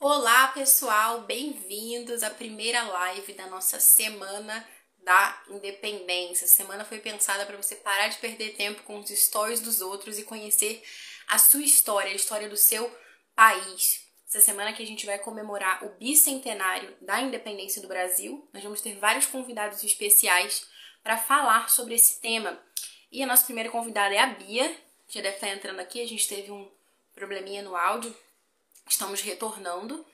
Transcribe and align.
Olá, 0.00 0.46
pessoal, 0.48 1.22
bem-vindos 1.22 2.22
à 2.22 2.30
primeira 2.30 2.82
live 2.82 3.32
da 3.32 3.48
nossa 3.48 3.80
semana 3.80 4.64
da 5.02 5.42
independência. 5.48 6.44
A 6.44 6.48
semana 6.48 6.84
foi 6.84 7.00
pensada 7.00 7.44
para 7.44 7.56
você 7.56 7.74
parar 7.74 8.06
de 8.06 8.16
perder 8.18 8.54
tempo 8.54 8.84
com 8.84 9.00
os 9.00 9.10
stories 9.10 9.60
dos 9.60 9.80
outros 9.80 10.16
e 10.16 10.22
conhecer 10.22 10.84
a 11.26 11.36
sua 11.36 11.64
história, 11.64 12.12
a 12.12 12.14
história 12.14 12.48
do 12.48 12.56
seu 12.56 12.88
país. 13.34 14.06
Essa 14.28 14.40
semana 14.40 14.72
que 14.72 14.84
a 14.84 14.86
gente 14.86 15.04
vai 15.04 15.18
comemorar 15.18 15.84
o 15.84 15.88
bicentenário 15.88 16.96
da 17.00 17.20
independência 17.20 17.82
do 17.82 17.88
Brasil, 17.88 18.48
nós 18.54 18.62
vamos 18.62 18.80
ter 18.80 18.94
vários 18.98 19.26
convidados 19.26 19.82
especiais 19.82 20.64
para 21.02 21.18
falar 21.18 21.68
sobre 21.68 21.96
esse 21.96 22.20
tema. 22.20 22.56
E 23.10 23.20
a 23.20 23.26
nossa 23.26 23.46
primeira 23.46 23.68
convidada 23.68 24.14
é 24.14 24.18
a 24.18 24.26
Bia, 24.26 24.72
já 25.08 25.20
deve 25.20 25.34
estar 25.34 25.48
entrando 25.48 25.80
aqui, 25.80 26.00
a 26.00 26.06
gente 26.06 26.28
teve 26.28 26.52
um 26.52 26.70
probleminha 27.16 27.62
no 27.62 27.74
áudio, 27.74 28.16
estamos 28.88 29.20
retornando. 29.20 30.04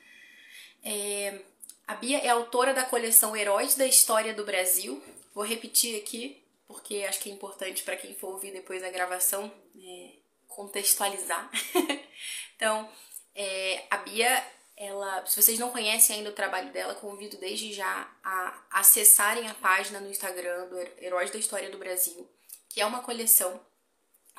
É, 0.82 1.40
a 1.86 1.94
Bia 1.94 2.18
é 2.18 2.28
autora 2.28 2.74
da 2.74 2.84
coleção 2.84 3.36
Heróis 3.36 3.74
da 3.74 3.86
História 3.86 4.34
do 4.34 4.44
Brasil. 4.44 5.02
Vou 5.34 5.44
repetir 5.44 6.00
aqui, 6.00 6.42
porque 6.66 7.04
acho 7.08 7.20
que 7.20 7.30
é 7.30 7.32
importante 7.32 7.82
para 7.82 7.96
quem 7.96 8.14
for 8.14 8.32
ouvir 8.32 8.52
depois 8.52 8.82
a 8.82 8.90
gravação 8.90 9.52
é, 9.78 10.10
contextualizar. 10.48 11.50
então, 12.56 12.88
é, 13.34 13.84
a 13.90 13.98
Bia, 13.98 14.46
ela, 14.76 15.24
se 15.26 15.40
vocês 15.40 15.58
não 15.58 15.70
conhecem 15.70 16.16
ainda 16.16 16.30
o 16.30 16.34
trabalho 16.34 16.72
dela, 16.72 16.94
convido 16.94 17.36
desde 17.36 17.72
já 17.72 18.10
a 18.22 18.62
acessarem 18.70 19.48
a 19.48 19.54
página 19.54 20.00
no 20.00 20.10
Instagram 20.10 20.68
do 20.68 20.78
Heróis 21.02 21.30
da 21.30 21.38
História 21.38 21.70
do 21.70 21.78
Brasil, 21.78 22.28
que 22.68 22.80
é 22.80 22.86
uma 22.86 23.02
coleção 23.02 23.60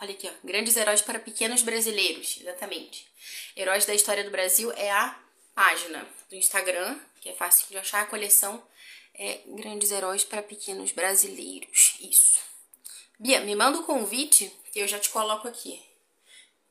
Olha 0.02 0.14
aqui, 0.14 0.28
ó. 0.28 0.32
Grandes 0.44 0.76
heróis 0.76 1.02
para 1.02 1.20
pequenos 1.20 1.62
brasileiros. 1.62 2.38
Exatamente. 2.42 3.08
Heróis 3.56 3.86
da 3.86 3.94
História 3.94 4.24
do 4.24 4.32
Brasil 4.32 4.72
é 4.74 4.92
a 4.92 5.18
página 5.54 6.06
do 6.30 6.36
Instagram, 6.36 7.00
que 7.22 7.30
é 7.30 7.34
fácil 7.34 7.68
de 7.70 7.78
achar. 7.78 8.02
A 8.02 8.06
coleção 8.06 8.62
é 9.14 9.42
Grandes 9.48 9.92
Heróis 9.92 10.24
para 10.24 10.44
Pequenos 10.44 10.92
Brasileiros. 10.92 11.96
Isso. 12.02 12.40
Bia, 13.18 13.40
me 13.40 13.56
manda 13.56 13.78
o 13.78 13.82
um 13.82 13.86
convite 13.86 14.52
que 14.74 14.80
eu 14.80 14.88
já 14.88 15.00
te 15.00 15.10
coloco 15.10 15.48
aqui. 15.48 15.82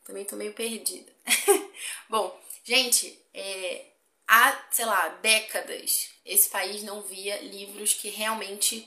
Também 0.05 0.25
tô 0.27 0.37
meio 0.37 0.53
perdida. 0.53 1.11
Bom, 2.11 2.39
gente, 2.63 3.19
é, 3.33 3.87
há, 4.29 4.67
sei 4.71 4.85
lá, 4.85 5.09
décadas 5.09 6.11
esse 6.25 6.51
país 6.51 6.83
não 6.83 7.03
via 7.03 7.41
livros 7.41 7.95
que 7.95 8.11
realmente 8.11 8.87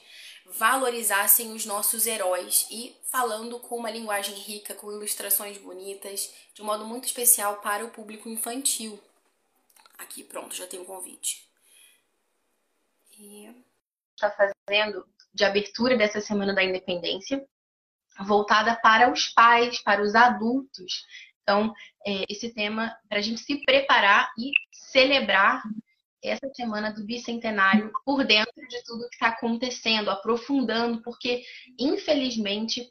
valorizassem 0.52 1.52
os 1.52 1.66
nossos 1.66 2.08
heróis 2.08 2.68
e 2.72 2.96
falando 3.12 3.60
com 3.60 3.78
uma 3.78 3.92
linguagem 3.92 4.36
rica, 4.36 4.74
com 4.74 4.92
ilustrações 4.92 5.58
bonitas, 5.58 6.34
de 6.54 6.62
um 6.62 6.66
modo 6.66 6.86
muito 6.86 7.06
especial 7.06 7.58
para 7.58 7.86
o 7.86 7.90
público 7.90 8.30
infantil. 8.30 9.00
Aqui, 9.98 10.24
pronto, 10.24 10.56
já 10.56 10.68
tem 10.68 10.80
o 10.80 10.84
um 10.84 10.86
convite. 10.86 11.48
E 13.20 13.50
está 14.16 14.32
fazendo 14.32 15.08
de 15.34 15.44
abertura 15.44 15.98
dessa 15.98 16.22
Semana 16.22 16.54
da 16.54 16.64
Independência, 16.64 17.46
voltada 18.20 18.76
para 18.76 19.12
os 19.12 19.28
pais, 19.30 19.82
para 19.82 20.02
os 20.02 20.16
adultos. 20.16 21.06
Então, 21.42 21.74
é, 22.06 22.26
esse 22.30 22.54
tema 22.54 22.96
para 23.08 23.20
a 23.20 23.22
gente 23.22 23.42
se 23.42 23.62
preparar 23.64 24.32
e 24.38 24.52
celebrar 24.72 25.62
essa 26.30 26.50
semana 26.54 26.92
do 26.92 27.06
bicentenário 27.06 27.92
por 28.06 28.26
dentro 28.26 28.68
de 28.68 28.84
tudo 28.84 29.08
que 29.10 29.16
está 29.16 29.30
acontecendo, 29.30 30.10
aprofundando, 30.10 31.02
porque 31.02 31.44
infelizmente 31.80 32.90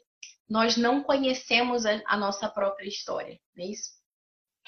nós 0.49 0.77
não 0.77 1.03
conhecemos 1.03 1.85
a, 1.85 2.01
a 2.05 2.17
nossa 2.17 2.49
própria 2.49 2.87
história, 2.87 3.39
não 3.55 3.65
é 3.65 3.67
isso? 3.69 3.91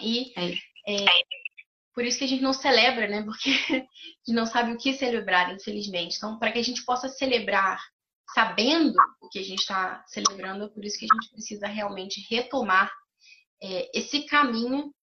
E 0.02 0.34
é. 0.38 0.54
É, 0.88 1.06
por 1.94 2.06
isso 2.06 2.18
que 2.18 2.24
a 2.24 2.28
gente 2.28 2.42
não 2.42 2.54
celebra, 2.54 3.08
né? 3.08 3.24
Porque 3.24 3.50
a 3.70 3.74
gente 3.74 4.34
não 4.34 4.46
sabe 4.46 4.72
o 4.72 4.78
que 4.78 4.94
celebrar, 4.94 5.54
infelizmente. 5.54 6.18
Então, 6.18 6.40
para 6.40 6.52
que 6.52 6.60
a 6.60 6.64
gente 6.64 6.84
possa 6.86 7.10
celebrar 7.10 7.80
sabendo 8.34 8.96
o 9.22 9.28
que 9.30 9.40
a 9.40 9.44
gente 9.44 9.60
está 9.60 10.04
celebrando, 10.08 10.66
é 10.66 10.70
por 10.70 10.86
isso 10.86 10.98
que 10.98 11.06
a 11.06 11.14
gente 11.14 11.32
precisa 11.32 11.68
realmente 11.68 12.26
retomar 12.30 12.92
é, 13.62 13.90
esse 13.98 14.24
caminho 14.24 14.94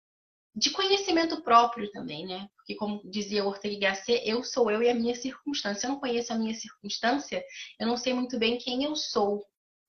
de 0.55 0.71
conhecimento 0.71 1.43
próprio 1.43 1.91
também, 1.91 2.27
né? 2.27 2.49
Porque, 2.67 2.75
como 2.75 3.01
dizia 3.09 3.45
Ortega 3.45 3.79
Gasset, 3.79 4.29
eu 4.29 4.43
sou 4.43 4.69
eu 4.73 4.83
e 4.83 4.91
a 4.91 4.95
minha 4.95 5.15
circunstância. 5.15 5.81
Se 5.81 5.87
eu 5.87 5.91
não 5.91 6.01
conheço 6.01 6.33
a 6.33 6.37
minha 6.37 6.53
circunstância, 6.53 7.41
eu 7.79 7.87
não 7.87 7.97
sei 7.97 8.13
muito 8.13 8.37
bem 8.41 8.59
quem 8.59 8.83
eu 8.83 8.97
sou, 8.97 9.47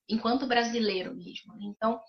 enquanto 0.08 0.46
brasileiro 0.46 1.16
mesmo. 1.16 1.56
Né? 1.56 1.66
Então, 1.76 2.00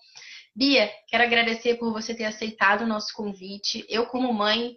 Bia, 0.55 0.87
quero 1.07 1.23
agradecer 1.23 1.79
por 1.79 1.91
você 1.91 2.13
ter 2.13 2.25
aceitado 2.25 2.83
o 2.83 2.87
nosso 2.87 3.11
convite. 3.15 3.83
Eu, 3.89 4.05
como 4.05 4.31
mãe, 4.31 4.75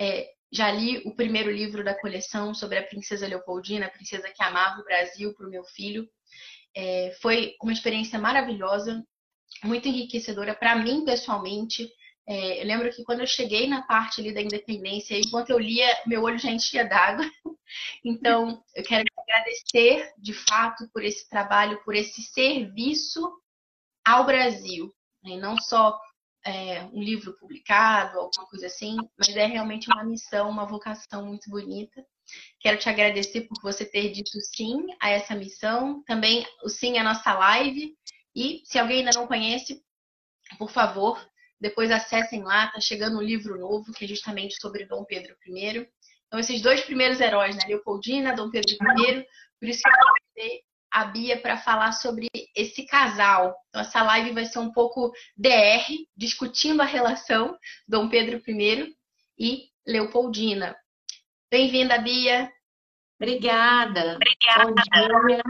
é, 0.00 0.30
já 0.50 0.70
li 0.70 1.02
o 1.04 1.14
primeiro 1.14 1.50
livro 1.50 1.84
da 1.84 1.92
coleção 1.92 2.54
sobre 2.54 2.78
a 2.78 2.86
princesa 2.86 3.26
Leopoldina, 3.26 3.84
a 3.84 3.90
princesa 3.90 4.30
que 4.30 4.42
amava 4.42 4.80
o 4.80 4.84
Brasil 4.84 5.34
para 5.34 5.46
o 5.46 5.50
meu 5.50 5.64
filho. 5.64 6.08
É, 6.74 7.14
foi 7.20 7.54
uma 7.62 7.72
experiência 7.72 8.18
maravilhosa, 8.18 9.04
muito 9.62 9.88
enriquecedora 9.88 10.54
para 10.54 10.74
mim 10.74 11.04
pessoalmente. 11.04 11.86
É, 12.26 12.62
eu 12.62 12.66
lembro 12.66 12.90
que 12.90 13.04
quando 13.04 13.20
eu 13.20 13.26
cheguei 13.26 13.66
na 13.66 13.82
parte 13.82 14.20
ali 14.20 14.32
da 14.32 14.40
independência, 14.40 15.18
enquanto 15.18 15.50
eu 15.50 15.58
lia, 15.58 15.86
meu 16.06 16.22
olho 16.22 16.38
já 16.38 16.50
enchia 16.50 16.84
d'água. 16.84 17.24
Então, 18.04 18.62
eu 18.72 18.84
quero 18.84 19.04
agradecer 19.18 20.12
de 20.18 20.32
fato 20.32 20.88
por 20.92 21.02
esse 21.02 21.28
trabalho, 21.28 21.82
por 21.82 21.96
esse 21.96 22.22
serviço 22.22 23.20
ao 24.04 24.24
Brasil. 24.24 24.94
Né? 25.24 25.36
Não 25.36 25.56
só 25.58 25.98
é, 26.46 26.84
um 26.84 27.02
livro 27.02 27.32
publicado, 27.36 28.20
alguma 28.20 28.46
coisa 28.46 28.66
assim, 28.66 28.96
mas 29.18 29.34
é 29.34 29.46
realmente 29.46 29.90
uma 29.90 30.04
missão, 30.04 30.48
uma 30.48 30.66
vocação 30.66 31.26
muito 31.26 31.50
bonita. 31.50 32.06
Quero 32.60 32.78
te 32.78 32.88
agradecer 32.88 33.42
por 33.42 33.60
você 33.60 33.84
ter 33.84 34.12
dito 34.12 34.38
sim 34.40 34.86
a 35.00 35.10
essa 35.10 35.34
missão, 35.34 36.02
também 36.04 36.46
o 36.62 36.68
sim 36.68 36.98
à 36.98 37.02
nossa 37.02 37.32
live. 37.34 37.96
E 38.36 38.62
se 38.64 38.78
alguém 38.78 38.98
ainda 38.98 39.18
não 39.18 39.26
conhece, 39.26 39.82
por 40.58 40.70
favor, 40.70 41.18
depois 41.64 41.90
acessem 41.90 42.42
lá, 42.42 42.66
tá 42.66 42.78
chegando 42.78 43.16
um 43.16 43.22
livro 43.22 43.58
novo 43.58 43.90
que 43.94 44.04
é 44.04 44.08
justamente 44.08 44.54
sobre 44.60 44.84
Dom 44.84 45.02
Pedro 45.02 45.34
I. 45.48 45.88
Então, 46.26 46.38
esses 46.38 46.60
dois 46.60 46.82
primeiros 46.82 47.22
heróis, 47.22 47.56
né? 47.56 47.62
Leopoldina, 47.66 48.34
Dom 48.36 48.50
Pedro 48.50 48.70
I, 48.70 49.26
por 49.58 49.66
isso 49.66 49.80
que 49.82 49.88
eu 49.88 50.06
convidei 50.06 50.62
a 50.90 51.06
Bia 51.06 51.40
para 51.40 51.56
falar 51.56 51.92
sobre 51.92 52.28
esse 52.54 52.84
casal. 52.84 53.56
Então, 53.70 53.80
essa 53.80 54.02
live 54.02 54.32
vai 54.32 54.44
ser 54.44 54.58
um 54.58 54.70
pouco 54.72 55.10
DR, 55.38 55.86
discutindo 56.14 56.82
a 56.82 56.84
relação 56.84 57.56
Dom 57.88 58.10
Pedro 58.10 58.42
I 58.46 58.94
e 59.38 59.70
Leopoldina. 59.86 60.76
Bem-vinda, 61.50 61.96
Bia. 61.96 62.52
Obrigada. 63.18 64.16
Obrigada. 64.16 64.66
Bom 64.66 65.26
dia. 65.26 65.42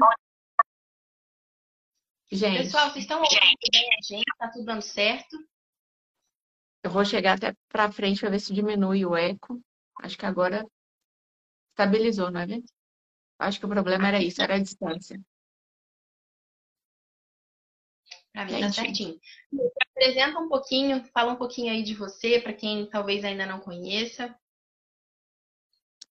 Gente. 2.30 2.58
Pessoal, 2.58 2.90
vocês 2.90 3.04
estão 3.04 3.20
ouvindo 3.20 3.40
bem 3.72 3.88
a 3.98 4.06
gente? 4.06 4.24
Tá 4.38 4.48
tudo 4.48 4.64
dando 4.64 4.82
certo? 4.82 5.36
Eu 6.84 6.90
vou 6.90 7.02
chegar 7.02 7.38
até 7.38 7.56
para 7.70 7.90
frente 7.90 8.20
para 8.20 8.28
ver 8.28 8.40
se 8.40 8.52
diminui 8.52 9.06
o 9.06 9.16
eco. 9.16 9.58
Acho 10.02 10.18
que 10.18 10.26
agora 10.26 10.66
estabilizou, 11.70 12.30
não 12.30 12.40
é 12.40 12.46
verdade? 12.46 12.72
Acho 13.38 13.58
que 13.58 13.64
o 13.64 13.70
problema 13.70 14.08
era 14.08 14.22
isso, 14.22 14.42
era 14.42 14.56
a 14.56 14.58
distância. 14.58 15.18
Para 18.34 18.44
mim 18.44 18.60
tá 18.60 18.70
certinho. 18.70 19.18
Apresenta 19.92 20.38
um 20.38 20.48
pouquinho, 20.48 21.02
fala 21.06 21.32
um 21.32 21.36
pouquinho 21.36 21.72
aí 21.72 21.82
de 21.82 21.94
você, 21.94 22.38
para 22.38 22.52
quem 22.52 22.86
talvez 22.90 23.24
ainda 23.24 23.46
não 23.46 23.60
conheça. 23.60 24.38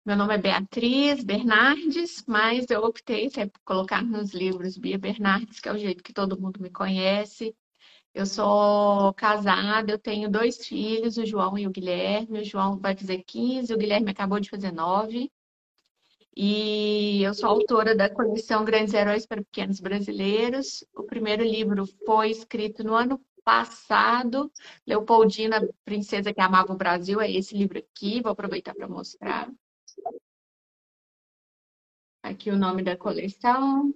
Meu 0.05 0.17
nome 0.17 0.34
é 0.34 0.39
Beatriz 0.39 1.25
Bernardes, 1.25 2.25
mas 2.27 2.69
eu 2.71 2.83
optei 2.83 3.31
por 3.31 3.61
colocar 3.65 4.03
nos 4.03 4.33
livros 4.33 4.77
Bia 4.77 4.99
Bernardes, 4.99 5.61
que 5.61 5.69
é 5.69 5.73
o 5.73 5.78
jeito 5.78 6.03
que 6.03 6.12
todo 6.12 6.39
mundo 6.39 6.61
me 6.61 6.71
conhece. 6.71 7.57
Eu 8.15 8.27
sou 8.27 9.13
casada, 9.15 9.93
eu 9.93 9.99
tenho 9.99 10.31
dois 10.31 10.67
filhos, 10.67 11.17
o 11.19 11.27
João 11.27 11.57
e 11.59 11.67
o 11.67 11.71
Guilherme. 11.71 12.41
O 12.41 12.45
João 12.45 12.78
vai 12.78 12.97
fazer 12.97 13.22
15, 13.22 13.72
o 13.72 13.78
Guilherme 13.78 14.10
acabou 14.10 14.41
de 14.41 14.51
fazer 14.51 14.72
9. 14.72 15.31
E 16.37 17.22
eu 17.22 17.34
sou 17.34 17.49
autora 17.49 17.97
da 17.97 18.09
coleção 18.09 18.65
Grandes 18.65 18.95
Heróis 18.95 19.27
para 19.27 19.43
Pequenos 19.43 19.81
Brasileiros. 19.81 20.84
O 20.95 21.03
primeiro 21.03 21.43
livro 21.43 21.84
foi 22.07 22.31
escrito 22.31 22.84
no 22.84 22.95
ano 22.95 23.21
passado, 23.45 24.53
Leopoldina, 24.87 25.66
Princesa 25.84 26.34
que 26.34 26.41
Amava 26.41 26.72
o 26.72 26.77
Brasil, 26.77 27.21
é 27.21 27.31
esse 27.31 27.57
livro 27.57 27.78
aqui, 27.78 28.21
vou 28.21 28.31
aproveitar 28.31 28.75
para 28.75 28.87
mostrar. 28.87 29.51
Aqui 32.22 32.51
o 32.51 32.59
nome 32.59 32.83
da 32.83 32.97
coleção 32.97 33.95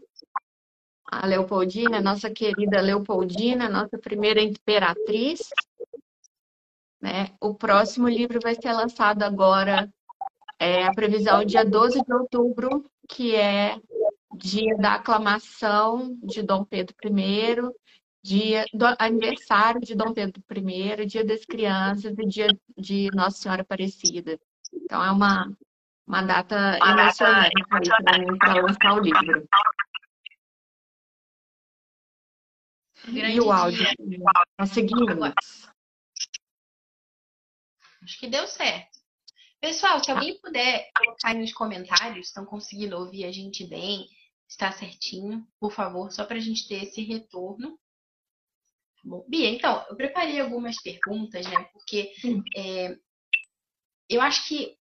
a 1.13 1.27
Leopoldina, 1.27 2.01
nossa 2.01 2.31
querida 2.31 2.81
Leopoldina, 2.81 3.69
nossa 3.69 3.99
primeira 3.99 4.41
imperatriz. 4.41 5.41
Né? 7.03 7.29
O 7.39 7.55
próximo 7.55 8.09
livro 8.09 8.39
vai 8.43 8.55
ser 8.55 8.73
lançado 8.73 9.23
agora, 9.23 9.93
é, 10.59 10.85
a 10.85 10.95
previsão 10.95 11.45
dia 11.45 11.67
12 11.67 12.03
de 12.03 12.15
outubro, 12.15 12.91
que 13.07 13.35
é 13.37 13.79
dia 14.39 14.75
da 14.79 14.95
aclamação 14.95 16.17
de 16.23 16.43
Dom 16.43 16.65
Pedro 16.65 16.97
I. 17.05 17.57
dia 18.25 18.65
do 18.73 18.87
aniversário 18.99 19.83
de 19.83 19.95
Dom 19.95 20.15
Pedro 20.15 20.43
I, 20.49 21.05
dia 21.05 21.27
das 21.27 21.45
crianças 21.45 22.15
e 22.19 22.27
dia 22.27 22.49
de 22.79 23.11
Nossa 23.13 23.37
Senhora 23.37 23.61
Aparecida. 23.61 24.41
Então 24.73 25.05
é 25.05 25.11
uma, 25.11 25.53
uma 26.07 26.23
data 26.23 26.79
emocionante 26.79 27.67
para 28.39 28.63
lançar 28.63 28.95
o 28.95 29.01
livro. 29.01 29.47
Grande 33.05 33.37
e 33.37 33.41
o 33.41 33.51
áudio. 33.51 33.85
Conseguimos. 34.59 35.35
Acho 38.03 38.19
que 38.19 38.27
deu 38.27 38.47
certo. 38.47 39.01
Pessoal, 39.61 40.03
se 40.03 40.11
alguém 40.11 40.41
puder 40.41 40.91
colocar 40.97 41.29
aí 41.29 41.39
nos 41.39 41.53
comentários, 41.53 42.27
estão 42.27 42.45
conseguindo 42.45 42.97
ouvir 42.97 43.25
a 43.25 43.31
gente 43.31 43.65
bem, 43.65 44.09
está 44.49 44.73
certinho, 44.73 45.47
por 45.61 45.73
favor, 45.73 46.11
só 46.11 46.25
para 46.25 46.37
a 46.37 46.41
gente 46.41 46.67
ter 46.67 46.83
esse 46.83 47.01
retorno. 47.03 47.79
Tá 48.97 49.03
bom. 49.05 49.25
Bia, 49.29 49.51
então, 49.51 49.87
eu 49.89 49.97
preparei 49.97 50.41
algumas 50.41 50.83
perguntas, 50.83 51.47
né? 51.47 51.65
Porque 51.73 52.13
é, 52.57 52.97
eu 54.09 54.21
acho 54.21 54.49
que 54.49 54.77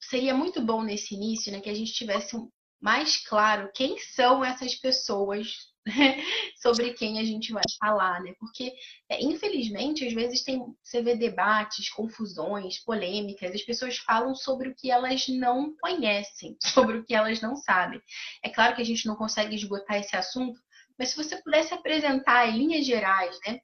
seria 0.00 0.34
muito 0.34 0.60
bom 0.60 0.82
nesse 0.82 1.14
início, 1.14 1.52
né, 1.52 1.60
que 1.60 1.70
a 1.70 1.74
gente 1.74 1.92
tivesse 1.92 2.36
mais 2.80 3.16
claro 3.26 3.70
quem 3.74 3.98
são 3.98 4.44
essas 4.44 4.74
pessoas 4.74 5.69
sobre 6.60 6.92
quem 6.92 7.18
a 7.18 7.24
gente 7.24 7.52
vai 7.52 7.62
falar, 7.78 8.22
né? 8.22 8.34
Porque, 8.38 8.72
é, 9.08 9.22
infelizmente, 9.22 10.06
às 10.06 10.12
vezes 10.12 10.42
tem, 10.42 10.62
você 10.82 11.02
vê 11.02 11.16
debates, 11.16 11.88
confusões, 11.90 12.78
polêmicas, 12.78 13.54
as 13.54 13.62
pessoas 13.62 13.98
falam 13.98 14.34
sobre 14.34 14.68
o 14.68 14.74
que 14.74 14.90
elas 14.90 15.26
não 15.28 15.74
conhecem, 15.80 16.56
sobre 16.62 16.98
o 16.98 17.04
que 17.04 17.14
elas 17.14 17.40
não 17.40 17.56
sabem. 17.56 18.00
É 18.42 18.50
claro 18.50 18.76
que 18.76 18.82
a 18.82 18.84
gente 18.84 19.06
não 19.06 19.16
consegue 19.16 19.54
esgotar 19.54 19.96
esse 19.96 20.14
assunto, 20.14 20.60
mas 20.98 21.10
se 21.10 21.16
você 21.16 21.40
pudesse 21.42 21.72
apresentar 21.72 22.48
em 22.48 22.58
linhas 22.58 22.84
gerais, 22.84 23.38
né? 23.46 23.60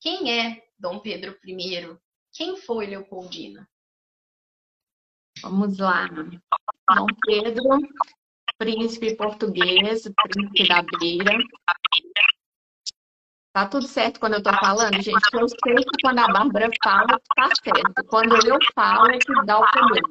Quem 0.00 0.38
é 0.38 0.62
Dom 0.78 1.00
Pedro 1.00 1.36
I? 1.46 1.96
Quem 2.32 2.56
foi 2.58 2.86
Leopoldina? 2.86 3.66
Vamos 5.40 5.78
lá. 5.78 6.06
Dom 6.08 7.06
Pedro 7.24 7.78
príncipe 8.58 9.16
português, 9.16 10.02
príncipe 10.02 10.68
da 10.68 10.82
beira. 10.98 11.38
Tá 13.52 13.66
tudo 13.66 13.86
certo 13.86 14.20
quando 14.20 14.34
eu 14.34 14.42
tô 14.42 14.52
falando, 14.52 15.00
gente? 15.00 15.16
Eu 15.32 15.48
sei 15.48 15.76
que 15.76 16.02
quando 16.02 16.18
a 16.18 16.28
Bárbara 16.28 16.68
fala, 16.84 17.18
tá 17.34 17.48
certo. 17.62 18.04
Quando 18.06 18.34
eu 18.46 18.58
falo, 18.74 19.10
é 19.10 19.18
que 19.18 19.46
dá 19.46 19.58
o 19.58 19.70
problema. 19.70 20.08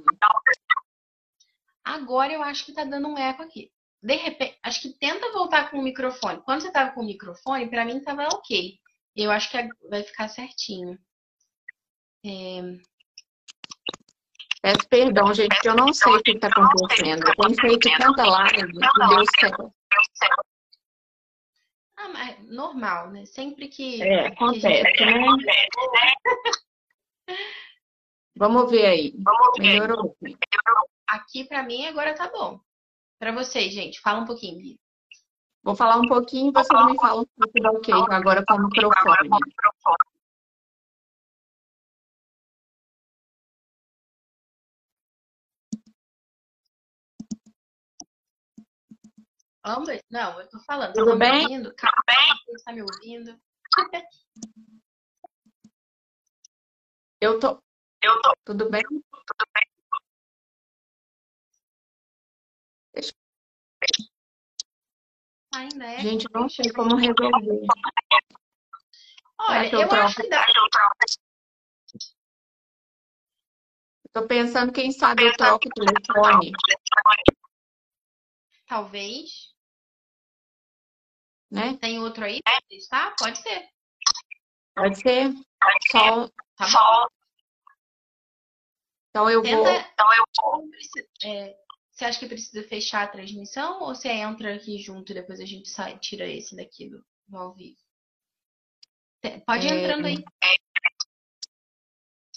Agora 1.83 2.33
eu 2.33 2.42
acho 2.42 2.65
que 2.65 2.74
tá 2.74 2.83
dando 2.83 3.07
um 3.07 3.18
eco 3.18 3.44
aqui. 3.44 3.71
De 4.01 4.15
repente, 4.15 4.57
acho 4.63 4.81
que 4.81 4.97
tenta 5.00 5.31
voltar 5.31 5.69
com 5.69 5.77
o 5.77 5.83
microfone. 5.83 6.42
Quando 6.42 6.62
você 6.62 6.71
tava 6.71 6.92
com 6.92 7.01
o 7.01 7.06
microfone, 7.06 7.69
para 7.69 7.86
mim 7.86 8.00
tava 8.01 8.24
ok. 8.33 8.80
Eu 9.15 9.31
acho 9.31 9.51
que 9.51 9.69
vai 9.89 10.03
ficar 10.03 10.27
certinho. 10.27 10.97
É... 12.25 12.62
Peço 14.66 14.90
perdão, 14.90 15.32
gente, 15.32 15.62
que 15.62 15.70
eu 15.70 15.76
não 15.76 15.94
sei 15.94 16.12
o 16.12 16.24
que 16.24 16.32
está 16.32 16.48
acontecendo. 16.48 17.24
Eu 17.28 17.36
tenho 17.36 17.62
feito 17.62 17.88
tanta 18.00 18.26
live 18.26 18.62
e 18.62 18.72
deu 18.72 19.26
certo. 19.40 19.72
Ah, 21.96 22.10
mas 22.10 22.50
normal, 22.50 23.12
né? 23.12 23.28
Sempre 23.28 23.68
que. 23.68 24.02
É, 24.02 24.26
acontece, 24.26 24.92
que 24.94 25.06
gente... 25.06 25.46
né? 25.46 25.54
Vamos 28.36 28.72
ver 28.72 28.88
aí. 28.88 29.14
Melhorou. 29.60 30.18
Aqui 31.10 31.44
para 31.44 31.62
mim 31.62 31.86
agora 31.86 32.16
tá 32.16 32.28
bom. 32.32 32.60
Para 33.20 33.34
vocês, 33.34 33.72
gente, 33.72 34.02
fala 34.02 34.22
um 34.22 34.26
pouquinho, 34.26 34.58
Bia. 34.58 34.78
Vou 35.64 35.76
falar 35.76 35.98
um 35.98 36.08
pouquinho 36.08 36.50
e 36.50 36.52
vocês 36.52 36.86
me 36.88 36.96
falam 36.96 37.22
se 37.24 37.52
tudo 37.52 37.70
ok 37.70 37.94
agora 38.10 38.44
com 38.44 38.56
o 38.56 38.64
microfone. 38.64 39.30
Ambas? 49.66 50.00
Não, 50.12 50.40
eu 50.40 50.48
tô 50.48 50.60
falando. 50.60 50.94
Tudo 50.94 51.12
tá 51.12 51.16
bem? 51.18 51.32
Me 51.32 51.44
ouvindo? 51.44 51.74
Calma, 51.74 52.04
bem? 52.06 52.64
Tá 52.64 52.72
me 52.72 52.82
ouvindo? 52.84 53.42
Eu 57.20 57.40
tô. 57.40 57.60
Eu 58.04 58.22
tô. 58.22 58.34
Tudo 58.46 58.70
bem? 58.70 58.84
Tudo 58.84 59.02
bem. 59.56 59.68
Deixa... 62.94 63.12
Ainda 65.56 65.86
é? 65.86 66.00
Gente, 66.02 66.28
não 66.32 66.48
sei 66.48 66.72
como 66.72 66.98
resolver. 66.98 67.66
Olha, 69.40 69.72
eu, 69.72 69.80
eu 69.80 69.92
acho 69.92 70.22
que 70.22 70.30
dá. 70.30 70.46
Tô 74.14 74.28
pensando, 74.28 74.72
quem 74.72 74.92
sabe 74.92 75.24
eu 75.26 75.34
troco 75.36 75.68
o 75.68 75.72
telefone. 75.72 76.52
Talvez. 78.68 79.55
Né? 81.56 81.78
Tem 81.78 82.00
outro 82.00 82.25
aí? 82.25 82.42
Tá? 82.90 83.16
Pode 83.18 83.38
ser. 83.40 83.69
Pode 84.75 85.00
ser. 85.00 85.34
Só. 85.90 86.28
Tá. 86.57 87.07
Então 89.10 89.30
eu 89.30 89.42
Tenta... 89.42 89.56
vou. 89.56 89.68
Então 89.72 90.07
eu 90.13 90.25
vou. 90.42 90.69
É, 91.24 91.56
você 91.90 92.04
acha 92.04 92.19
que 92.19 92.28
precisa 92.28 92.68
fechar 92.68 93.04
a 93.04 93.07
transmissão 93.07 93.80
ou 93.80 93.96
você 93.96 94.10
entra 94.10 94.54
aqui 94.54 94.78
junto 94.80 95.13
e 95.13 95.16
depois 95.16 95.40
a 95.40 95.46
gente 95.46 95.69
sai, 95.69 95.98
tira 96.00 96.28
esse 96.28 96.54
daqui 96.57 96.90
do, 96.90 97.02
do 97.28 97.38
ao 97.38 97.54
vivo? 97.54 97.80
Pode 99.48 99.66
ir 99.66 99.72
é... 99.72 99.84
entrando 99.84 100.06
aí. 100.07 100.24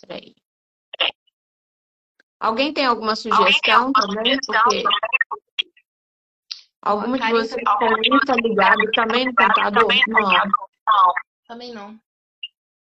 Peraí. 0.01 0.35
Alguém 2.39 2.73
tem 2.73 2.87
alguma 2.87 3.17
sugestão 3.17 3.93
também? 3.93 4.39
Porque 4.47 4.85
Alguma 6.83 7.19
de 7.19 7.31
vocês 7.33 7.63
também 7.79 8.17
está 8.17 8.35
ligado 8.37 8.91
também 8.93 9.27
no 9.27 9.35
computador? 9.35 9.89
Não. 10.07 11.13
Também 11.47 11.73
não. 11.73 11.99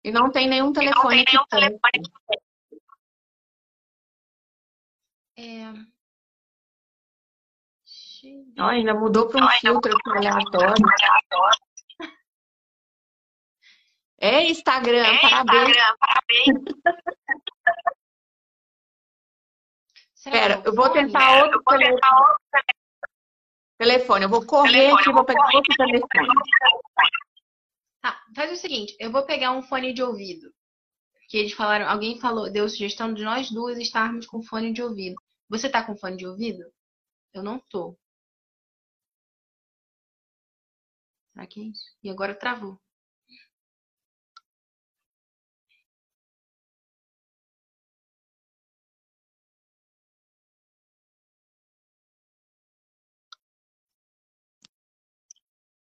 E 0.04 0.12
não 0.12 0.32
tem 0.32 0.48
nenhum 0.48 0.74
telefone 0.74 1.22
aqui 1.22 1.38
perto. 1.50 1.80
É... 5.38 5.74
Oh, 8.58 8.64
ainda 8.64 8.94
mudou 8.94 9.28
para 9.28 9.46
um 9.46 9.50
filtro 9.50 9.96
aqui 9.96 10.28
aleatório. 10.28 10.86
É 14.18 14.44
Instagram, 14.50 15.06
é 15.06 15.22
parabéns. 15.22 15.78
parabéns. 16.00 16.64
Espera, 20.16 20.62
eu 20.66 20.74
vou 20.74 20.90
tentar 20.90 21.44
outro 21.44 21.62
telefone. 21.64 22.02
Telefone, 23.78 24.24
eu 24.24 24.30
vou 24.30 24.46
correr 24.46 24.72
telefone, 24.72 25.02
aqui, 25.02 25.12
vou 25.12 25.26
pegar 25.26 25.50
outro 25.54 25.76
telefone. 25.76 26.28
Tá, 28.02 28.24
faz 28.34 28.52
o 28.52 28.56
seguinte, 28.56 28.96
eu 29.00 29.12
vou 29.12 29.26
pegar 29.26 29.52
um 29.52 29.62
fone 29.62 29.94
de 29.94 30.02
ouvido. 30.02 30.54
Que 31.28 31.38
eles 31.38 31.54
falaram, 31.54 31.90
alguém 31.90 32.20
falou, 32.20 32.52
deu 32.52 32.70
sugestão 32.70 33.14
de 33.14 33.24
nós 33.24 33.52
duas 33.52 33.78
estarmos 33.78 34.26
com 34.26 34.42
fone 34.44 34.72
de 34.72 34.82
ouvido. 34.82 35.16
Você 35.50 35.70
tá 35.70 35.84
com 35.86 35.98
fone 35.98 36.16
de 36.16 36.26
ouvido? 36.26 36.64
Eu 37.34 37.44
não 37.44 37.60
tô. 37.70 37.98
Será 41.34 41.46
que 41.46 41.60
é 41.60 41.64
isso? 41.66 41.86
E 42.02 42.10
agora 42.10 42.34
travou. 42.34 42.80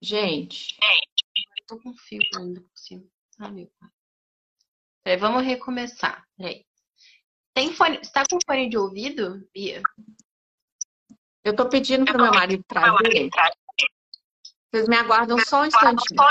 Gente. 0.06 0.78
Eu 1.58 1.66
tô 1.66 1.80
com 1.80 1.92
fio 1.96 2.20
ainda 2.38 2.62
por 2.62 2.78
cima. 2.78 3.04
Ah, 3.40 3.50
meu 3.50 3.68
pai. 3.80 3.90
Peraí, 5.04 5.20
vamos 5.20 5.44
recomeçar. 5.44 6.24
Peraí. 6.38 6.64
Tem 7.56 7.74
fone. 7.74 7.98
Você 7.98 8.12
tá 8.12 8.24
com 8.30 8.38
fone 8.46 8.70
de 8.70 8.78
ouvido, 8.78 9.50
Bia? 9.52 9.82
Eu 11.44 11.56
tô 11.56 11.68
pedindo 11.68 12.06
pro 12.06 12.22
meu 12.22 12.32
marido 12.32 12.64
trazer. 12.68 13.30
Vocês 14.72 14.88
me 14.88 14.96
aguardam 14.96 15.40
só 15.40 15.64
um 15.64 15.66
instantinho. 15.66 16.22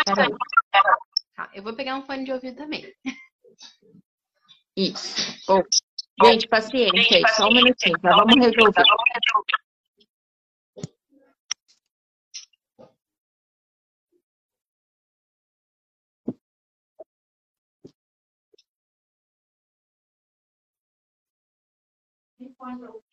Tá, 1.35 1.51
eu 1.53 1.63
vou 1.65 1.75
pegar 1.75 1.97
um 1.97 2.07
fone 2.07 2.25
de 2.25 2.33
ouvido 2.33 2.57
também. 2.57 2.95
Isso. 4.77 5.17
Oh. 5.49 5.65
Gente, 6.25 6.47
paciência 6.47 7.17
aí, 7.17 7.29
só 7.35 7.49
um 7.49 7.55
minutinho. 7.55 7.99
Já 8.01 8.15
vamos 8.15 8.37
resolver. 8.37 8.85
cuando 22.65 23.04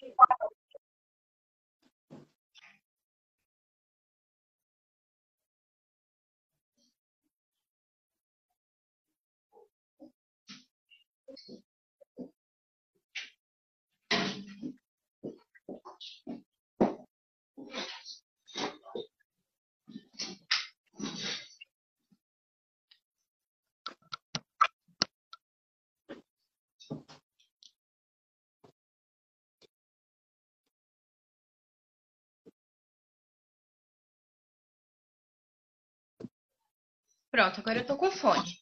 Pronto, 37.31 37.61
agora 37.61 37.79
eu 37.79 37.85
tô 37.85 37.95
com 37.95 38.11
fone. 38.11 38.59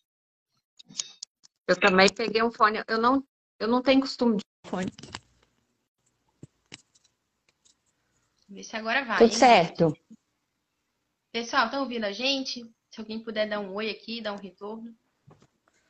Eu 1.67 1.79
também 1.79 2.07
peguei 2.07 2.43
um 2.43 2.51
fone. 2.51 2.83
Eu 2.87 2.99
não, 2.99 3.23
eu 3.59 3.67
não 3.67 3.81
tenho 3.81 4.01
costume 4.01 4.37
de 4.37 4.69
fone. 4.69 4.91
Vê 8.47 8.63
se 8.63 8.75
agora 8.75 9.03
vai. 9.03 9.17
Tudo 9.17 9.31
hein? 9.31 9.37
certo. 9.37 9.97
Pessoal, 11.31 11.65
estão 11.65 11.81
ouvindo 11.81 12.05
a 12.05 12.11
gente? 12.11 12.63
Se 12.91 12.99
alguém 12.99 13.23
puder 13.23 13.49
dar 13.49 13.59
um 13.59 13.73
oi 13.73 13.89
aqui, 13.89 14.21
dar 14.21 14.33
um 14.33 14.37
retorno. 14.37 14.95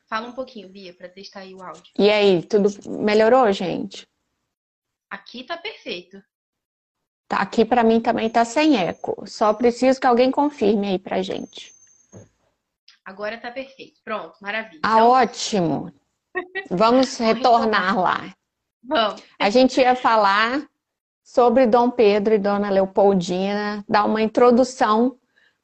Fala 0.08 0.28
um 0.28 0.34
pouquinho, 0.34 0.70
Bia, 0.70 0.94
para 0.94 1.08
testar 1.08 1.42
aí 1.42 1.54
o 1.54 1.62
áudio. 1.62 1.94
E 1.98 2.10
aí, 2.10 2.44
tudo 2.44 2.70
melhorou, 2.90 3.52
gente? 3.52 4.08
Aqui 5.10 5.44
tá 5.44 5.58
perfeito. 5.58 6.22
Tá, 7.28 7.38
aqui 7.38 7.64
para 7.64 7.84
mim 7.84 8.02
também 8.02 8.30
tá 8.30 8.44
sem 8.44 8.78
eco. 8.78 9.26
Só 9.28 9.54
preciso 9.54 10.00
que 10.00 10.08
alguém 10.08 10.32
confirme 10.32 10.88
aí 10.88 11.00
pra 11.00 11.22
gente. 11.22 11.79
Agora 13.10 13.40
tá 13.40 13.50
perfeito. 13.50 14.00
Pronto, 14.06 14.34
maravilha. 14.40 14.82
Ah, 14.84 14.94
Então, 14.98 15.10
ótimo. 15.10 15.92
Vamos 16.70 17.18
retornar 17.18 18.00
lá. 18.00 18.34
vamos. 18.84 19.24
A 19.40 19.50
gente 19.50 19.82
ia 19.82 19.96
falar 19.96 20.62
sobre 21.24 21.66
Dom 21.66 21.90
Pedro 21.90 22.36
e 22.36 22.38
Dona 22.38 22.70
Leopoldina, 22.70 23.84
dar 23.90 24.06
uma 24.06 24.22
introdução 24.22 25.18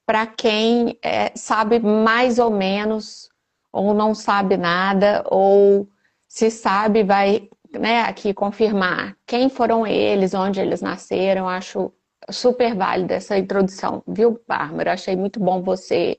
para 0.08 0.26
quem 0.26 0.98
é, 1.04 1.32
sabe 1.36 1.78
mais 1.80 2.40
ou 2.40 2.50
menos, 2.50 3.30
ou 3.72 3.94
não 3.94 4.16
sabe 4.16 4.58
nada, 4.58 5.24
ou 5.30 5.88
se 6.28 6.50
sabe, 6.50 7.04
vai 7.04 7.48
né, 7.80 8.02
aqui 8.02 8.34
confirmar 8.34 9.16
quem 9.28 9.50
foram 9.50 9.86
eles, 9.86 10.34
onde 10.34 10.60
eles 10.60 10.82
nasceram. 10.82 11.48
Acho 11.48 11.94
super 12.32 12.74
válida 12.76 13.14
essa 13.14 13.38
introdução, 13.38 14.02
viu, 14.08 14.42
Bárbara? 14.48 14.94
Achei 14.94 15.16
muito 15.16 15.40
bom 15.40 15.62
você 15.62 16.18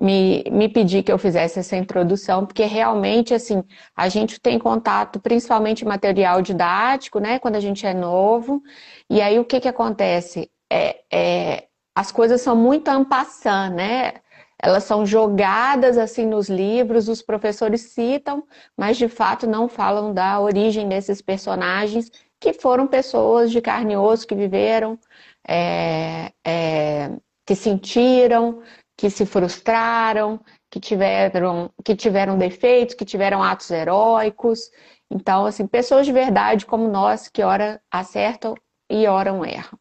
me, 0.00 0.44
me 0.50 0.68
pedir 0.68 1.02
que 1.02 1.12
eu 1.12 1.18
fizesse 1.18 1.58
essa 1.58 1.76
introdução, 1.76 2.46
porque 2.46 2.64
realmente, 2.64 3.32
assim, 3.32 3.62
a 3.96 4.08
gente 4.08 4.40
tem 4.40 4.58
contato 4.58 5.20
principalmente 5.20 5.84
material 5.84 6.42
didático, 6.42 7.20
né, 7.20 7.38
quando 7.38 7.56
a 7.56 7.60
gente 7.60 7.86
é 7.86 7.94
novo, 7.94 8.62
e 9.08 9.20
aí 9.20 9.38
o 9.38 9.44
que 9.44 9.60
que 9.60 9.68
acontece? 9.68 10.50
É, 10.70 10.96
é, 11.12 11.68
as 11.94 12.10
coisas 12.10 12.40
são 12.40 12.56
muito 12.56 12.90
passant, 13.06 13.72
né? 13.74 14.14
Elas 14.60 14.84
são 14.84 15.04
jogadas 15.04 15.98
assim 15.98 16.26
nos 16.26 16.48
livros, 16.48 17.08
os 17.08 17.20
professores 17.22 17.82
citam, 17.92 18.44
mas 18.76 18.96
de 18.96 19.08
fato 19.08 19.46
não 19.46 19.68
falam 19.68 20.12
da 20.14 20.40
origem 20.40 20.88
desses 20.88 21.20
personagens, 21.20 22.10
que 22.40 22.52
foram 22.52 22.86
pessoas 22.86 23.50
de 23.50 23.60
carne 23.60 23.94
e 23.94 23.96
osso 23.96 24.26
que 24.26 24.34
viveram, 24.34 24.98
é, 25.46 26.32
é, 26.44 27.10
que 27.46 27.54
sentiram, 27.54 28.62
que 28.96 29.10
se 29.10 29.26
frustraram, 29.26 30.40
que 30.70 30.80
tiveram, 30.80 31.70
que 31.84 31.96
tiveram 31.96 32.38
defeitos, 32.38 32.94
que 32.94 33.04
tiveram 33.04 33.42
atos 33.42 33.70
heróicos. 33.70 34.70
Então, 35.10 35.46
assim, 35.46 35.66
pessoas 35.66 36.06
de 36.06 36.12
verdade 36.12 36.66
como 36.66 36.88
nós, 36.88 37.28
que 37.28 37.42
ora 37.42 37.80
acertam 37.90 38.54
e 38.88 39.06
oram 39.06 39.44
erram. 39.44 39.78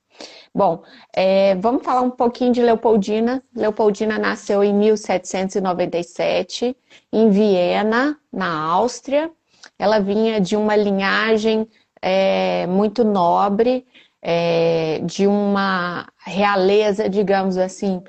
Bom, 0.53 0.83
é, 1.15 1.55
vamos 1.55 1.83
falar 1.83 2.01
um 2.01 2.11
pouquinho 2.11 2.53
de 2.53 2.61
Leopoldina. 2.61 3.43
Leopoldina 3.55 4.19
nasceu 4.19 4.63
em 4.63 4.73
1797, 4.73 6.75
em 7.11 7.29
Viena, 7.29 8.17
na 8.31 8.61
Áustria. 8.61 9.31
Ela 9.79 9.99
vinha 9.99 10.39
de 10.39 10.55
uma 10.55 10.75
linhagem 10.75 11.67
é, 12.01 12.67
muito 12.67 13.03
nobre, 13.03 13.85
é, 14.21 14.99
de 15.03 15.25
uma 15.25 16.07
realeza, 16.25 17.09
digamos 17.09 17.57
assim, 17.57 18.01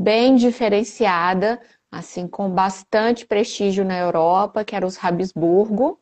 bem 0.00 0.34
diferenciada, 0.34 1.60
assim, 1.92 2.26
com 2.26 2.48
bastante 2.48 3.26
prestígio 3.26 3.84
na 3.84 3.98
Europa, 3.98 4.64
que 4.64 4.74
era 4.74 4.86
os 4.86 4.96
Habsburgo. 5.02 6.00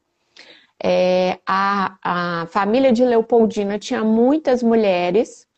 É, 0.80 1.40
a, 1.44 1.96
a 2.04 2.46
família 2.46 2.92
de 2.92 3.04
Leopoldina 3.04 3.76
tinha 3.76 4.04
muitas 4.04 4.62
mulheres 4.62 5.48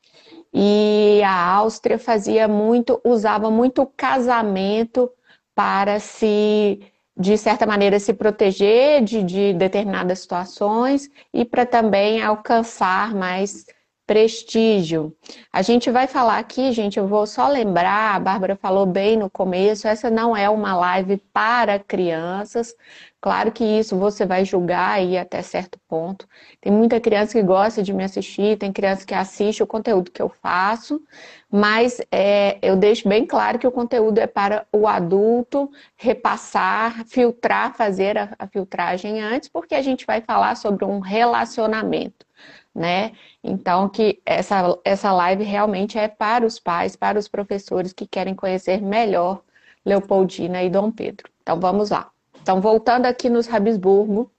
e 0.54 1.20
a 1.23 1.54
Áustria 1.56 1.99
fazia 1.99 2.49
muito, 2.49 2.99
usava 3.04 3.50
muito 3.50 3.85
casamento 3.94 5.11
para 5.54 6.00
se, 6.00 6.80
de 7.14 7.37
certa 7.37 7.66
maneira, 7.66 8.00
se 8.00 8.14
proteger 8.14 9.04
de, 9.04 9.23
de 9.23 9.52
determinadas 9.52 10.20
situações 10.20 11.11
e 11.35 11.44
para 11.44 11.66
também 11.66 12.23
alcançar 12.23 13.14
mais 13.14 13.66
prestígio. 14.10 15.16
A 15.52 15.62
gente 15.62 15.88
vai 15.88 16.08
falar 16.08 16.38
aqui, 16.38 16.72
gente, 16.72 16.98
eu 16.98 17.06
vou 17.06 17.28
só 17.28 17.46
lembrar, 17.46 18.16
a 18.16 18.18
Bárbara 18.18 18.56
falou 18.56 18.84
bem 18.84 19.16
no 19.16 19.30
começo, 19.30 19.86
essa 19.86 20.10
não 20.10 20.36
é 20.36 20.50
uma 20.50 20.74
live 20.74 21.16
para 21.32 21.78
crianças. 21.78 22.74
Claro 23.20 23.52
que 23.52 23.62
isso 23.62 23.96
você 23.96 24.26
vai 24.26 24.44
julgar 24.44 24.94
aí 24.94 25.16
até 25.16 25.40
certo 25.42 25.78
ponto. 25.86 26.26
Tem 26.60 26.72
muita 26.72 26.98
criança 26.98 27.34
que 27.38 27.42
gosta 27.44 27.84
de 27.84 27.92
me 27.92 28.02
assistir, 28.02 28.58
tem 28.58 28.72
criança 28.72 29.06
que 29.06 29.14
assiste 29.14 29.62
o 29.62 29.66
conteúdo 29.66 30.10
que 30.10 30.20
eu 30.20 30.28
faço, 30.28 31.00
mas 31.48 32.00
é, 32.10 32.58
eu 32.62 32.74
deixo 32.74 33.08
bem 33.08 33.24
claro 33.24 33.60
que 33.60 33.66
o 33.66 33.70
conteúdo 33.70 34.18
é 34.18 34.26
para 34.26 34.66
o 34.72 34.88
adulto 34.88 35.70
repassar, 35.96 37.04
filtrar, 37.06 37.76
fazer 37.76 38.18
a, 38.18 38.34
a 38.36 38.48
filtragem 38.48 39.22
antes, 39.22 39.48
porque 39.48 39.76
a 39.76 39.82
gente 39.82 40.04
vai 40.04 40.20
falar 40.20 40.56
sobre 40.56 40.84
um 40.84 40.98
relacionamento 40.98 42.26
né? 42.74 43.12
Então, 43.42 43.88
que 43.88 44.20
essa, 44.24 44.78
essa 44.84 45.12
live 45.12 45.44
realmente 45.44 45.98
é 45.98 46.08
para 46.08 46.46
os 46.46 46.58
pais, 46.58 46.96
para 46.96 47.18
os 47.18 47.28
professores 47.28 47.92
que 47.92 48.06
querem 48.06 48.34
conhecer 48.34 48.80
melhor 48.80 49.42
Leopoldina 49.84 50.62
e 50.62 50.70
Dom 50.70 50.90
Pedro. 50.90 51.30
Então, 51.42 51.58
vamos 51.58 51.90
lá. 51.90 52.10
Então, 52.42 52.60
voltando 52.60 53.06
aqui 53.06 53.28
nos 53.28 53.52
Habsburgo, 53.52 54.30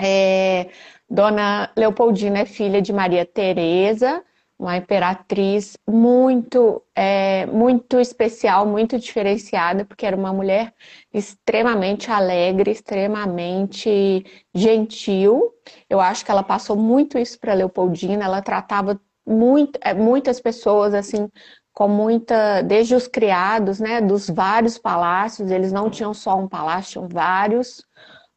é, 0.00 0.70
Dona 1.08 1.70
Leopoldina 1.76 2.40
é 2.40 2.46
filha 2.46 2.80
de 2.80 2.92
Maria 2.92 3.24
Teresa, 3.24 4.24
uma 4.62 4.76
imperatriz 4.76 5.76
muito, 5.88 6.80
é, 6.94 7.46
muito 7.46 7.98
especial, 7.98 8.64
muito 8.64 8.96
diferenciada, 8.96 9.84
porque 9.84 10.06
era 10.06 10.16
uma 10.16 10.32
mulher 10.32 10.72
extremamente 11.12 12.12
alegre, 12.12 12.70
extremamente 12.70 14.24
gentil. 14.54 15.52
Eu 15.90 16.00
acho 16.00 16.24
que 16.24 16.30
ela 16.30 16.44
passou 16.44 16.76
muito 16.76 17.18
isso 17.18 17.40
para 17.40 17.54
Leopoldina. 17.54 18.24
Ela 18.24 18.40
tratava 18.40 19.00
muito, 19.26 19.80
é, 19.82 19.92
muitas 19.92 20.40
pessoas 20.40 20.94
assim 20.94 21.28
com 21.72 21.88
muita, 21.88 22.62
desde 22.62 22.94
os 22.94 23.08
criados, 23.08 23.80
né, 23.80 24.00
dos 24.00 24.30
vários 24.30 24.78
palácios. 24.78 25.50
Eles 25.50 25.72
não 25.72 25.90
tinham 25.90 26.14
só 26.14 26.38
um 26.38 26.46
palácio, 26.46 26.92
tinham 26.92 27.08
vários 27.08 27.82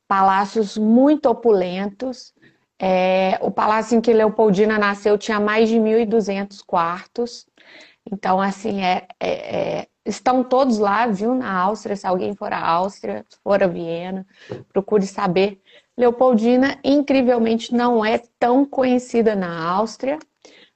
palácios 0.08 0.75
muito 0.77 1.29
opulentos. 1.29 2.34
É, 2.79 3.38
o 3.41 3.50
palácio 3.50 3.98
em 3.98 4.01
que 4.01 4.13
Leopoldina 4.13 4.77
nasceu 4.77 5.17
tinha 5.17 5.39
mais 5.39 5.70
de 5.70 5.75
1.200 5.75 6.62
quartos. 6.65 7.46
Então, 8.12 8.39
assim, 8.41 8.84
é, 8.84 9.08
é, 9.20 9.29
é, 9.79 9.88
estão 10.05 10.44
todos 10.44 10.77
lá, 10.77 11.08
viu, 11.08 11.34
na 11.34 11.51
Áustria. 11.51 11.96
Se 11.96 12.05
alguém 12.05 12.36
for 12.36 12.53
à 12.53 12.60
Áustria, 12.60 13.25
for 13.44 13.63
a 13.63 13.67
Viena, 13.67 14.25
procure 14.72 15.05
saber. 15.08 15.60
Leopoldina, 15.98 16.77
incrivelmente, 16.84 17.74
não 17.74 18.03
é 18.03 18.22
tão 18.38 18.65
conhecida 18.65 19.36
na 19.36 19.65
Áustria, 19.70 20.20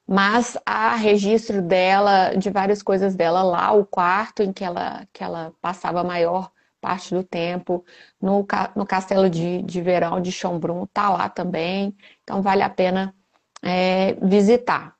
mas 0.06 0.56
há 0.66 0.94
registro 0.96 1.60
dela, 1.62 2.34
de 2.34 2.50
várias 2.50 2.82
coisas 2.82 3.14
dela 3.14 3.42
lá. 3.42 3.72
O 3.72 3.84
quarto 3.84 4.42
em 4.42 4.52
que 4.52 4.64
ela, 4.64 5.06
que 5.12 5.22
ela 5.22 5.52
passava 5.60 6.02
maior 6.02 6.50
parte 6.80 7.14
do 7.14 7.22
tempo, 7.22 7.84
no, 8.20 8.46
no 8.76 8.86
castelo 8.86 9.28
de, 9.30 9.62
de 9.62 9.80
verão 9.80 10.20
de 10.20 10.32
Schönbrunn, 10.32 10.86
tá 10.92 11.10
lá 11.10 11.28
também, 11.28 11.94
então 12.22 12.42
vale 12.42 12.62
a 12.62 12.70
pena 12.70 13.14
é, 13.62 14.14
visitar. 14.14 14.96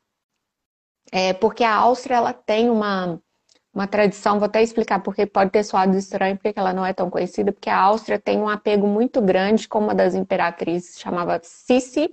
É, 1.13 1.33
porque 1.33 1.65
a 1.65 1.75
Áustria 1.75 2.17
ela 2.17 2.33
tem 2.33 2.71
uma, 2.71 3.21
uma 3.75 3.87
tradição, 3.87 4.39
vou 4.39 4.47
até 4.47 4.63
explicar 4.63 5.01
porque 5.03 5.27
pode 5.27 5.51
ter 5.51 5.65
soado 5.65 5.97
estranho, 5.97 6.37
porque 6.39 6.59
ela 6.59 6.73
não 6.73 6.85
é 6.87 6.93
tão 6.93 7.11
conhecida, 7.11 7.53
porque 7.53 7.71
a 7.71 7.79
Áustria 7.79 8.19
tem 8.19 8.39
um 8.39 8.49
apego 8.49 8.87
muito 8.87 9.21
grande 9.21 9.69
com 9.69 9.79
uma 9.81 9.95
das 9.95 10.15
imperatrizes, 10.15 10.99
chamava 11.01 11.41
Sissi, 11.43 12.11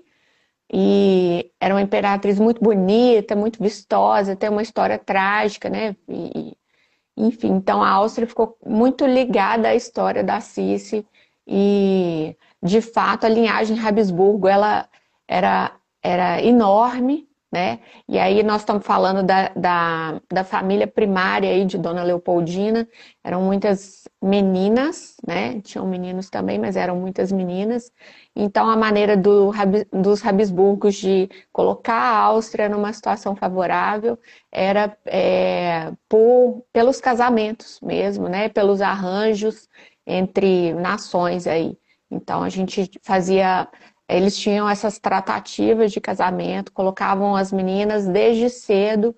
e 0.71 1.51
era 1.59 1.74
uma 1.74 1.81
imperatriz 1.81 2.39
muito 2.39 2.62
bonita, 2.62 3.36
muito 3.36 3.62
vistosa, 3.62 4.36
tem 4.36 4.50
uma 4.50 4.62
história 4.62 4.97
trágica, 5.00 5.69
né? 5.69 5.95
E, 6.09 6.57
enfim, 7.17 7.50
então 7.53 7.81
a 7.81 7.89
Áustria 7.89 8.27
ficou 8.27 8.57
muito 8.65 9.05
ligada 9.05 9.69
à 9.69 9.75
história 9.75 10.24
da 10.24 10.39
Cici 10.39 11.05
e 11.47 12.36
de 12.62 12.81
fato, 12.81 13.25
a 13.25 13.29
linhagem 13.29 13.79
Habsburgo 13.79 14.47
ela 14.47 14.88
era, 15.27 15.71
era 16.03 16.41
enorme, 16.41 17.26
né? 17.51 17.80
E 18.08 18.20
aí 18.20 18.44
nós 18.44 18.62
estamos 18.62 18.86
falando 18.86 19.24
da, 19.24 19.50
da, 19.50 20.22
da, 20.32 20.44
família 20.44 20.86
primária 20.86 21.50
aí 21.50 21.63
de 21.66 21.77
Dona 21.77 22.04
Leopoldina, 22.04 22.88
eram 23.24 23.42
muitas 23.42 24.04
meninas, 24.22 25.16
né? 25.25 25.62
Tinham 25.62 25.88
meninos 25.88 26.30
também, 26.30 26.60
mas 26.60 26.75
eram 26.75 26.98
muitas 26.98 27.32
meninas. 27.32 27.92
Então 28.36 28.70
a 28.70 28.75
maneira 28.75 29.16
do, 29.16 29.51
dos 29.94 30.25
Habsburgos 30.25 30.96
de 30.96 31.30
colocar 31.51 31.96
a 31.96 32.18
Áustria 32.18 32.68
numa 32.68 32.92
situação 32.92 33.36
favorável 33.36 34.20
era 34.51 34.98
é, 35.06 35.92
por, 36.10 36.66
pelos 36.74 37.00
casamentos 37.00 37.80
mesmo, 37.82 38.27
né? 38.27 38.50
Pelos 38.50 38.82
arranjos 38.82 39.70
entre 40.06 40.74
nações 40.74 41.48
aí. 41.48 41.77
Então 42.12 42.44
a 42.44 42.50
gente 42.50 42.89
fazia 43.04 43.68
eles 44.08 44.38
tinham 44.38 44.70
essas 44.70 45.00
tratativas 45.00 45.92
de 45.92 46.00
casamento, 46.00 46.72
colocavam 46.72 47.36
as 47.36 47.52
meninas 47.52 48.08
desde 48.08 48.50
cedo 48.50 49.16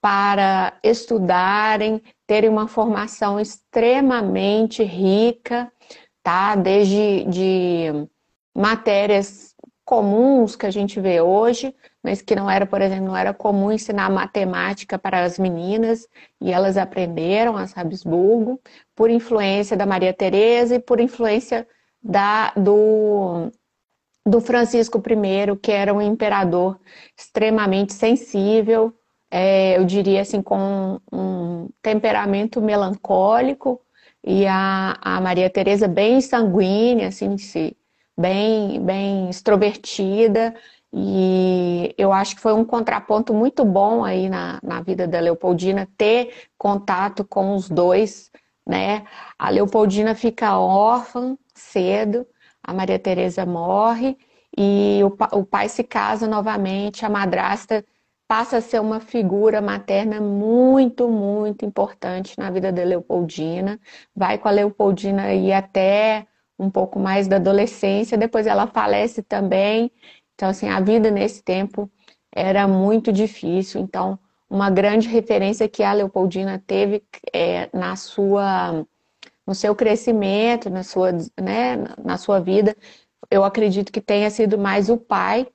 para 0.00 0.78
estudarem, 0.82 2.02
terem 2.26 2.50
uma 2.50 2.66
formação 2.66 3.38
extremamente 3.38 4.82
rica, 4.82 5.72
tá? 6.22 6.56
Desde 6.56 7.24
de 7.24 8.08
matérias 8.54 9.54
comuns 9.84 10.56
que 10.56 10.66
a 10.66 10.70
gente 10.70 11.00
vê 11.00 11.20
hoje, 11.20 11.74
mas 12.02 12.22
que 12.22 12.34
não 12.34 12.50
era, 12.50 12.66
por 12.66 12.80
exemplo, 12.80 13.06
não 13.06 13.16
era 13.16 13.32
comum 13.34 13.70
ensinar 13.70 14.10
matemática 14.10 14.98
para 14.98 15.22
as 15.22 15.38
meninas, 15.38 16.08
e 16.40 16.52
elas 16.52 16.76
aprenderam 16.76 17.56
a 17.56 17.66
Habsburgo, 17.76 18.60
por 18.94 19.10
influência 19.10 19.76
da 19.76 19.86
Maria 19.86 20.12
Teresa 20.12 20.76
e 20.76 20.80
por 20.80 21.00
influência 21.00 21.66
da, 22.02 22.52
do, 22.56 23.50
do 24.24 24.40
Francisco 24.40 24.98
I, 24.98 25.56
que 25.56 25.72
era 25.72 25.92
um 25.92 26.00
imperador 26.00 26.78
extremamente 27.16 27.92
sensível, 27.92 28.94
é, 29.30 29.76
eu 29.78 29.84
diria 29.84 30.20
assim, 30.20 30.42
com 30.42 31.00
um 31.10 31.68
temperamento 31.80 32.60
melancólico, 32.60 33.80
e 34.24 34.46
a, 34.46 34.96
a 35.00 35.20
Maria 35.20 35.50
Teresa 35.50 35.88
bem 35.88 36.20
sanguínea, 36.20 37.08
assim, 37.08 37.36
bem, 38.16 38.80
bem 38.84 39.28
extrovertida, 39.28 40.54
e 40.92 41.94
eu 41.96 42.12
acho 42.12 42.36
que 42.36 42.42
foi 42.42 42.52
um 42.52 42.64
contraponto 42.64 43.32
muito 43.32 43.64
bom 43.64 44.04
aí 44.04 44.28
na, 44.28 44.60
na 44.62 44.82
vida 44.82 45.08
da 45.08 45.18
Leopoldina 45.18 45.88
ter 45.96 46.48
contato 46.58 47.24
com 47.24 47.54
os 47.54 47.68
dois, 47.68 48.30
né? 48.66 49.04
A 49.38 49.48
Leopoldina 49.48 50.14
fica 50.14 50.58
órfã 50.58 51.36
cedo, 51.54 52.26
a 52.62 52.72
Maria 52.72 52.98
Teresa 52.98 53.44
morre 53.46 54.16
e 54.56 55.00
o, 55.02 55.38
o 55.38 55.44
pai 55.44 55.68
se 55.68 55.82
casa 55.82 56.26
novamente, 56.26 57.04
a 57.04 57.08
madrasta 57.08 57.84
passa 58.28 58.58
a 58.58 58.60
ser 58.62 58.80
uma 58.80 59.00
figura 59.00 59.60
materna 59.60 60.20
muito, 60.20 61.08
muito 61.08 61.64
importante 61.64 62.38
na 62.38 62.50
vida 62.50 62.72
da 62.72 62.82
Leopoldina. 62.82 63.78
Vai 64.14 64.38
com 64.38 64.48
a 64.48 64.50
Leopoldina 64.50 65.24
aí 65.24 65.52
até 65.52 66.26
um 66.58 66.70
pouco 66.70 66.98
mais 66.98 67.28
da 67.28 67.36
adolescência, 67.36 68.16
depois 68.16 68.46
ela 68.46 68.66
falece 68.66 69.22
também. 69.22 69.90
Então, 70.34 70.48
assim, 70.48 70.68
a 70.68 70.80
vida 70.80 71.10
nesse 71.10 71.42
tempo 71.42 71.90
era 72.34 72.66
muito 72.66 73.12
difícil. 73.12 73.80
Então, 73.80 74.18
uma 74.48 74.70
grande 74.70 75.08
referência 75.08 75.68
que 75.68 75.82
a 75.82 75.92
Leopoldina 75.92 76.62
teve 76.66 77.02
é, 77.32 77.68
na 77.72 77.96
sua 77.96 78.86
no 79.46 79.54
seu 79.54 79.74
crescimento, 79.74 80.70
na 80.70 80.82
sua, 80.82 81.12
né, 81.40 81.76
na 82.02 82.16
sua 82.16 82.40
vida. 82.40 82.76
Eu 83.30 83.44
acredito 83.44 83.92
que 83.92 84.00
tenha 84.00 84.30
sido 84.30 84.58
mais 84.58 84.88
o 84.88 84.96
pai. 84.96 85.46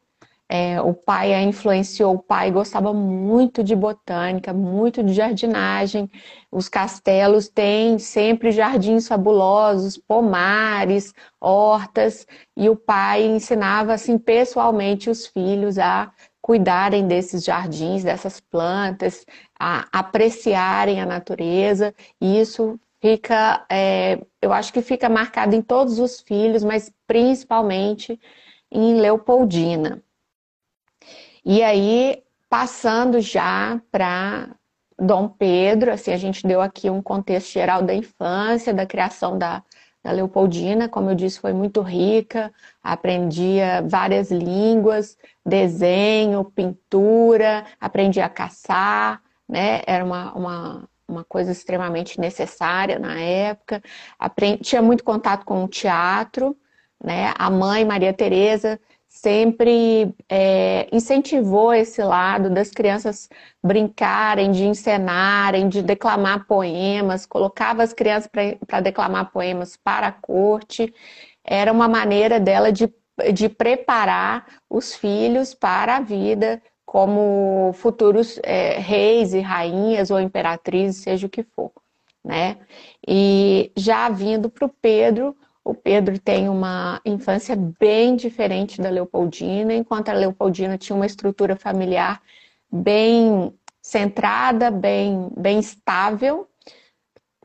É, 0.49 0.79
o 0.81 0.93
pai 0.93 1.33
a 1.33 1.41
influenciou, 1.41 2.15
o 2.15 2.19
pai 2.23 2.49
gostava 2.51 2.93
muito 2.93 3.61
de 3.61 3.75
botânica, 3.75 4.53
muito 4.53 5.03
de 5.03 5.13
jardinagem. 5.13 6.09
Os 6.49 6.69
castelos 6.69 7.49
têm 7.49 7.99
sempre 7.99 8.51
jardins 8.51 9.09
fabulosos, 9.09 9.97
pomares, 9.97 11.13
hortas, 11.39 12.25
e 12.55 12.69
o 12.69 12.77
pai 12.77 13.25
ensinava 13.25 13.93
assim 13.93 14.17
pessoalmente 14.17 15.09
os 15.09 15.27
filhos 15.27 15.77
a 15.77 16.11
cuidarem 16.41 17.05
desses 17.05 17.43
jardins, 17.43 18.05
dessas 18.05 18.39
plantas, 18.39 19.25
a 19.59 19.85
apreciarem 19.91 21.01
a 21.01 21.05
natureza. 21.05 21.93
E 22.21 22.39
isso 22.39 22.79
fica, 23.01 23.65
é, 23.69 24.19
eu 24.41 24.51
acho 24.53 24.73
que 24.73 24.81
fica 24.81 25.09
marcado 25.09 25.55
em 25.55 25.61
todos 25.61 25.99
os 25.99 26.21
filhos, 26.21 26.63
mas 26.63 26.91
principalmente 27.05 28.19
em 28.71 28.99
Leopoldina. 28.99 30.01
E 31.45 31.63
aí, 31.63 32.23
passando 32.49 33.21
já 33.21 33.81
para 33.91 34.49
Dom 34.99 35.29
Pedro, 35.29 35.91
assim, 35.91 36.11
a 36.11 36.17
gente 36.17 36.45
deu 36.45 36.59
aqui 36.61 36.89
um 36.89 37.01
contexto 37.01 37.51
geral 37.53 37.81
da 37.81 37.93
infância, 37.93 38.73
da 38.73 38.85
criação 38.85 39.37
da, 39.37 39.63
da 40.03 40.11
Leopoldina, 40.11 40.89
como 40.89 41.09
eu 41.09 41.15
disse, 41.15 41.39
foi 41.39 41.53
muito 41.53 41.81
rica, 41.81 42.51
aprendia 42.83 43.81
várias 43.87 44.31
línguas, 44.31 45.17
desenho, 45.45 46.43
pintura, 46.45 47.65
aprendia 47.79 48.25
a 48.25 48.29
caçar, 48.29 49.21
né? 49.47 49.81
Era 49.85 50.03
uma, 50.03 50.33
uma 50.33 50.89
uma 51.07 51.23
coisa 51.23 51.51
extremamente 51.51 52.19
necessária 52.19 52.99
na 52.99 53.19
época. 53.19 53.81
Aprendi, 54.19 54.63
tinha 54.63 54.81
muito 54.81 55.03
contato 55.03 55.45
com 55.45 55.63
o 55.63 55.67
teatro, 55.67 56.55
né? 57.03 57.33
A 57.37 57.49
mãe, 57.49 57.85
Maria 57.85 58.13
Teresa, 58.13 58.79
sempre 59.07 60.13
é, 60.29 60.87
incentivou 60.91 61.73
esse 61.73 62.01
lado 62.03 62.49
das 62.49 62.69
crianças 62.71 63.29
brincarem, 63.63 64.51
de 64.51 64.65
encenarem, 64.65 65.69
de 65.69 65.81
declamar 65.81 66.45
poemas, 66.45 67.25
colocava 67.25 67.83
as 67.83 67.93
crianças 67.93 68.29
para 68.65 68.81
declamar 68.81 69.31
poemas 69.31 69.77
para 69.77 70.07
a 70.07 70.11
corte. 70.11 70.93
Era 71.43 71.71
uma 71.71 71.87
maneira 71.87 72.39
dela 72.39 72.71
de, 72.71 72.93
de 73.33 73.49
preparar 73.49 74.45
os 74.69 74.93
filhos 74.93 75.53
para 75.53 75.97
a 75.97 76.01
vida 76.01 76.61
como 76.87 77.73
futuros 77.73 78.39
é, 78.43 78.79
reis 78.79 79.33
e 79.33 79.41
rainhas 79.41 80.09
ou 80.09 80.21
imperatrizes, 80.21 81.03
seja 81.03 81.27
o 81.27 81.29
que 81.29 81.43
for, 81.43 81.69
né? 82.23 82.57
E 83.05 83.73
já 83.75 84.07
vindo 84.07 84.49
para 84.49 84.65
o 84.65 84.69
Pedro, 84.69 85.35
o 85.65 85.75
Pedro 85.75 86.17
tem 86.17 86.47
uma 86.47 87.01
infância 87.03 87.57
bem 87.77 88.15
diferente 88.15 88.79
da 88.79 88.89
Leopoldina, 88.89 89.73
enquanto 89.73 90.07
a 90.07 90.13
Leopoldina 90.13 90.77
tinha 90.77 90.95
uma 90.95 91.05
estrutura 91.05 91.57
familiar 91.57 92.21
bem 92.71 93.53
centrada, 93.81 94.71
bem, 94.71 95.29
bem 95.35 95.59
estável. 95.59 96.47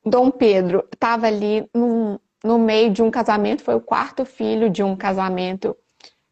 Dom 0.06 0.30
Pedro 0.30 0.88
estava 0.92 1.26
ali 1.26 1.68
no, 1.74 2.20
no 2.44 2.60
meio 2.60 2.92
de 2.92 3.02
um 3.02 3.10
casamento, 3.10 3.64
foi 3.64 3.74
o 3.74 3.80
quarto 3.80 4.24
filho 4.24 4.70
de 4.70 4.84
um 4.84 4.94
casamento 4.94 5.76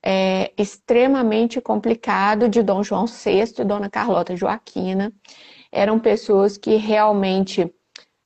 é, 0.03 0.53
extremamente 0.57 1.61
complicado 1.61 2.49
de 2.49 2.63
Dom 2.63 2.83
João 2.83 3.07
VI 3.07 3.61
e 3.61 3.65
Dona 3.65 3.91
Carlota 3.91 4.35
Joaquina. 4.37 5.13
Eram 5.71 5.99
pessoas 5.99 6.57
que 6.57 6.77
realmente. 6.77 7.73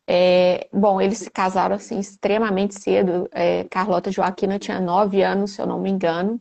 É, 0.06 0.68
bom, 0.70 1.00
eles 1.00 1.18
se 1.18 1.30
casaram 1.30 1.76
assim 1.76 1.98
extremamente 1.98 2.78
cedo. 2.78 3.28
É, 3.32 3.64
Carlota 3.64 4.10
Joaquina 4.10 4.58
tinha 4.58 4.80
nove 4.80 5.22
anos, 5.22 5.52
se 5.52 5.62
eu 5.62 5.66
não 5.66 5.80
me 5.80 5.90
engano. 5.90 6.40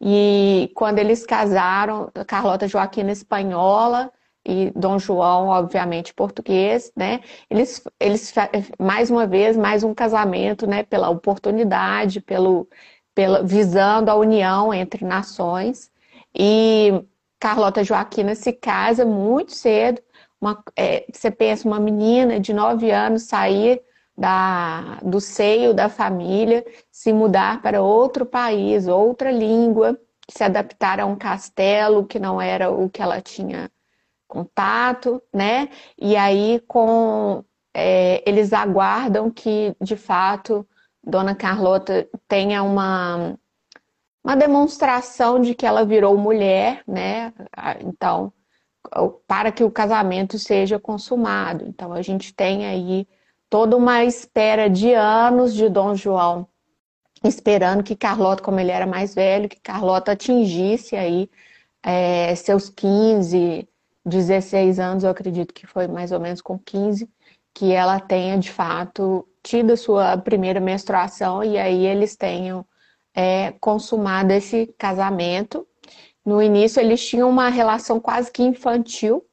E 0.00 0.70
quando 0.74 0.98
eles 0.98 1.24
casaram, 1.24 2.10
Carlota 2.26 2.66
Joaquina 2.66 3.12
espanhola 3.12 4.12
e 4.44 4.72
Dom 4.74 4.98
João, 4.98 5.46
obviamente, 5.48 6.12
português, 6.12 6.92
né? 6.96 7.20
Eles, 7.48 7.82
eles 8.00 8.34
mais 8.78 9.10
uma 9.10 9.26
vez, 9.26 9.56
mais 9.56 9.84
um 9.84 9.94
casamento, 9.94 10.66
né? 10.66 10.82
Pela 10.82 11.08
oportunidade, 11.08 12.20
pelo, 12.20 12.68
pela, 13.14 13.42
visando 13.42 14.10
a 14.10 14.14
união 14.16 14.72
entre 14.72 15.04
nações. 15.04 15.90
E 16.34 17.04
Carlota 17.38 17.84
Joaquina 17.84 18.34
se 18.34 18.52
casa 18.52 19.04
muito 19.04 19.52
cedo. 19.52 20.00
Uma, 20.40 20.62
é, 20.76 21.06
você 21.12 21.30
pensa, 21.30 21.68
uma 21.68 21.78
menina 21.78 22.40
de 22.40 22.52
nove 22.52 22.90
anos 22.90 23.24
sair 23.24 23.82
da, 24.16 24.98
do 25.02 25.20
seio 25.20 25.72
da 25.72 25.88
família, 25.88 26.64
se 26.90 27.12
mudar 27.12 27.62
para 27.62 27.82
outro 27.82 28.26
país, 28.26 28.86
outra 28.86 29.30
língua, 29.30 29.98
se 30.28 30.44
adaptar 30.44 31.00
a 31.00 31.06
um 31.06 31.16
castelo 31.16 32.06
que 32.06 32.18
não 32.18 32.40
era 32.40 32.70
o 32.70 32.88
que 32.88 33.02
ela 33.02 33.20
tinha 33.20 33.70
contato, 34.26 35.22
né? 35.32 35.68
E 35.98 36.16
aí 36.16 36.62
com 36.66 37.44
é, 37.74 38.22
eles 38.28 38.52
aguardam 38.52 39.30
que 39.30 39.74
de 39.80 39.96
fato 39.96 40.66
Dona 41.04 41.34
Carlota 41.34 42.08
tenha 42.28 42.62
uma, 42.62 43.36
uma 44.24 44.36
demonstração 44.36 45.40
de 45.40 45.54
que 45.54 45.66
ela 45.66 45.84
virou 45.84 46.16
mulher, 46.16 46.82
né? 46.86 47.32
Então, 47.80 48.32
para 49.26 49.50
que 49.50 49.64
o 49.64 49.70
casamento 49.70 50.38
seja 50.38 50.78
consumado. 50.78 51.64
Então, 51.66 51.92
a 51.92 52.02
gente 52.02 52.34
tem 52.34 52.66
aí 52.66 53.08
toda 53.50 53.76
uma 53.76 54.04
espera 54.04 54.68
de 54.70 54.94
anos 54.94 55.54
de 55.54 55.68
Dom 55.68 55.94
João 55.94 56.48
esperando 57.24 57.82
que 57.82 57.94
Carlota, 57.94 58.42
como 58.42 58.58
ele 58.58 58.70
era 58.70 58.86
mais 58.86 59.14
velho, 59.14 59.48
que 59.48 59.60
Carlota 59.60 60.12
atingisse 60.12 60.96
aí 60.96 61.30
é, 61.82 62.34
seus 62.34 62.68
15, 62.68 63.68
16 64.04 64.78
anos, 64.78 65.04
eu 65.04 65.10
acredito 65.10 65.54
que 65.54 65.66
foi 65.66 65.86
mais 65.86 66.12
ou 66.12 66.20
menos 66.20 66.40
com 66.40 66.58
15, 66.58 67.08
que 67.54 67.72
ela 67.72 68.00
tenha 68.00 68.38
de 68.38 68.50
fato 68.50 69.26
tido 69.42 69.76
sua 69.76 70.16
primeira 70.16 70.60
menstruação 70.60 71.42
e 71.42 71.58
aí 71.58 71.86
eles 71.86 72.16
tenham 72.16 72.64
é, 73.14 73.52
consumado 73.60 74.32
esse 74.32 74.66
casamento. 74.78 75.66
No 76.24 76.40
início 76.40 76.80
eles 76.80 77.04
tinham 77.06 77.28
uma 77.28 77.48
relação 77.48 77.98
quase 77.98 78.30
que 78.30 78.42
infantil, 78.42 79.24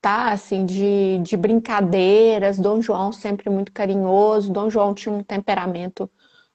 tá? 0.00 0.32
Assim, 0.32 0.66
de, 0.66 1.18
de 1.22 1.36
brincadeiras. 1.36 2.58
Dom 2.58 2.82
João 2.82 3.12
sempre 3.12 3.48
muito 3.48 3.72
carinhoso. 3.72 4.52
Dom 4.52 4.68
João 4.68 4.94
tinha 4.94 5.14
um 5.14 5.22
temperamento 5.22 6.10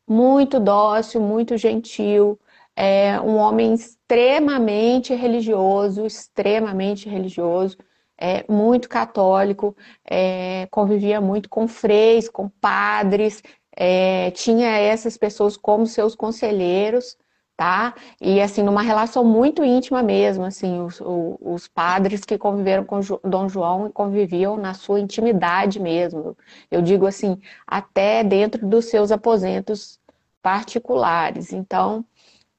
muito 0.08 0.60
dócil, 0.60 1.22
muito 1.22 1.58
gentil. 1.58 2.40
É 2.76 3.20
um 3.22 3.36
homem 3.38 3.74
extremamente 3.74 5.14
religioso, 5.14 6.06
extremamente 6.06 7.10
religioso, 7.10 7.78
é, 8.20 8.44
muito 8.52 8.90
católico, 8.90 9.76
é, 10.06 10.68
convivia 10.70 11.22
muito 11.22 11.48
com 11.50 11.68
freis, 11.68 12.28
com 12.30 12.50
padres, 12.50 13.42
é, 13.76 14.32
tinha 14.32 14.70
essas 14.78 15.18
pessoas 15.18 15.56
como 15.56 15.88
seus 15.88 16.16
conselheiros, 16.16 17.18
tá? 17.56 17.94
E 18.22 18.42
assim, 18.42 18.62
numa 18.62 18.82
relação 18.82 19.24
muito 19.24 19.64
íntima 19.64 20.04
mesmo, 20.04 20.44
assim, 20.44 20.82
os, 20.82 21.02
os 21.02 21.68
padres 21.68 22.26
que 22.26 22.38
conviveram 22.38 22.84
com 22.84 23.00
Dom 23.24 23.48
João 23.48 23.90
conviviam 23.92 24.58
na 24.58 24.74
sua 24.74 25.00
intimidade 25.00 25.80
mesmo. 25.80 26.38
Eu 26.70 26.82
digo 26.82 27.06
assim, 27.08 27.38
até 27.66 28.24
dentro 28.24 28.68
dos 28.68 28.86
seus 28.86 29.12
aposentos 29.12 30.00
particulares. 30.42 31.54
Então, 31.54 32.06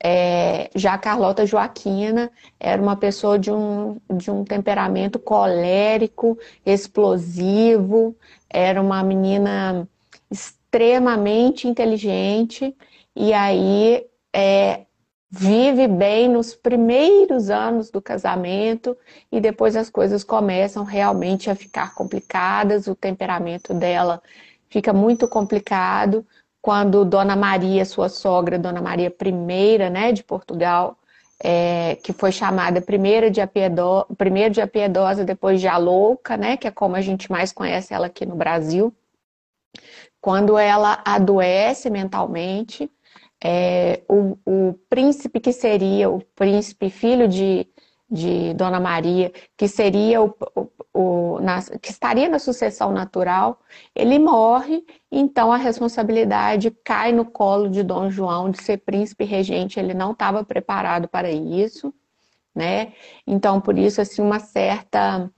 é, 0.02 0.70
já 0.74 0.96
Carlota 0.96 1.44
Joaquina 1.44 2.30
era 2.58 2.80
uma 2.80 2.96
pessoa 2.96 3.38
de 3.38 3.50
um, 3.50 3.98
de 4.14 4.30
um 4.30 4.44
temperamento 4.44 5.18
colérico, 5.18 6.38
explosivo, 6.64 8.16
era 8.48 8.80
uma 8.80 9.02
menina 9.02 9.86
extremamente 10.30 11.68
inteligente 11.68 12.74
e 13.14 13.32
aí 13.34 14.06
é, 14.34 14.86
vive 15.30 15.86
bem 15.86 16.28
nos 16.28 16.54
primeiros 16.54 17.50
anos 17.50 17.90
do 17.90 18.00
casamento 18.00 18.96
e 19.30 19.40
depois 19.40 19.76
as 19.76 19.90
coisas 19.90 20.24
começam 20.24 20.82
realmente 20.82 21.50
a 21.50 21.54
ficar 21.54 21.94
complicadas, 21.94 22.86
o 22.86 22.94
temperamento 22.94 23.74
dela 23.74 24.22
fica 24.70 24.92
muito 24.92 25.28
complicado 25.28 26.24
quando 26.62 27.04
Dona 27.04 27.36
Maria, 27.36 27.84
sua 27.84 28.08
sogra, 28.08 28.58
Dona 28.58 28.82
Maria 28.82 29.14
I, 29.24 29.90
né, 29.90 30.12
de 30.12 30.22
Portugal, 30.22 30.98
é, 31.42 31.96
que 31.96 32.12
foi 32.12 32.30
chamada 32.30 32.82
primeira 32.82 33.30
de, 33.30 33.40
Apiedo, 33.40 34.06
de 34.50 34.60
Apiedosa, 34.60 35.24
depois 35.24 35.60
de 35.60 35.68
a 35.68 35.76
Louca, 35.78 36.36
né, 36.36 36.56
que 36.56 36.68
é 36.68 36.70
como 36.70 36.96
a 36.96 37.00
gente 37.00 37.30
mais 37.30 37.52
conhece 37.52 37.94
ela 37.94 38.06
aqui 38.06 38.26
no 38.26 38.36
Brasil, 38.36 38.94
quando 40.20 40.58
ela 40.58 41.02
adoece 41.04 41.88
mentalmente, 41.88 42.90
é, 43.42 44.02
o, 44.06 44.36
o, 44.44 44.74
príncipe 44.90 45.40
que 45.40 45.52
seria 45.52 46.10
o 46.10 46.20
príncipe 46.34 46.90
filho 46.90 47.26
de, 47.26 47.66
de 48.10 48.54
Dona 48.54 48.80
Maria, 48.80 49.32
que 49.56 49.68
seria 49.68 50.20
o, 50.20 50.34
o, 50.56 50.68
o 50.92 51.40
na, 51.40 51.62
que 51.80 51.90
estaria 51.90 52.28
na 52.28 52.38
sucessão 52.38 52.92
natural, 52.92 53.60
ele 53.94 54.18
morre, 54.18 54.84
então 55.10 55.52
a 55.52 55.56
responsabilidade 55.56 56.70
cai 56.84 57.12
no 57.12 57.24
colo 57.24 57.68
de 57.68 57.82
Dom 57.82 58.10
João 58.10 58.50
de 58.50 58.62
ser 58.62 58.78
príncipe 58.78 59.24
regente. 59.24 59.78
Ele 59.78 59.94
não 59.94 60.12
estava 60.12 60.44
preparado 60.44 61.06
para 61.08 61.30
isso, 61.30 61.94
né? 62.54 62.92
Então 63.26 63.60
por 63.60 63.78
isso 63.78 64.00
assim 64.00 64.20
uma 64.22 64.40
certa 64.40 65.30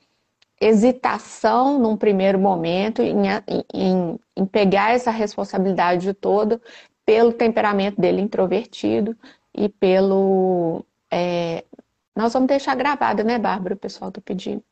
hesitação 0.61 1.79
num 1.79 1.97
primeiro 1.97 2.39
momento 2.39 3.03
em, 3.03 3.25
em, 3.75 4.19
em 4.37 4.47
pegar 4.47 4.95
essa 4.95 5.11
responsabilidade 5.11 6.15
toda 6.15 6.61
pelo 7.05 7.33
temperamento 7.33 8.01
dele 8.01 8.21
introvertido 8.23 9.17
e 9.55 9.69
pelo. 9.69 10.85
É... 11.11 11.65
Nós 12.17 12.33
vamos 12.33 12.49
deixar 12.49 12.75
gravado, 12.75 13.25
né, 13.25 13.39
Bárbara? 13.39 13.75
O 13.75 13.79
pessoal 13.79 14.13
tá 14.13 14.21
pedindo. 14.21 14.63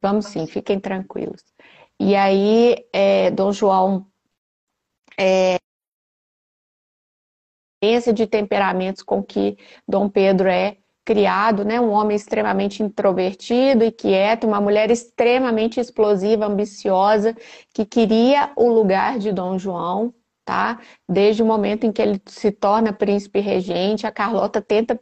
Vamos 0.00 0.26
sim, 0.26 0.46
fiquem 0.46 0.80
tranquilos. 0.80 1.42
E 2.00 2.16
aí, 2.16 2.76
é, 2.92 3.30
Dom 3.30 3.52
João 3.52 4.06
é, 5.18 5.58
de 8.14 8.26
temperamentos 8.26 9.02
com 9.02 9.22
que 9.22 9.56
Dom 9.86 10.08
Pedro 10.08 10.48
é 10.48 10.76
criado, 11.04 11.64
né? 11.64 11.80
Um 11.80 11.90
homem 11.90 12.16
extremamente 12.16 12.82
introvertido 12.82 13.84
e 13.84 13.90
quieto, 13.90 14.46
uma 14.46 14.60
mulher 14.60 14.90
extremamente 14.90 15.80
explosiva, 15.80 16.46
ambiciosa, 16.46 17.34
que 17.74 17.84
queria 17.84 18.52
o 18.56 18.68
lugar 18.68 19.18
de 19.18 19.32
Dom 19.32 19.58
João, 19.58 20.14
tá? 20.44 20.80
Desde 21.08 21.42
o 21.42 21.46
momento 21.46 21.84
em 21.84 21.92
que 21.92 22.00
ele 22.00 22.22
se 22.26 22.52
torna 22.52 22.92
príncipe 22.92 23.40
regente, 23.40 24.06
a 24.06 24.12
Carlota 24.12 24.62
tenta 24.62 24.98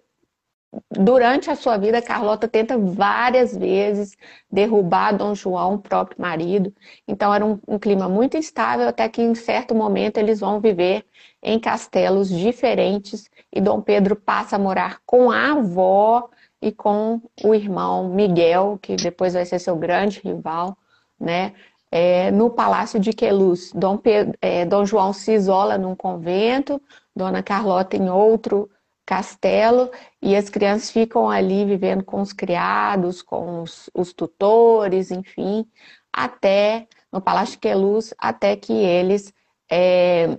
durante 0.90 1.50
a 1.50 1.56
sua 1.56 1.76
vida, 1.76 2.00
Carlota 2.00 2.46
tenta 2.46 2.78
várias 2.78 3.56
vezes 3.56 4.16
derrubar 4.50 5.16
Dom 5.16 5.34
João, 5.34 5.74
o 5.74 5.78
próprio 5.78 6.20
marido. 6.20 6.72
Então 7.06 7.34
era 7.34 7.44
um, 7.44 7.58
um, 7.66 7.78
clima 7.78 8.08
muito 8.08 8.36
instável, 8.36 8.88
até 8.88 9.08
que 9.08 9.22
em 9.22 9.34
certo 9.34 9.74
momento 9.74 10.18
eles 10.18 10.40
vão 10.40 10.60
viver 10.60 11.04
em 11.42 11.58
castelos 11.58 12.28
diferentes 12.28 13.28
e 13.52 13.60
Dom 13.60 13.80
Pedro 13.80 14.14
passa 14.14 14.56
a 14.56 14.58
morar 14.58 15.00
com 15.04 15.30
a 15.30 15.52
avó 15.52 16.28
e 16.62 16.70
com 16.70 17.20
o 17.42 17.54
irmão 17.54 18.08
Miguel, 18.08 18.78
que 18.80 18.94
depois 18.94 19.34
vai 19.34 19.44
ser 19.44 19.58
seu 19.58 19.76
grande 19.76 20.20
rival, 20.20 20.76
né? 21.18 21.52
É, 21.92 22.30
no 22.30 22.50
Palácio 22.50 23.00
de 23.00 23.12
Queluz. 23.12 23.72
Dom, 23.74 23.96
Pedro, 23.96 24.34
é, 24.40 24.64
Dom 24.64 24.84
João 24.86 25.12
se 25.12 25.32
isola 25.32 25.76
num 25.76 25.96
convento, 25.96 26.80
Dona 27.16 27.42
Carlota 27.42 27.96
em 27.96 28.08
outro 28.08 28.70
castelo, 29.10 29.90
e 30.22 30.36
as 30.36 30.48
crianças 30.48 30.88
ficam 30.88 31.28
ali 31.28 31.64
vivendo 31.64 32.04
com 32.04 32.20
os 32.20 32.32
criados, 32.32 33.22
com 33.22 33.62
os, 33.62 33.90
os 33.92 34.12
tutores, 34.12 35.10
enfim, 35.10 35.66
até 36.12 36.86
no 37.10 37.20
Palácio 37.20 37.54
de 37.54 37.58
Queluz, 37.58 38.14
até 38.16 38.54
que 38.54 38.72
eles 38.72 39.34
é, 39.68 40.38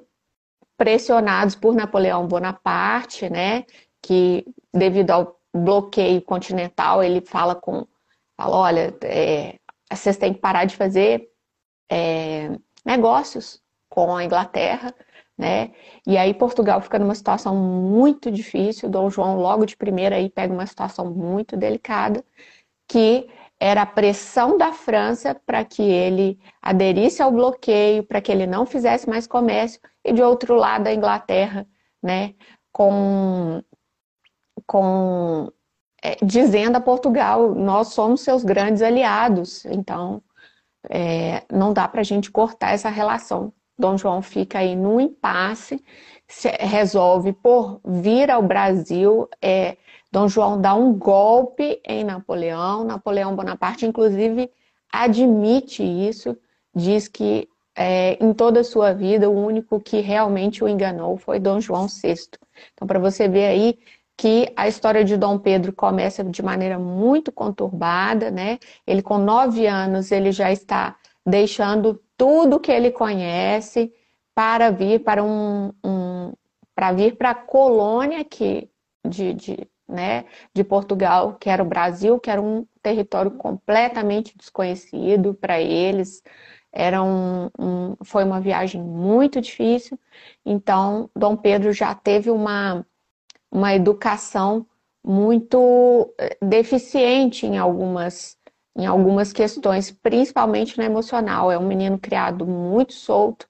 pressionados 0.78 1.54
por 1.54 1.76
Napoleão 1.76 2.26
Bonaparte, 2.26 3.30
né, 3.30 3.66
que 4.02 4.46
devido 4.74 5.12
ao 5.12 5.38
bloqueio 5.54 6.22
continental, 6.22 7.04
ele 7.04 7.20
fala 7.20 7.54
com, 7.54 7.86
fala, 8.38 8.56
olha, 8.56 8.98
é, 9.04 9.60
vocês 9.92 10.16
têm 10.16 10.34
que 10.34 10.40
parar 10.40 10.64
de 10.64 10.78
fazer 10.78 11.30
é, 11.92 12.50
negócios 12.86 13.62
com 13.90 14.16
a 14.16 14.24
Inglaterra, 14.24 14.96
né? 15.38 15.72
E 16.06 16.18
aí 16.18 16.34
Portugal 16.34 16.82
fica 16.82 17.00
numa 17.00 17.16
situação 17.16 17.56
muito 17.56 18.32
difícil. 18.32 18.90
Dom 18.90 19.10
João 19.10 19.38
logo 19.38 19.66
de 19.66 19.76
primeira 19.76 20.16
aí 20.16 20.30
pega 20.30 20.54
uma 20.54 20.66
situação 20.66 21.12
muito 21.12 21.58
delicada, 21.58 22.24
que 22.88 23.28
era 23.60 23.84
a 23.84 23.86
pressão 23.86 24.58
da 24.58 24.74
França 24.74 25.36
para 25.36 25.64
que 25.64 25.84
ele 25.84 26.40
aderisse 26.62 27.22
ao 27.22 27.32
bloqueio, 27.32 28.04
para 28.04 28.20
que 28.20 28.32
ele 28.32 28.48
não 28.48 28.66
fizesse 28.66 29.08
mais 29.08 29.28
comércio, 29.28 29.80
e 30.04 30.12
de 30.12 30.22
outro 30.24 30.56
lado 30.56 30.88
a 30.88 30.94
Inglaterra, 30.94 31.68
né, 32.02 32.34
com, 32.72 33.62
com 34.66 35.52
é, 36.04 36.18
dizendo 36.24 36.76
a 36.78 36.82
Portugal, 36.82 37.54
nós 37.54 37.90
somos 37.90 38.22
seus 38.22 38.44
grandes 38.44 38.82
aliados, 38.82 39.64
então 39.66 40.24
é, 40.90 41.44
não 41.52 41.72
dá 41.72 41.88
para 41.88 42.02
a 42.02 42.04
gente 42.04 42.32
cortar 42.32 42.72
essa 42.72 42.90
relação. 42.90 43.54
Dom 43.82 43.98
João 43.98 44.22
fica 44.22 44.60
aí 44.60 44.76
no 44.76 45.02
impasse, 45.02 45.84
resolve 46.60 47.34
por 47.34 47.82
vir 47.84 48.32
ao 48.32 48.42
Brasil, 48.42 49.28
é, 49.42 49.76
Dom 50.12 50.28
João 50.28 50.60
dá 50.60 50.74
um 50.76 50.94
golpe 50.94 51.82
em 51.86 52.04
Napoleão. 52.04 52.84
Napoleão 52.84 53.36
Bonaparte, 53.36 53.86
inclusive, 53.86 54.52
admite 54.92 55.84
isso, 55.84 56.38
diz 56.76 57.08
que 57.08 57.48
é, 57.76 58.22
em 58.24 58.34
toda 58.34 58.60
a 58.60 58.64
sua 58.64 58.94
vida 58.94 59.30
o 59.30 59.46
único 59.46 59.80
que 59.80 60.02
realmente 60.02 60.64
o 60.64 60.68
enganou 60.68 61.18
foi 61.18 61.40
Dom 61.40 61.62
João 61.62 61.88
VI. 61.88 62.16
Então, 62.74 62.86
para 62.86 63.00
você 63.00 63.30
ver 63.30 63.46
aí 63.46 63.80
que 64.18 64.52
a 64.56 64.68
história 64.68 65.04
de 65.04 65.16
Dom 65.16 65.40
Pedro 65.40 65.74
começa 65.74 66.24
de 66.24 66.44
maneira 66.44 66.78
muito 66.78 67.32
conturbada, 67.32 68.30
né? 68.30 68.60
Ele 68.86 69.02
com 69.02 69.18
nove 69.18 69.66
anos 69.66 70.12
ele 70.12 70.32
já 70.32 70.52
está 70.52 70.98
deixando 71.26 72.00
tudo 72.22 72.60
que 72.60 72.72
ele 72.72 72.92
conhece 72.92 73.92
para 74.36 74.70
vir 74.70 75.00
para 75.00 75.24
um, 75.24 75.74
um 75.84 76.32
para 76.76 76.92
vir 76.92 77.16
para 77.16 77.32
a 77.32 77.36
colônia 77.36 78.24
que 78.24 78.70
de, 79.04 79.34
de 79.34 79.68
né, 79.90 80.26
de 80.54 80.64
Portugal, 80.64 81.36
que 81.40 81.50
era 81.50 81.64
o 81.64 81.66
Brasil, 81.66 82.20
que 82.20 82.30
era 82.30 82.40
um 82.40 82.64
território 82.80 83.32
completamente 83.32 84.38
desconhecido 84.38 85.34
para 85.34 85.60
eles. 85.60 86.22
Era 86.72 87.02
um, 87.02 87.50
um, 87.60 87.96
foi 88.04 88.24
uma 88.24 88.40
viagem 88.40 88.80
muito 88.80 89.42
difícil, 89.42 90.00
então 90.46 91.10
Dom 91.16 91.36
Pedro 91.36 91.74
já 91.74 91.96
teve 91.96 92.30
uma, 92.30 92.86
uma 93.52 93.74
educação 93.74 94.68
muito 95.04 96.14
eh, 96.20 96.38
deficiente 96.40 97.48
em 97.48 97.58
algumas, 97.58 98.38
em 98.76 98.86
algumas 98.86 99.34
questões, 99.34 99.92
principalmente 99.92 100.78
no 100.78 100.84
emocional. 100.84 101.52
É 101.52 101.58
um 101.58 101.68
menino 101.68 101.98
criado 102.00 102.46
muito 102.46 102.94
solto, 102.94 103.48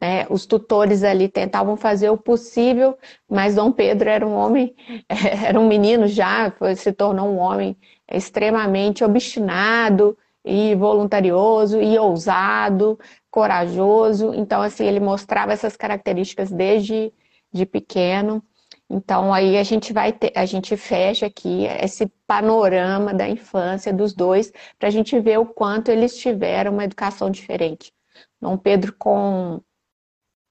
né? 0.00 0.26
Os 0.30 0.46
tutores 0.46 1.02
ali 1.04 1.28
tentavam 1.28 1.76
fazer 1.76 2.10
o 2.10 2.18
possível, 2.18 2.98
mas 3.28 3.54
Dom 3.54 3.72
Pedro 3.72 4.08
era 4.08 4.26
um 4.26 4.34
homem, 4.34 4.74
era 5.46 5.58
um 5.58 5.68
menino 5.68 6.06
já, 6.06 6.52
se 6.76 6.92
tornou 6.92 7.28
um 7.28 7.38
homem 7.38 7.76
extremamente 8.10 9.02
obstinado 9.04 10.16
e 10.44 10.74
voluntarioso 10.76 11.80
e 11.82 11.98
ousado, 11.98 12.98
corajoso. 13.30 14.32
Então, 14.34 14.62
assim, 14.62 14.84
ele 14.86 15.00
mostrava 15.00 15.52
essas 15.52 15.76
características 15.76 16.50
desde 16.52 17.12
de 17.52 17.66
pequeno. 17.66 18.42
Então, 18.88 19.34
aí 19.34 19.58
a 19.58 19.64
gente 19.64 19.92
vai 19.92 20.12
ter, 20.12 20.32
a 20.36 20.46
gente 20.46 20.76
fecha 20.76 21.26
aqui 21.26 21.64
esse 21.82 22.06
panorama 22.26 23.12
da 23.12 23.28
infância 23.28 23.92
dos 23.92 24.14
dois, 24.14 24.52
para 24.78 24.88
a 24.88 24.92
gente 24.92 25.18
ver 25.18 25.38
o 25.38 25.46
quanto 25.46 25.90
eles 25.90 26.16
tiveram 26.16 26.72
uma 26.72 26.84
educação 26.84 27.30
diferente. 27.30 27.92
Dom 28.40 28.56
Pedro 28.56 28.94
com 28.96 29.60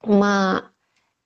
uma 0.04 0.70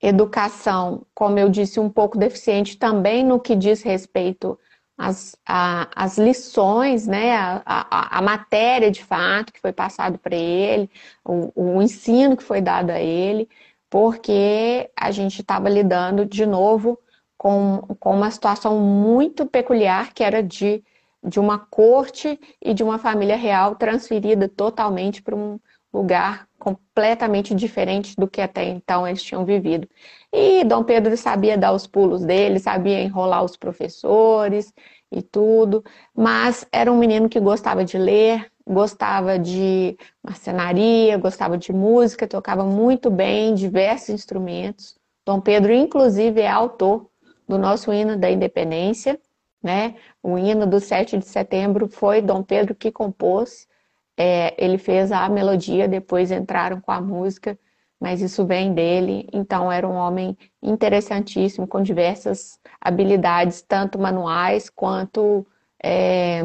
educação, 0.00 1.06
como 1.14 1.38
eu 1.38 1.48
disse, 1.48 1.80
um 1.80 1.90
pouco 1.90 2.16
deficiente 2.16 2.78
também 2.78 3.24
no 3.24 3.40
que 3.40 3.54
diz 3.54 3.82
respeito 3.82 4.58
às, 4.96 5.36
às 5.44 6.18
lições, 6.18 7.06
né, 7.06 7.34
a, 7.34 7.62
a, 7.64 8.18
a, 8.18 8.22
matéria 8.22 8.90
de 8.90 9.02
fato 9.02 9.52
que 9.52 9.60
foi 9.60 9.72
passado 9.72 10.18
para 10.18 10.36
ele, 10.36 10.90
o, 11.24 11.76
o 11.76 11.82
ensino 11.82 12.36
que 12.36 12.42
foi 12.42 12.60
dado 12.60 12.90
a 12.90 13.00
ele, 13.00 13.48
porque 13.90 14.88
a 14.96 15.10
gente 15.10 15.40
estava 15.40 15.68
lidando 15.68 16.24
de 16.24 16.46
novo 16.46 16.98
com, 17.36 17.78
com 17.98 18.14
uma 18.14 18.30
situação 18.30 18.78
muito 18.78 19.44
peculiar 19.44 20.14
que 20.14 20.22
era 20.22 20.42
de, 20.42 20.82
de 21.22 21.40
uma 21.40 21.58
corte 21.58 22.38
e 22.62 22.72
de 22.72 22.84
uma 22.84 22.98
família 22.98 23.36
real 23.36 23.74
transferida 23.74 24.48
totalmente 24.48 25.20
para 25.20 25.34
um 25.34 25.58
lugar 25.92 26.46
completamente 26.56 27.54
diferente 27.54 28.14
do 28.16 28.28
que 28.28 28.40
até 28.40 28.64
então 28.64 29.08
eles 29.08 29.22
tinham 29.22 29.44
vivido. 29.44 29.88
E 30.32 30.62
Dom 30.62 30.84
Pedro 30.84 31.16
sabia 31.16 31.58
dar 31.58 31.72
os 31.72 31.86
pulos 31.86 32.22
dele, 32.22 32.60
sabia 32.60 33.02
enrolar 33.02 33.42
os 33.42 33.56
professores 33.56 34.72
e 35.10 35.20
tudo, 35.20 35.82
mas 36.14 36.64
era 36.70 36.92
um 36.92 36.98
menino 36.98 37.28
que 37.28 37.40
gostava 37.40 37.84
de 37.84 37.98
ler, 37.98 38.52
gostava 38.66 39.38
de 39.38 39.96
marcenaria, 40.22 41.16
gostava 41.18 41.58
de 41.58 41.72
música, 41.72 42.26
tocava 42.26 42.64
muito 42.64 43.10
bem 43.10 43.54
diversos 43.54 44.10
instrumentos. 44.10 44.96
Dom 45.26 45.40
Pedro, 45.40 45.72
inclusive, 45.72 46.40
é 46.40 46.48
autor 46.48 47.08
do 47.48 47.58
nosso 47.58 47.92
hino 47.92 48.16
da 48.16 48.30
independência, 48.30 49.18
né? 49.62 49.96
O 50.22 50.38
hino 50.38 50.66
do 50.66 50.80
7 50.80 51.18
de 51.18 51.26
setembro 51.26 51.88
foi 51.88 52.22
Dom 52.22 52.42
Pedro 52.42 52.74
que 52.74 52.90
compôs. 52.90 53.68
É, 54.16 54.54
ele 54.62 54.78
fez 54.78 55.10
a 55.12 55.28
melodia, 55.28 55.88
depois 55.88 56.30
entraram 56.30 56.80
com 56.80 56.92
a 56.92 57.00
música, 57.00 57.58
mas 58.00 58.20
isso 58.22 58.46
vem 58.46 58.72
dele. 58.72 59.28
Então, 59.32 59.70
era 59.70 59.86
um 59.86 59.94
homem 59.94 60.36
interessantíssimo, 60.62 61.66
com 61.66 61.82
diversas 61.82 62.58
habilidades, 62.80 63.62
tanto 63.62 63.98
manuais 63.98 64.70
quanto 64.70 65.46
é, 65.82 66.42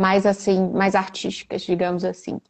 mais 0.00 0.24
assim, 0.24 0.70
mais 0.70 0.94
artísticas, 0.94 1.62
digamos 1.62 2.04
assim. 2.04 2.40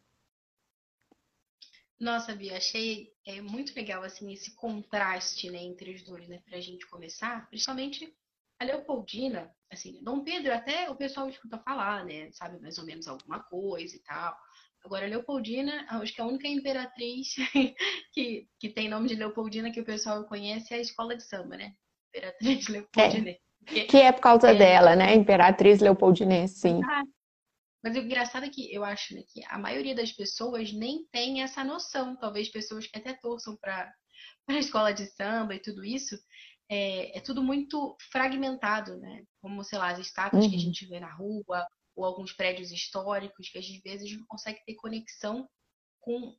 Nossa, 1.99 2.33
Bia, 2.33 2.57
achei 2.57 3.11
é, 3.27 3.41
muito 3.41 3.75
legal 3.75 4.01
assim 4.03 4.31
esse 4.31 4.55
contraste 4.55 5.51
né, 5.51 5.59
entre 5.61 5.93
os 5.93 6.03
dois, 6.03 6.27
né, 6.27 6.39
para 6.47 6.57
a 6.57 6.61
gente 6.61 6.87
começar, 6.87 7.47
principalmente 7.49 8.11
a 8.59 8.63
Leopoldina, 8.63 9.51
assim, 9.71 9.99
Dom 10.01 10.23
Pedro 10.23 10.53
até 10.53 10.89
o 10.89 10.95
pessoal 10.95 11.27
escuta 11.27 11.57
falar, 11.57 12.05
né? 12.05 12.29
Sabe 12.31 12.59
mais 12.59 12.77
ou 12.77 12.85
menos 12.85 13.07
alguma 13.07 13.39
coisa 13.39 13.95
e 13.95 13.99
tal. 13.99 14.37
Agora, 14.85 15.07
Leopoldina, 15.07 15.85
acho 15.89 16.13
que 16.13 16.21
a 16.21 16.25
única 16.25 16.47
imperatriz 16.47 17.35
que, 18.13 18.47
que 18.59 18.69
tem 18.69 18.87
nome 18.87 19.07
de 19.07 19.15
Leopoldina 19.15 19.71
que 19.71 19.81
o 19.81 19.85
pessoal 19.85 20.23
conhece 20.25 20.75
é 20.75 20.77
a 20.77 20.81
escola 20.81 21.15
de 21.15 21.23
samba, 21.23 21.57
né? 21.57 21.73
Imperatriz 22.09 22.67
Leopoldina. 22.67 23.31
É, 23.31 23.83
que 23.85 23.97
é 23.97 24.11
por 24.11 24.21
causa 24.21 24.51
é, 24.51 24.55
dela, 24.55 24.95
né? 24.95 25.15
Imperatriz 25.15 25.79
Leopoldinense, 25.79 26.59
sim. 26.59 26.81
Ah, 26.83 27.03
mas 27.83 27.95
o 27.95 27.99
engraçado 27.99 28.45
é 28.45 28.49
que 28.49 28.73
eu 28.73 28.83
acho 28.83 29.15
né, 29.15 29.23
que 29.27 29.43
a 29.45 29.57
maioria 29.57 29.95
das 29.95 30.11
pessoas 30.11 30.71
nem 30.71 31.05
tem 31.11 31.41
essa 31.41 31.63
noção. 31.63 32.15
Talvez 32.15 32.49
pessoas 32.49 32.85
que 32.87 32.97
até 32.97 33.13
torçam 33.13 33.57
para 33.57 33.91
a 34.47 34.53
escola 34.53 34.93
de 34.93 35.07
samba 35.07 35.55
e 35.55 35.59
tudo 35.59 35.83
isso, 35.83 36.15
é, 36.69 37.17
é, 37.17 37.21
tudo 37.21 37.43
muito 37.43 37.97
fragmentado, 38.11 38.97
né? 38.97 39.23
Como, 39.41 39.63
sei 39.63 39.79
lá, 39.79 39.89
as 39.89 39.99
estátuas 39.99 40.43
uhum. 40.43 40.49
que 40.49 40.55
a 40.55 40.59
uhum. 40.59 40.65
gente 40.65 40.85
vê 40.85 40.99
na 40.99 41.11
rua, 41.13 41.67
ou 41.95 42.05
alguns 42.05 42.31
prédios 42.31 42.71
históricos, 42.71 43.49
que 43.49 43.57
às 43.57 43.67
vezes 43.83 44.17
não 44.17 44.25
consegue 44.27 44.63
ter 44.65 44.75
conexão 44.75 45.49
com 45.99 46.35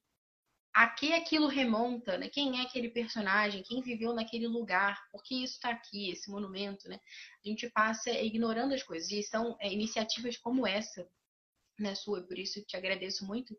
a 0.75 0.89
que 0.89 1.13
aquilo 1.13 1.49
remonta, 1.49 2.17
né? 2.17 2.29
Quem 2.31 2.61
é 2.61 2.63
aquele 2.63 2.89
personagem, 2.89 3.63
quem 3.63 3.83
viveu 3.83 4.15
naquele 4.15 4.47
lugar, 4.47 4.99
por 5.11 5.23
que 5.23 5.43
isso 5.45 5.55
está 5.55 5.71
aqui, 5.71 6.11
esse 6.11 6.31
monumento, 6.31 6.89
né? 6.89 6.99
A 7.45 7.49
gente 7.49 7.69
passa 7.71 8.11
ignorando 8.11 8.73
as 8.73 8.83
coisas. 8.83 9.11
E 9.11 9.23
são 9.23 9.57
é, 9.61 9.71
iniciativas 9.71 10.39
como 10.39 10.67
essa, 10.67 11.07
né, 11.83 11.95
sua, 11.95 12.21
e 12.21 12.27
por 12.27 12.39
isso 12.39 12.65
te 12.65 12.77
agradeço 12.77 13.27
muito, 13.27 13.57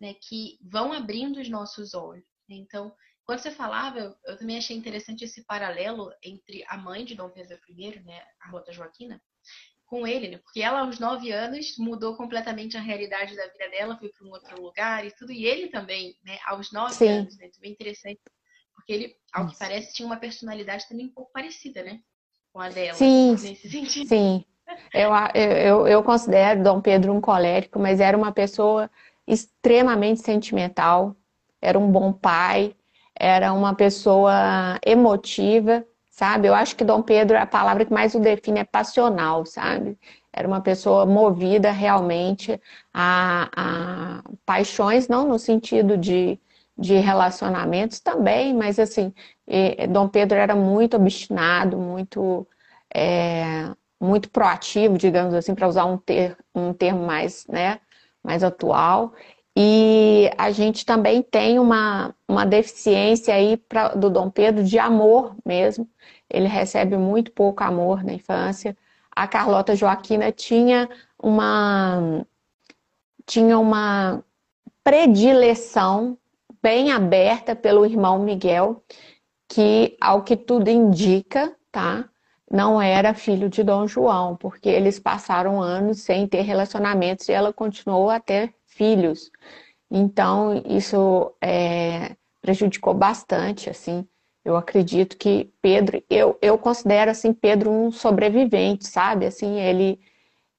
né, 0.00 0.14
que 0.14 0.58
vão 0.62 0.92
abrindo 0.92 1.40
os 1.40 1.48
nossos 1.48 1.94
olhos. 1.94 2.24
Então, 2.48 2.94
quando 3.24 3.40
você 3.40 3.50
falava, 3.50 3.98
eu, 3.98 4.14
eu, 4.26 4.38
também 4.38 4.58
achei 4.58 4.76
interessante 4.76 5.24
esse 5.24 5.44
paralelo 5.44 6.10
entre 6.22 6.64
a 6.68 6.76
mãe 6.76 7.04
de 7.04 7.14
Dom 7.14 7.30
Pedro 7.30 7.58
I, 7.68 8.00
né, 8.00 8.22
a 8.40 8.50
Rota 8.50 8.72
Joaquina, 8.72 9.20
com 9.86 10.06
ele, 10.06 10.28
né? 10.28 10.38
Porque 10.38 10.60
ela, 10.60 10.80
aos 10.80 10.98
nove 10.98 11.30
anos, 11.30 11.76
mudou 11.78 12.16
completamente 12.16 12.76
a 12.76 12.80
realidade 12.80 13.36
da 13.36 13.46
vida 13.46 13.68
dela, 13.70 13.98
foi 13.98 14.08
para 14.08 14.26
um 14.26 14.30
outro 14.30 14.60
lugar 14.60 15.06
e 15.06 15.12
tudo. 15.12 15.30
E 15.30 15.44
ele 15.44 15.68
também, 15.68 16.18
né? 16.24 16.38
Aos 16.46 16.72
nove 16.72 16.94
Sim. 16.94 17.08
anos, 17.08 17.36
né? 17.36 17.48
Também 17.54 17.70
interessante. 17.70 18.20
Porque 18.74 18.92
ele, 18.92 19.16
ao 19.32 19.46
que 19.48 19.58
parece, 19.58 19.94
tinha 19.94 20.06
uma 20.06 20.16
personalidade 20.16 20.88
também 20.88 21.06
um 21.06 21.12
pouco 21.12 21.30
parecida, 21.32 21.82
né? 21.82 22.00
Com 22.52 22.60
a 22.60 22.70
dela. 22.70 22.94
Sim. 22.94 23.36
Nesse 23.42 23.70
sentido. 23.70 24.08
Sim. 24.08 24.44
Eu, 24.92 25.10
eu, 25.34 25.86
eu 25.88 26.02
considero 26.02 26.62
Dom 26.62 26.80
Pedro 26.80 27.12
um 27.12 27.20
colérico, 27.20 27.78
mas 27.78 28.00
era 28.00 28.16
uma 28.16 28.32
pessoa 28.32 28.90
extremamente 29.26 30.20
sentimental, 30.20 31.16
era 31.60 31.78
um 31.78 31.90
bom 31.90 32.12
pai, 32.12 32.74
era 33.18 33.52
uma 33.52 33.74
pessoa 33.74 34.78
emotiva, 34.84 35.84
sabe? 36.10 36.48
Eu 36.48 36.54
acho 36.54 36.76
que 36.76 36.84
Dom 36.84 37.02
Pedro, 37.02 37.38
a 37.38 37.46
palavra 37.46 37.84
que 37.84 37.92
mais 37.92 38.14
o 38.14 38.20
define 38.20 38.60
é 38.60 38.64
passional, 38.64 39.46
sabe? 39.46 39.98
Era 40.32 40.46
uma 40.48 40.60
pessoa 40.60 41.06
movida 41.06 41.70
realmente 41.70 42.60
a, 42.92 43.48
a 43.56 44.22
paixões, 44.44 45.08
não 45.08 45.26
no 45.28 45.38
sentido 45.38 45.96
de, 45.96 46.38
de 46.76 46.94
relacionamentos 46.96 48.00
também, 48.00 48.52
mas 48.52 48.78
assim, 48.78 49.12
Dom 49.90 50.08
Pedro 50.08 50.38
era 50.38 50.54
muito 50.54 50.96
obstinado, 50.96 51.76
muito. 51.78 52.46
É, 52.94 53.70
muito 54.04 54.30
proativo, 54.30 54.98
digamos 54.98 55.34
assim, 55.34 55.54
para 55.54 55.66
usar 55.68 55.84
um, 55.86 55.96
ter, 55.96 56.36
um 56.54 56.72
termo 56.72 57.04
mais, 57.04 57.46
né, 57.48 57.80
mais 58.22 58.44
atual. 58.44 59.14
E 59.56 60.30
a 60.36 60.50
gente 60.50 60.84
também 60.84 61.22
tem 61.22 61.58
uma, 61.58 62.14
uma 62.28 62.44
deficiência 62.44 63.34
aí 63.34 63.56
pra, 63.56 63.88
do 63.94 64.10
Dom 64.10 64.28
Pedro 64.30 64.64
de 64.64 64.78
amor 64.78 65.36
mesmo. 65.44 65.88
Ele 66.28 66.48
recebe 66.48 66.96
muito 66.96 67.32
pouco 67.32 67.62
amor 67.62 68.02
na 68.02 68.12
infância. 68.12 68.76
A 69.14 69.28
Carlota 69.28 69.76
Joaquina 69.76 70.32
tinha 70.32 70.88
uma, 71.22 72.26
tinha 73.24 73.58
uma 73.58 74.24
predileção 74.82 76.18
bem 76.60 76.90
aberta 76.90 77.54
pelo 77.54 77.86
irmão 77.86 78.18
Miguel, 78.18 78.82
que, 79.48 79.96
ao 80.00 80.24
que 80.24 80.36
tudo 80.36 80.68
indica, 80.68 81.54
tá? 81.70 82.08
Não 82.54 82.80
era 82.80 83.14
filho 83.14 83.48
de 83.48 83.64
Dom 83.64 83.84
João, 83.88 84.36
porque 84.36 84.68
eles 84.68 85.00
passaram 85.00 85.60
anos 85.60 86.02
sem 86.02 86.24
ter 86.24 86.42
relacionamentos 86.42 87.28
e 87.28 87.32
ela 87.32 87.52
continuou 87.52 88.08
a 88.08 88.20
ter 88.20 88.54
filhos. 88.64 89.28
Então, 89.90 90.62
isso 90.64 91.34
é, 91.42 92.14
prejudicou 92.40 92.94
bastante, 92.94 93.68
assim. 93.68 94.06
Eu 94.44 94.56
acredito 94.56 95.16
que 95.16 95.52
Pedro, 95.60 96.00
eu, 96.08 96.38
eu 96.40 96.56
considero, 96.56 97.10
assim, 97.10 97.32
Pedro 97.32 97.72
um 97.72 97.90
sobrevivente, 97.90 98.86
sabe? 98.86 99.26
Assim, 99.26 99.58
ele... 99.58 99.98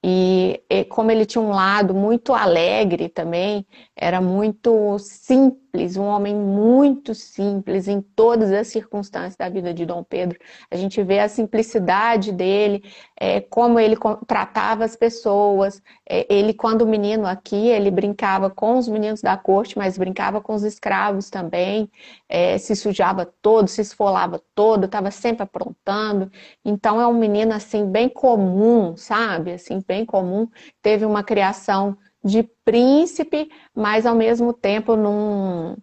E, 0.04 0.62
e 0.70 0.84
como 0.84 1.12
ele 1.12 1.26
tinha 1.26 1.42
um 1.42 1.50
lado 1.52 1.96
muito 1.96 2.34
alegre 2.34 3.08
também, 3.08 3.66
era 3.96 4.20
muito 4.20 5.00
simples 5.00 5.65
simples, 5.76 5.98
um 5.98 6.06
homem 6.06 6.34
muito 6.36 7.14
simples 7.14 7.88
em 7.88 8.02
todas 8.02 8.52
as 8.52 8.68
circunstâncias 8.68 9.36
da 9.36 9.50
vida 9.50 9.74
de 9.74 9.86
Dom 9.86 10.04
Pedro. 10.04 10.40
A 10.72 10.76
gente 10.76 11.02
vê 11.04 11.20
a 11.20 11.28
simplicidade 11.28 12.32
dele, 12.32 12.84
é, 13.20 13.42
como 13.42 13.80
ele 13.80 13.98
tratava 14.26 14.86
as 14.86 14.96
pessoas. 14.96 15.82
É, 16.08 16.26
ele, 16.34 16.54
quando 16.54 16.88
menino 16.88 17.28
aqui, 17.28 17.68
ele 17.68 17.92
brincava 17.92 18.50
com 18.50 18.78
os 18.78 18.88
meninos 18.88 19.22
da 19.22 19.38
corte, 19.38 19.78
mas 19.78 19.98
brincava 19.98 20.42
com 20.42 20.54
os 20.54 20.64
escravos 20.64 21.30
também. 21.30 21.90
É, 22.30 22.58
se 22.58 22.76
sujava 22.76 23.26
todo, 23.42 23.68
se 23.68 23.82
esfolava 23.82 24.42
todo, 24.54 24.86
estava 24.86 25.12
sempre 25.12 25.44
aprontando. 25.44 26.32
Então 26.64 27.00
é 27.02 27.08
um 27.08 27.14
menino 27.14 27.54
assim 27.54 27.86
bem 27.90 28.10
comum, 28.10 28.96
sabe? 28.96 29.52
Assim 29.54 29.84
bem 29.86 30.06
comum. 30.06 30.48
Teve 30.82 31.06
uma 31.06 31.24
criação 31.24 31.98
de 32.26 32.42
príncipe, 32.66 33.52
mas 33.74 34.04
ao 34.04 34.16
mesmo 34.16 34.52
tempo 34.52 34.96
num, 34.96 35.78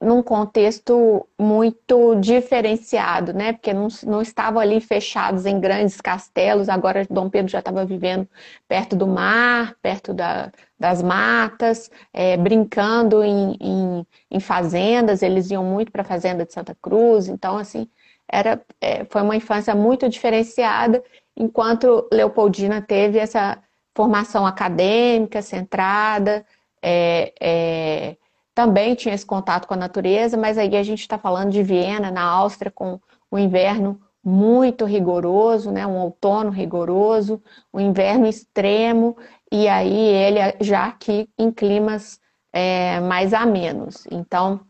num 0.00 0.22
contexto 0.22 1.28
muito 1.38 2.14
diferenciado, 2.16 3.34
né? 3.34 3.52
Porque 3.52 3.74
não, 3.74 3.88
não 4.04 4.22
estavam 4.22 4.58
ali 4.60 4.80
fechados 4.80 5.44
em 5.44 5.60
grandes 5.60 6.00
castelos, 6.00 6.70
agora 6.70 7.06
Dom 7.10 7.28
Pedro 7.28 7.52
já 7.52 7.58
estava 7.58 7.84
vivendo 7.84 8.26
perto 8.66 8.96
do 8.96 9.06
mar, 9.06 9.76
perto 9.82 10.14
da, 10.14 10.50
das 10.78 11.02
matas, 11.02 11.90
é, 12.14 12.38
brincando 12.38 13.22
em, 13.22 13.58
em, 13.60 14.06
em, 14.30 14.40
fazendas, 14.40 15.22
eles 15.22 15.50
iam 15.50 15.64
muito 15.64 15.92
para 15.92 16.00
a 16.00 16.04
fazenda 16.04 16.46
de 16.46 16.52
Santa 16.54 16.74
Cruz, 16.80 17.28
então 17.28 17.58
assim, 17.58 17.86
era, 18.26 18.60
é, 18.80 19.04
foi 19.04 19.20
uma 19.20 19.36
infância 19.36 19.74
muito 19.74 20.08
diferenciada, 20.08 21.02
enquanto 21.36 22.08
Leopoldina 22.10 22.80
teve 22.80 23.18
essa 23.18 23.62
formação 23.96 24.46
acadêmica 24.46 25.40
centrada, 25.40 26.44
é, 26.82 27.32
é, 27.40 28.16
também 28.54 28.94
tinha 28.94 29.14
esse 29.14 29.24
contato 29.24 29.66
com 29.66 29.72
a 29.72 29.78
natureza, 29.78 30.36
mas 30.36 30.58
aí 30.58 30.76
a 30.76 30.82
gente 30.82 31.00
está 31.00 31.18
falando 31.18 31.50
de 31.50 31.62
Viena, 31.62 32.10
na 32.10 32.22
Áustria, 32.22 32.70
com 32.70 33.00
o 33.30 33.38
inverno 33.38 33.98
muito 34.22 34.84
rigoroso, 34.84 35.72
né? 35.72 35.86
um 35.86 35.96
outono 35.96 36.50
rigoroso, 36.50 37.42
um 37.72 37.80
inverno 37.80 38.26
extremo, 38.26 39.16
e 39.50 39.66
aí 39.66 39.98
ele 39.98 40.40
já 40.60 40.86
aqui 40.88 41.30
em 41.38 41.50
climas 41.50 42.20
é, 42.52 43.00
mais 43.00 43.32
amenos. 43.32 44.06
Então, 44.10 44.60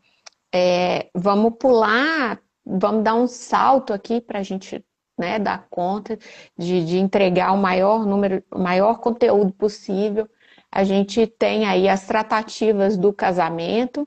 é, 0.55 1.09
vamos 1.13 1.55
pular, 1.59 2.39
vamos 2.65 3.03
dar 3.03 3.15
um 3.15 3.27
salto 3.27 3.93
aqui 3.93 4.21
para 4.21 4.39
a 4.39 4.43
gente 4.45 4.85
né, 5.19 5.39
dar 5.39 5.67
conta 5.71 6.19
de, 6.57 6.85
de 6.85 6.99
entregar 6.99 7.53
o 7.53 7.57
maior 7.57 8.05
número, 8.05 8.43
o 8.51 8.59
maior 8.59 8.99
conteúdo 8.99 9.53
possível. 9.53 10.29
A 10.71 10.85
gente 10.85 11.27
tem 11.27 11.65
aí 11.65 11.89
as 11.89 12.07
tratativas 12.07 12.97
do 12.97 13.13
casamento, 13.13 14.07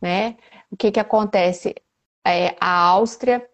né? 0.00 0.36
O 0.70 0.76
que, 0.76 0.90
que 0.90 1.00
acontece? 1.00 1.74
É, 2.26 2.56
a 2.60 2.70
Áustria 2.70 3.46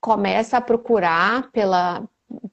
começa 0.00 0.56
a 0.56 0.60
procurar 0.60 1.50
pela, 1.52 2.02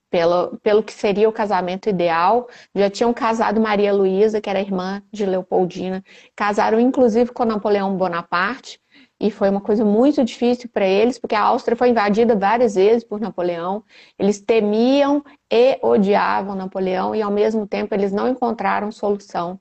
pelo, 0.10 0.58
pelo 0.60 0.84
que 0.84 0.93
seria 0.93 1.28
o 1.28 1.34
casamento 1.34 1.89
ideal. 1.89 2.47
Já 2.75 2.89
tinham 2.89 3.13
casado 3.13 3.60
Maria 3.60 3.93
Luísa, 3.93 4.41
que 4.41 4.49
era 4.49 4.62
irmã 4.62 5.02
de 5.12 5.25
Leopoldina, 5.25 6.04
casaram 6.36 6.80
inclusive 6.80 7.32
com 7.32 7.45
Napoleão 7.45 7.95
Bonaparte, 7.95 8.80
e 9.20 9.30
foi 9.30 9.50
uma 9.50 9.62
coisa 9.62 9.84
muito 9.84 10.24
difícil 10.24 10.70
para 10.72 10.88
eles, 10.88 11.20
porque 11.20 11.36
a 11.36 11.42
Áustria 11.42 11.76
foi 11.76 11.90
invadida 11.90 12.36
várias 12.36 12.76
vezes 12.76 13.04
por 13.04 13.20
Napoleão. 13.20 13.84
Eles 14.18 14.40
temiam 14.40 15.24
e 15.52 15.78
odiavam 15.82 16.56
Napoleão 16.56 17.14
e, 17.14 17.22
ao 17.22 17.32
mesmo 17.32 17.68
tempo, 17.68 17.94
eles 17.94 18.12
não 18.12 18.30
encontraram 18.30 18.92
solução 18.92 19.60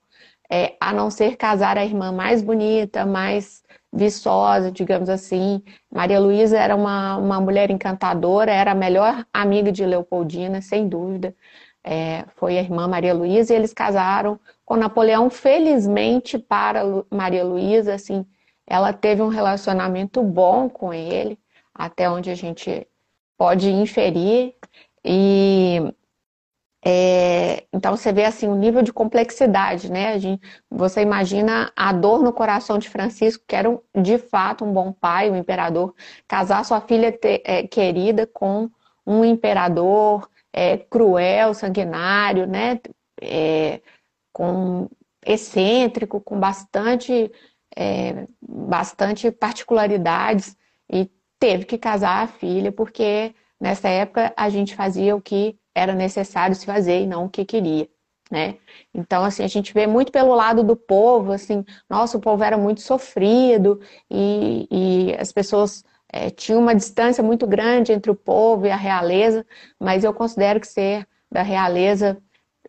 é, 0.51 0.77
a 0.81 0.93
não 0.93 1.11
ser 1.11 1.37
casar 1.37 1.77
a 1.77 1.85
irmã 1.85 2.11
mais 2.13 2.43
bonita, 2.43 3.05
mais 3.05 3.63
viçosa, 3.93 4.71
digamos 4.71 5.09
assim. 5.09 5.63
Maria 5.93 6.21
Luísa 6.21 6.59
era 6.59 6.75
uma, 6.75 7.17
uma 7.17 7.41
mulher 7.41 7.71
encantadora, 7.71 8.51
era 8.53 8.73
a 8.73 8.75
melhor 8.75 9.27
amiga 9.33 9.71
de 9.73 9.85
Leopoldina, 9.85 10.61
sem 10.63 10.89
dúvida. 10.89 11.35
É, 11.85 12.25
foi 12.37 12.59
a 12.59 12.63
irmã 12.63 12.89
Maria 12.89 13.15
Luísa 13.15 13.53
e 13.55 13.57
eles 13.57 13.73
casaram 13.73 14.39
com 14.65 14.77
Napoleão, 14.77 15.31
felizmente 15.31 16.39
para 16.39 16.83
Maria 17.11 17.45
Luísa, 17.45 17.95
assim, 17.95 18.27
ela 18.69 18.93
teve 18.93 19.23
um 19.23 19.29
relacionamento 19.29 20.23
bom 20.23 20.69
com 20.69 20.93
ele, 20.93 21.39
até 21.75 22.09
onde 22.11 22.31
a 22.31 22.35
gente 22.35 22.87
pode 23.37 23.71
inferir. 23.71 24.55
E 25.05 25.81
é, 26.85 27.65
então 27.73 27.97
você 27.97 28.13
vê 28.13 28.25
assim 28.25 28.47
o 28.47 28.55
nível 28.55 28.83
de 28.83 28.93
complexidade, 28.93 29.91
né? 29.91 30.19
Gente, 30.19 30.43
você 30.71 31.01
imagina 31.01 31.73
a 31.75 31.93
dor 31.93 32.23
no 32.23 32.33
coração 32.33 32.79
de 32.79 32.89
Francisco, 32.89 33.45
que 33.49 33.57
era 33.57 33.69
um, 33.71 33.81
de 34.03 34.19
fato 34.19 34.65
um 34.65 34.73
bom 34.73 34.93
pai, 34.93 35.31
um 35.31 35.37
imperador, 35.37 35.95
casar 36.27 36.65
sua 36.65 36.81
filha 36.81 37.11
te, 37.11 37.43
é, 37.45 37.67
querida 37.67 38.27
com 38.27 38.71
um 39.07 39.25
imperador 39.25 40.29
é, 40.53 40.77
cruel, 40.77 41.55
sanguinário, 41.55 42.47
né? 42.47 42.81
É, 43.21 43.81
com 44.33 44.89
excêntrico, 45.27 46.21
com 46.21 46.39
bastante 46.39 47.31
é, 47.79 48.27
bastante 48.43 49.31
particularidades 49.31 50.57
e 50.93 51.09
teve 51.39 51.65
que 51.65 51.79
casar 51.79 52.25
a 52.25 52.27
filha, 52.27 52.73
porque 52.73 53.33
nessa 53.61 53.89
época 53.89 54.33
a 54.37 54.49
gente 54.49 54.75
fazia 54.75 55.15
o 55.15 55.21
que 55.23 55.57
era 55.73 55.95
necessário 55.95 56.57
se 56.57 56.67
fazer 56.67 57.03
e 57.03 57.07
não 57.07 57.27
o 57.27 57.31
que 57.31 57.45
queria. 57.45 57.89
Né? 58.29 58.57
Então, 58.93 59.25
assim, 59.25 59.45
a 59.45 59.49
gente 59.49 59.73
vê 59.73 59.87
muito 59.87 60.11
pelo 60.11 60.35
lado 60.35 60.65
do 60.65 60.75
povo, 60.77 61.33
assim, 61.33 61.65
nossa, 61.89 62.19
o 62.19 62.21
povo 62.21 62.43
era 62.43 62.59
muito 62.59 62.81
sofrido 62.81 63.81
e, 64.11 64.67
e 64.71 65.15
as 65.19 65.31
pessoas 65.31 65.85
é, 66.13 66.31
tinham 66.31 66.61
uma 66.61 66.75
distância 66.75 67.23
muito 67.23 67.47
grande 67.47 67.93
entre 67.93 68.11
o 68.11 68.17
povo 68.17 68.67
e 68.67 68.71
a 68.71 68.77
realeza, 68.77 69.47
mas 69.79 70.03
eu 70.03 70.13
considero 70.13 70.61
que 70.61 70.67
ser 70.67 71.07
da 71.31 71.43
realeza 71.43 72.21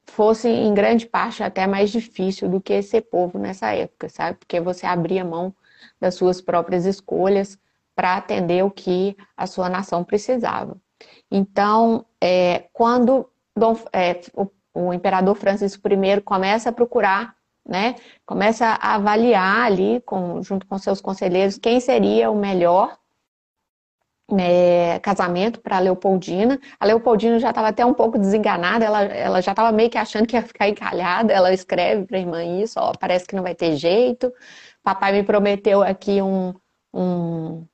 fosse 0.10 0.48
em 0.48 0.74
grande 0.74 1.06
parte 1.06 1.44
até 1.44 1.66
mais 1.68 1.90
difícil 1.92 2.50
do 2.50 2.62
que 2.62 2.82
ser 2.82 3.02
povo 3.02 3.38
nessa 3.38 3.74
época, 3.74 4.10
sabe? 4.10 4.38
Porque 4.38 4.60
você 4.60 4.86
abria 4.86 5.24
mão 5.24 5.54
das 6.00 6.16
suas 6.16 6.42
próprias 6.42 6.86
escolhas 6.86 7.58
para 7.96 8.16
atender 8.16 8.64
o 8.64 8.72
que 8.72 9.16
a 9.36 9.46
sua 9.46 9.70
nação 9.70 10.04
precisava. 10.04 10.78
Então, 11.32 12.06
é, 12.22 12.66
quando 12.74 13.30
Dom, 13.56 13.78
é, 13.92 14.22
o, 14.34 14.48
o, 14.74 14.94
imperador 14.94 15.36
Francisco 15.36 15.82
I 15.88 16.22
começa 16.22 16.70
a 16.70 16.74
procurar, 16.74 17.36
né, 17.66 17.96
começa 18.26 18.66
a 18.66 18.96
avaliar 18.96 19.66
ali, 19.66 20.02
com, 20.06 20.42
junto 20.42 20.66
com 20.66 20.78
seus 20.78 21.02
conselheiros, 21.02 21.58
quem 21.58 21.80
seria 21.80 22.32
o 22.32 22.36
melhor 22.36 22.98
é, 24.38 25.00
casamento 25.00 25.60
para 25.60 25.80
Leopoldina. 25.80 26.60
A 26.80 26.86
Leopoldina 26.86 27.40
já 27.40 27.50
estava 27.50 27.70
até 27.70 27.86
um 27.86 27.94
pouco 27.94 28.18
desenganada, 28.18 28.86
ela, 28.86 29.04
ela 29.04 29.42
já 29.42 29.52
estava 29.52 29.72
meio 29.72 29.90
que 29.90 29.98
achando 29.98 30.28
que 30.28 30.36
ia 30.36 30.42
ficar 30.42 30.68
encalhada. 30.68 31.34
Ela 31.34 31.54
escreve 31.54 32.06
para 32.06 32.18
a 32.18 32.20
irmã 32.20 32.44
isso: 32.44 32.80
ó, 32.80 32.92
parece 33.00 33.26
que 33.26 33.36
não 33.36 33.44
vai 33.44 33.56
ter 33.56 33.76
jeito. 33.76 34.32
Papai 34.84 35.12
me 35.12 35.24
prometeu 35.24 35.82
aqui 35.82 36.22
um, 36.22 36.54
um 36.94 37.66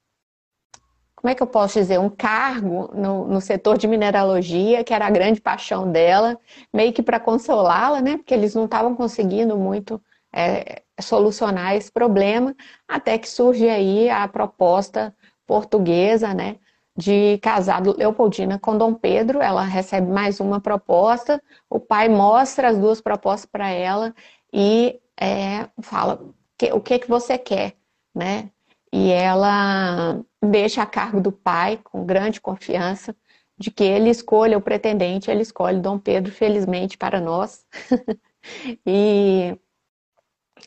como 1.15 1.31
é 1.31 1.35
que 1.35 1.41
eu 1.41 1.47
posso 1.47 1.79
dizer, 1.79 1.99
um 1.99 2.09
cargo 2.09 2.91
no, 2.93 3.27
no, 3.27 3.41
setor 3.41 3.79
de 3.79 3.87
mineralogia, 3.87 4.83
que 4.83 4.93
era 4.93 5.07
a 5.07 5.09
grande 5.09 5.41
paixão 5.41 5.91
dela, 5.91 6.37
meio 6.71 6.93
que 6.93 7.01
para 7.01 7.19
consolá-la, 7.19 7.99
né? 7.99 8.17
Porque 8.17 8.31
eles 8.31 8.53
não 8.53 8.65
estavam 8.65 8.95
conseguindo 8.95 9.57
muito 9.57 9.99
é, 10.31 10.83
solucionar 11.01 11.75
esse 11.75 11.91
problema, 11.91 12.55
até 12.87 13.17
que 13.17 13.27
surge 13.27 13.67
aí 13.67 14.07
a 14.07 14.27
proposta 14.27 15.15
portuguesa, 15.45 16.33
né, 16.33 16.57
de 16.97 17.37
casar 17.39 17.81
Leopoldina 17.85 18.59
com 18.59 18.77
Dom 18.77 18.93
Pedro. 18.93 19.41
Ela 19.41 19.63
recebe 19.63 20.11
mais 20.11 20.39
uma 20.39 20.59
proposta, 20.61 21.41
o 21.69 21.79
pai 21.79 22.09
mostra 22.09 22.69
as 22.69 22.77
duas 22.77 23.01
propostas 23.01 23.49
para 23.49 23.69
ela 23.69 24.13
e 24.53 24.99
é, 25.19 25.67
fala 25.81 26.21
que, 26.57 26.71
o 26.71 26.79
que 26.81 26.99
que 26.99 27.09
você 27.09 27.37
quer, 27.37 27.75
né? 28.13 28.49
E 28.91 29.11
ela 29.11 30.21
deixa 30.41 30.81
a 30.81 30.85
cargo 30.85 31.19
do 31.19 31.31
pai 31.31 31.79
com 31.83 32.05
grande 32.05 32.39
confiança 32.39 33.15
de 33.57 33.71
que 33.71 33.83
ele 33.83 34.09
escolha 34.09 34.57
o 34.57 34.61
pretendente, 34.61 35.31
ele 35.31 35.41
escolhe 35.41 35.79
Dom 35.79 35.97
Pedro, 35.99 36.31
felizmente 36.31 36.97
para 36.97 37.19
nós. 37.19 37.65
e 38.85 39.57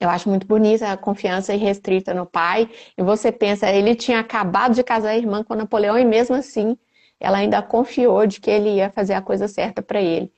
eu 0.01 0.09
acho 0.09 0.29
muito 0.29 0.47
bonita 0.47 0.93
a 0.93 0.97
confiança 0.97 1.55
irrestrita 1.55 2.15
no 2.15 2.27
pai. 2.27 2.71
E 2.97 3.03
você 3.03 3.33
pensa, 3.33 3.71
ele 3.71 3.95
tinha 3.95 4.21
acabado 4.21 4.75
de 4.75 4.83
casar 4.83 5.11
a 5.11 5.17
irmã 5.17 5.43
com 5.43 5.55
Napoleão 5.55 5.99
e 5.99 6.05
mesmo 6.05 6.37
assim 6.37 6.77
ela 7.21 7.39
ainda 7.39 7.61
confiou 7.63 8.27
de 8.27 8.41
que 8.41 8.51
ele 8.51 8.77
ia 8.77 8.91
fazer 8.91 9.15
a 9.15 9.23
coisa 9.23 9.49
certa 9.49 9.83
para 9.83 10.01
ele. 10.01 10.33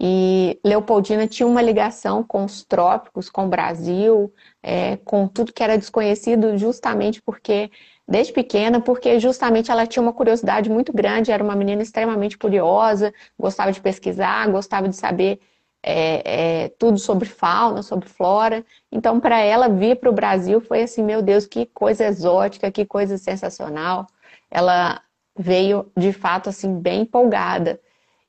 E 0.00 0.58
Leopoldina 0.64 1.28
tinha 1.28 1.46
uma 1.46 1.62
ligação 1.62 2.24
com 2.24 2.44
os 2.44 2.64
trópicos, 2.64 3.30
com 3.30 3.46
o 3.46 3.48
Brasil, 3.48 4.32
é, 4.62 4.96
com 4.98 5.28
tudo 5.28 5.52
que 5.52 5.62
era 5.62 5.78
desconhecido, 5.78 6.58
justamente 6.58 7.22
porque, 7.22 7.70
desde 8.08 8.32
pequena, 8.32 8.80
porque 8.80 9.20
justamente 9.20 9.70
ela 9.70 9.86
tinha 9.86 10.02
uma 10.02 10.12
curiosidade 10.12 10.68
muito 10.68 10.92
grande, 10.92 11.30
era 11.30 11.44
uma 11.44 11.54
menina 11.54 11.82
extremamente 11.82 12.36
curiosa, 12.36 13.14
gostava 13.38 13.70
de 13.70 13.80
pesquisar, 13.80 14.48
gostava 14.50 14.88
de 14.88 14.96
saber 14.96 15.38
é, 15.82 16.64
é, 16.64 16.68
tudo 16.78 16.98
sobre 16.98 17.28
fauna, 17.28 17.82
sobre 17.82 18.08
flora. 18.08 18.64
Então, 18.90 19.18
para 19.18 19.40
ela 19.40 19.68
vir 19.68 19.96
para 19.96 20.10
o 20.10 20.14
Brasil 20.14 20.60
foi 20.60 20.82
assim, 20.82 21.02
meu 21.02 21.22
Deus, 21.22 21.46
que 21.46 21.66
coisa 21.66 22.04
exótica, 22.04 22.70
que 22.70 22.84
coisa 22.84 23.18
sensacional. 23.18 24.06
Ela 24.50 25.00
veio 25.36 25.90
de 25.96 26.12
fato 26.12 26.48
assim 26.48 26.78
bem 26.78 27.02
empolgada. 27.02 27.80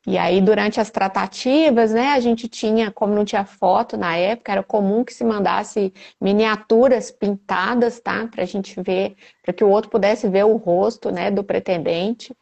E 0.05 0.17
aí, 0.17 0.41
durante 0.41 0.81
as 0.81 0.89
tratativas, 0.91 1.93
né, 1.93 2.09
a 2.09 2.19
gente 2.19 2.49
tinha, 2.49 2.91
como 2.91 3.15
não 3.15 3.23
tinha 3.23 3.45
foto 3.45 3.95
na 3.95 4.17
época, 4.17 4.51
era 4.51 4.61
comum 4.61 5.01
que 5.01 5.13
se 5.13 5.23
mandasse 5.23 5.93
miniaturas 6.19 7.09
pintadas, 7.09 8.01
tá? 8.01 8.27
Para 8.27 8.43
a 8.43 8.45
gente 8.45 8.81
ver, 8.81 9.15
para 9.41 9.53
que 9.53 9.63
o 9.63 9.69
outro 9.69 9.89
pudesse 9.89 10.27
ver 10.27 10.43
o 10.43 10.57
rosto, 10.57 11.09
né, 11.09 11.31
do 11.31 11.41
pretendente. 11.41 12.35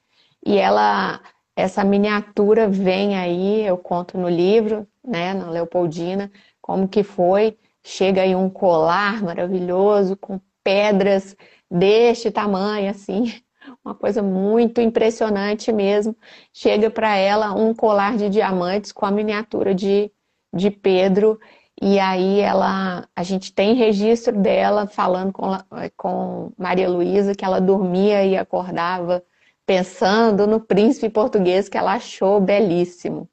E 0.44 0.58
ela, 0.58 1.22
essa 1.56 1.84
miniatura 1.84 2.68
vem 2.68 3.18
aí, 3.18 3.66
eu 3.66 3.78
conto 3.78 4.18
no 4.18 4.30
livro, 4.30 4.88
né, 5.04 5.34
na 5.34 5.50
Leopoldina, 5.50 6.32
como 6.62 6.88
que 6.88 7.04
foi. 7.04 7.58
Chega 7.84 8.22
aí 8.22 8.36
um 8.36 8.50
colar 8.50 9.22
maravilhoso 9.24 10.16
com 10.16 10.40
pedras 10.64 11.36
deste 11.70 12.32
tamanho, 12.32 12.90
assim, 12.90 13.34
uma 13.84 13.96
coisa 13.96 14.22
muito 14.22 14.80
impressionante 14.82 15.72
mesmo. 15.72 16.16
Chega 16.54 16.90
para 16.90 17.16
ela 17.16 17.54
um 17.54 17.74
colar 17.74 18.18
de 18.18 18.30
diamantes 18.30 18.92
com 18.92 19.06
a 19.06 19.12
miniatura 19.12 19.74
de, 19.74 20.12
de 20.54 20.70
Pedro, 20.72 21.40
e 21.82 22.00
aí 22.00 22.40
ela, 22.40 23.08
a 23.16 23.24
gente 23.24 23.52
tem 23.54 23.74
registro 23.74 24.38
dela 24.40 24.86
falando 24.88 25.34
com, 25.34 25.48
com 25.98 26.52
Maria 26.58 26.88
Luísa 26.88 27.34
que 27.34 27.44
ela 27.44 27.60
dormia 27.60 28.24
e 28.24 28.38
acordava 28.38 29.24
pensando 29.72 30.46
no 30.46 30.60
príncipe 30.60 31.10
português 31.10 31.70
que 31.70 31.78
ela 31.78 31.94
achou 31.94 32.42
belíssimo. 32.42 33.30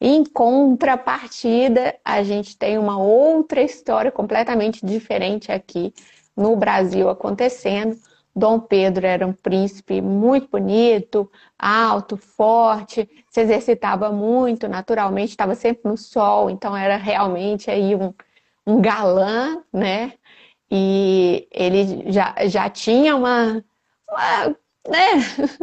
Em 0.00 0.24
contrapartida, 0.24 1.94
a 2.02 2.22
gente 2.22 2.56
tem 2.56 2.78
uma 2.78 2.96
outra 2.96 3.60
história 3.60 4.10
completamente 4.10 4.84
diferente 4.84 5.52
aqui 5.52 5.92
no 6.34 6.56
Brasil 6.56 7.10
acontecendo 7.10 7.98
Dom 8.34 8.60
Pedro 8.60 9.06
era 9.06 9.26
um 9.26 9.34
príncipe 9.34 10.00
muito 10.00 10.48
bonito, 10.48 11.30
alto, 11.58 12.16
forte, 12.16 13.06
se 13.28 13.42
exercitava 13.42 14.10
muito, 14.10 14.66
naturalmente, 14.66 15.32
estava 15.32 15.54
sempre 15.54 15.82
no 15.84 15.98
sol, 15.98 16.48
então 16.48 16.74
era 16.74 16.96
realmente 16.96 17.70
aí 17.70 17.94
um, 17.94 18.14
um 18.66 18.80
galã, 18.80 19.62
né? 19.70 20.14
E 20.70 21.46
ele 21.52 22.10
já, 22.10 22.34
já 22.46 22.70
tinha 22.70 23.14
uma, 23.14 23.62
uma, 24.08 24.56
né? 24.88 25.08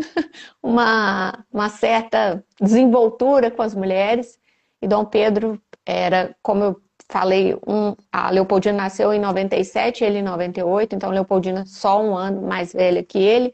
uma, 0.62 1.46
uma 1.52 1.70
certa 1.70 2.44
desenvoltura 2.60 3.52
com 3.52 3.62
as 3.62 3.76
mulheres, 3.76 4.40
e 4.82 4.88
Dom 4.88 5.06
Pedro 5.06 5.62
era, 5.86 6.36
como 6.42 6.64
eu 6.64 6.82
falei, 7.10 7.56
um, 7.68 7.96
a 8.12 8.30
Leopoldina 8.30 8.78
nasceu 8.78 9.12
em 9.12 9.20
97, 9.20 10.04
ele 10.04 10.20
em 10.20 10.24
98, 10.24 10.96
então 10.96 11.10
Leopoldina 11.10 11.66
só 11.66 12.02
um 12.02 12.16
ano 12.16 12.42
mais 12.42 12.72
velha 12.74 13.04
que 13.04 13.18
ele. 13.18 13.54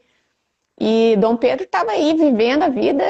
E 0.78 1.16
Dom 1.18 1.36
Pedro 1.36 1.64
estava 1.64 1.92
aí 1.92 2.14
vivendo 2.14 2.62
a 2.62 2.68
vida, 2.68 3.04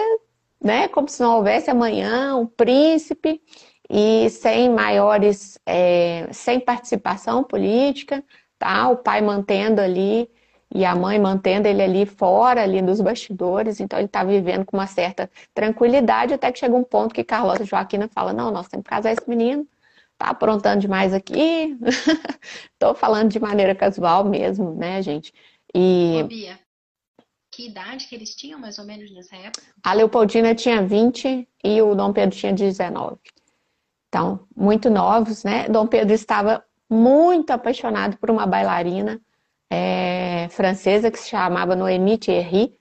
né, 0.62 0.88
como 0.88 1.08
se 1.08 1.20
não 1.20 1.36
houvesse 1.36 1.70
amanhã, 1.70 2.36
um 2.36 2.46
príncipe 2.46 3.42
e 3.90 4.30
sem 4.30 4.70
maiores, 4.70 5.58
é, 5.66 6.28
sem 6.32 6.60
participação 6.60 7.42
política, 7.44 8.24
tá? 8.58 8.88
O 8.88 8.96
pai 8.96 9.20
mantendo 9.20 9.80
ali 9.80 10.28
e 10.74 10.84
a 10.84 10.94
mãe 10.94 11.18
mantendo 11.18 11.68
ele 11.68 11.82
ali 11.82 12.06
fora, 12.06 12.62
ali 12.62 12.82
dos 12.82 13.00
bastidores, 13.00 13.80
então 13.80 13.98
ele 13.98 14.06
está 14.06 14.24
vivendo 14.24 14.64
com 14.64 14.76
uma 14.76 14.86
certa 14.86 15.30
tranquilidade, 15.54 16.34
até 16.34 16.50
que 16.50 16.58
chega 16.58 16.74
um 16.74 16.84
ponto 16.84 17.14
que 17.14 17.24
Carlota 17.24 17.64
Joaquina 17.64 18.08
fala, 18.08 18.32
não, 18.32 18.50
nós 18.50 18.68
temos 18.68 18.84
que 18.84 18.90
casar 18.90 19.12
esse 19.12 19.28
menino, 19.28 19.66
tá 20.18 20.26
aprontando 20.26 20.80
demais 20.80 21.12
aqui. 21.12 21.76
Tô 22.78 22.94
falando 22.94 23.30
de 23.30 23.38
maneira 23.38 23.74
casual 23.74 24.24
mesmo, 24.24 24.74
né, 24.74 25.00
gente? 25.02 25.32
E. 25.74 26.20
Ô, 26.22 26.26
Bia, 26.26 26.58
que 27.50 27.66
idade 27.66 28.06
que 28.06 28.14
eles 28.14 28.34
tinham, 28.34 28.58
mais 28.58 28.78
ou 28.78 28.84
menos, 28.84 29.10
nessa 29.14 29.36
época? 29.36 29.62
A 29.82 29.92
Leopoldina 29.92 30.54
tinha 30.54 30.82
20 30.82 31.48
e 31.64 31.82
o 31.82 31.94
Dom 31.94 32.12
Pedro 32.12 32.36
tinha 32.36 32.52
19. 32.52 33.16
Então, 34.08 34.46
muito 34.54 34.90
novos, 34.90 35.44
né? 35.44 35.68
Dom 35.68 35.86
Pedro 35.86 36.12
estava 36.12 36.64
muito 36.88 37.50
apaixonado 37.50 38.16
por 38.18 38.30
uma 38.30 38.46
bailarina 38.46 39.20
é, 39.70 40.48
francesa 40.50 41.10
que 41.10 41.18
se 41.18 41.28
chamava 41.28 41.76
Noémie 41.76 42.18
Thierry, 42.18 42.76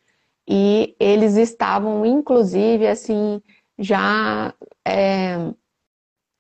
e 0.48 0.96
eles 1.00 1.36
estavam, 1.38 2.06
inclusive, 2.06 2.88
assim, 2.88 3.42
já 3.80 4.54
é, 4.86 5.38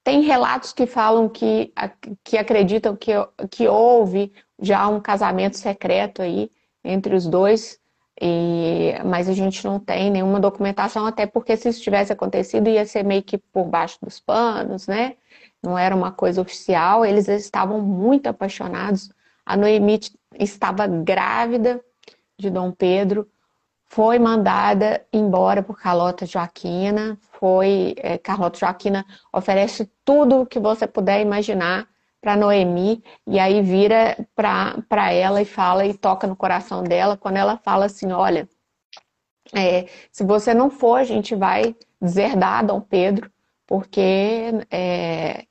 tem 0.03 0.21
relatos 0.21 0.71
que 0.71 0.85
falam 0.85 1.27
que, 1.27 1.73
que 2.23 2.37
acreditam 2.37 2.95
que, 2.95 3.11
que 3.49 3.67
houve 3.67 4.31
já 4.59 4.87
um 4.87 4.99
casamento 4.99 5.57
secreto 5.57 6.21
aí 6.21 6.51
entre 6.83 7.15
os 7.15 7.25
dois, 7.25 7.79
e, 8.21 8.93
mas 9.03 9.27
a 9.27 9.33
gente 9.33 9.65
não 9.65 9.79
tem 9.79 10.11
nenhuma 10.11 10.39
documentação, 10.39 11.05
até 11.05 11.25
porque 11.25 11.57
se 11.57 11.69
isso 11.69 11.81
tivesse 11.81 12.13
acontecido 12.13 12.69
ia 12.69 12.85
ser 12.85 13.03
meio 13.03 13.23
que 13.23 13.37
por 13.37 13.65
baixo 13.65 13.97
dos 14.01 14.19
panos, 14.19 14.87
né? 14.87 15.15
Não 15.61 15.77
era 15.77 15.95
uma 15.95 16.11
coisa 16.11 16.39
oficial, 16.39 17.03
eles 17.03 17.27
estavam 17.27 17.81
muito 17.81 18.27
apaixonados. 18.27 19.09
A 19.45 19.57
Noemi 19.57 19.99
estava 20.39 20.87
grávida 20.87 21.81
de 22.37 22.49
Dom 22.49 22.71
Pedro, 22.71 23.29
foi 23.85 24.19
mandada 24.19 25.05
embora 25.13 25.63
por 25.63 25.79
Carlota 25.79 26.25
Joaquina, 26.25 27.17
foi 27.39 27.95
é, 27.97 28.17
Carlota 28.17 28.59
Joaquina 28.59 29.05
oferece 29.31 29.89
tudo 30.03 30.41
o 30.41 30.45
que 30.45 30.59
você 30.59 30.87
puder 30.87 31.21
imaginar 31.21 31.87
para 32.19 32.35
Noemi 32.35 33.03
e 33.27 33.39
aí 33.39 33.61
vira 33.61 34.17
para 34.35 35.13
ela 35.13 35.41
e 35.41 35.45
fala 35.45 35.85
e 35.85 35.93
toca 35.93 36.25
no 36.25 36.35
coração 36.35 36.83
dela 36.83 37.15
quando 37.15 37.37
ela 37.37 37.57
fala 37.57 37.85
assim, 37.85 38.11
olha, 38.11 38.49
é, 39.53 39.87
se 40.11 40.23
você 40.23 40.53
não 40.53 40.69
for, 40.69 40.97
a 40.97 41.03
gente 41.03 41.35
vai 41.35 41.75
deserdar 42.01 42.65
Dom 42.65 42.81
Pedro, 42.81 43.31
porque 43.67 44.51
é, 44.71 45.45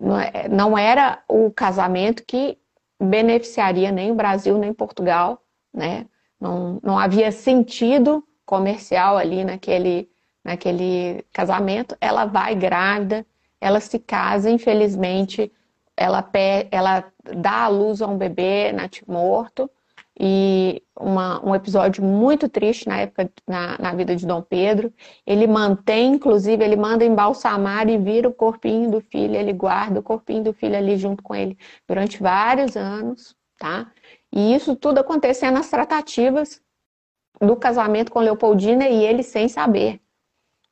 é 0.00 0.48
não 0.48 0.76
era 0.76 1.22
o 1.28 1.50
casamento 1.50 2.24
que 2.26 2.58
beneficiaria 3.04 3.92
nem 3.92 4.10
o 4.10 4.14
Brasil 4.14 4.58
nem 4.58 4.72
Portugal, 4.72 5.42
né? 5.72 6.06
Não, 6.40 6.80
não 6.82 6.98
havia 6.98 7.30
sentido 7.32 8.24
comercial 8.44 9.16
ali 9.16 9.44
naquele, 9.44 10.08
naquele 10.44 11.24
casamento. 11.32 11.96
Ela 12.00 12.24
vai 12.24 12.54
grávida, 12.54 13.26
ela 13.60 13.80
se 13.80 13.98
casa, 13.98 14.50
infelizmente, 14.50 15.50
ela, 15.96 16.28
ela 16.70 17.04
dá 17.36 17.64
à 17.64 17.68
luz 17.68 18.02
a 18.02 18.06
um 18.06 18.18
bebê 18.18 18.72
morto 19.06 19.70
e 20.18 20.82
uma, 20.98 21.44
um 21.44 21.54
episódio 21.54 22.02
muito 22.04 22.48
triste 22.48 22.88
na 22.88 23.00
época 23.00 23.30
na, 23.46 23.76
na, 23.78 23.92
vida 23.94 24.14
de 24.14 24.24
Dom 24.24 24.42
Pedro. 24.42 24.92
Ele 25.26 25.46
mantém, 25.46 26.12
inclusive, 26.12 26.62
ele 26.62 26.76
manda 26.76 27.04
embalsamar 27.04 27.88
e 27.88 27.98
vira 27.98 28.28
o 28.28 28.34
corpinho 28.34 28.90
do 28.90 29.00
filho, 29.00 29.34
ele 29.34 29.52
guarda 29.52 30.00
o 30.00 30.02
corpinho 30.02 30.44
do 30.44 30.52
filho 30.52 30.76
ali 30.76 30.96
junto 30.96 31.22
com 31.22 31.34
ele 31.34 31.58
durante 31.88 32.22
vários 32.22 32.76
anos, 32.76 33.34
tá? 33.58 33.90
E 34.32 34.54
isso 34.54 34.76
tudo 34.76 34.98
acontecendo 34.98 35.54
nas 35.54 35.68
tratativas 35.68 36.60
do 37.40 37.56
casamento 37.56 38.12
com 38.12 38.20
Leopoldina 38.20 38.88
e 38.88 39.04
ele 39.04 39.22
sem 39.22 39.48
saber. 39.48 40.00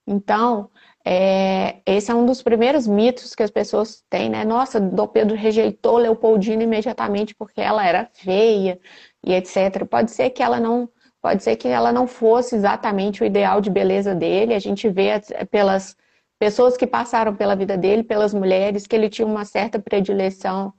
Então, 0.07 0.71
é, 1.05 1.81
esse 1.85 2.11
é 2.11 2.15
um 2.15 2.25
dos 2.25 2.43
primeiros 2.43 2.87
mitos 2.87 3.35
que 3.35 3.43
as 3.43 3.51
pessoas 3.51 4.05
têm, 4.09 4.31
né? 4.31 4.45
Nossa, 4.45 4.81
Dom 4.81 5.09
Pedro 5.09 5.37
rejeitou 5.37 5.99
Leopoldina 5.99 6.63
imediatamente 6.63 7.35
porque 7.35 7.61
ela 7.61 7.85
era 7.85 8.09
feia 8.13 8.81
e 9.25 9.35
etc. 9.35 9.85
Pode 9.89 10.11
ser 10.11 10.31
que 10.31 10.43
ela 10.43 10.59
não, 10.61 10.89
pode 11.21 11.43
ser 11.43 11.57
que 11.57 11.69
ela 11.69 11.93
não 11.93 12.07
fosse 12.07 12.57
exatamente 12.57 13.23
o 13.23 13.27
ideal 13.27 13.61
de 13.61 13.71
beleza 13.71 14.15
dele. 14.15 14.55
A 14.55 14.59
gente 14.59 14.89
vê 14.89 15.21
pelas 15.51 15.97
pessoas 16.39 16.77
que 16.77 16.87
passaram 16.87 17.35
pela 17.35 17.55
vida 17.55 17.77
dele, 17.77 18.03
pelas 18.03 18.35
mulheres, 18.35 18.87
que 18.87 18.97
ele 18.97 19.09
tinha 19.09 19.27
uma 19.27 19.45
certa 19.45 19.79
predileção 19.79 20.73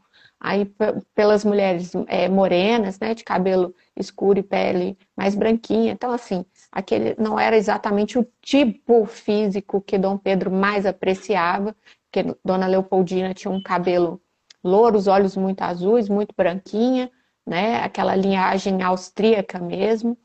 aí 0.44 0.70
pelas 1.16 1.46
mulheres 1.46 1.94
é, 2.08 2.28
morenas, 2.28 3.00
né, 3.00 3.14
de 3.16 3.24
cabelo 3.24 3.74
escuro 3.96 4.40
e 4.40 4.44
pele 4.44 4.98
mais 5.16 5.36
branquinha. 5.36 5.94
Então, 5.94 6.12
assim, 6.12 6.46
aquele 6.70 7.16
não 7.18 7.40
era 7.40 7.56
exatamente 7.56 8.20
o 8.20 8.28
tipo 8.42 9.06
físico 9.06 9.80
que 9.80 9.98
Dom 9.98 10.18
Pedro 10.18 10.52
mais 10.52 10.86
apreciava, 10.86 11.74
porque 12.12 12.36
Dona 12.44 12.68
Leopoldina 12.68 13.34
tinha 13.34 13.50
um 13.50 13.64
cabelo 13.64 14.22
louro, 14.62 14.98
os 14.98 15.08
olhos 15.08 15.38
muito 15.38 15.62
azuis, 15.62 16.10
muito 16.10 16.36
branquinha, 16.36 17.10
né, 17.46 17.78
aquela 17.84 18.16
linhagem 18.16 18.82
austríaca 18.82 19.60
mesmo. 19.60 20.18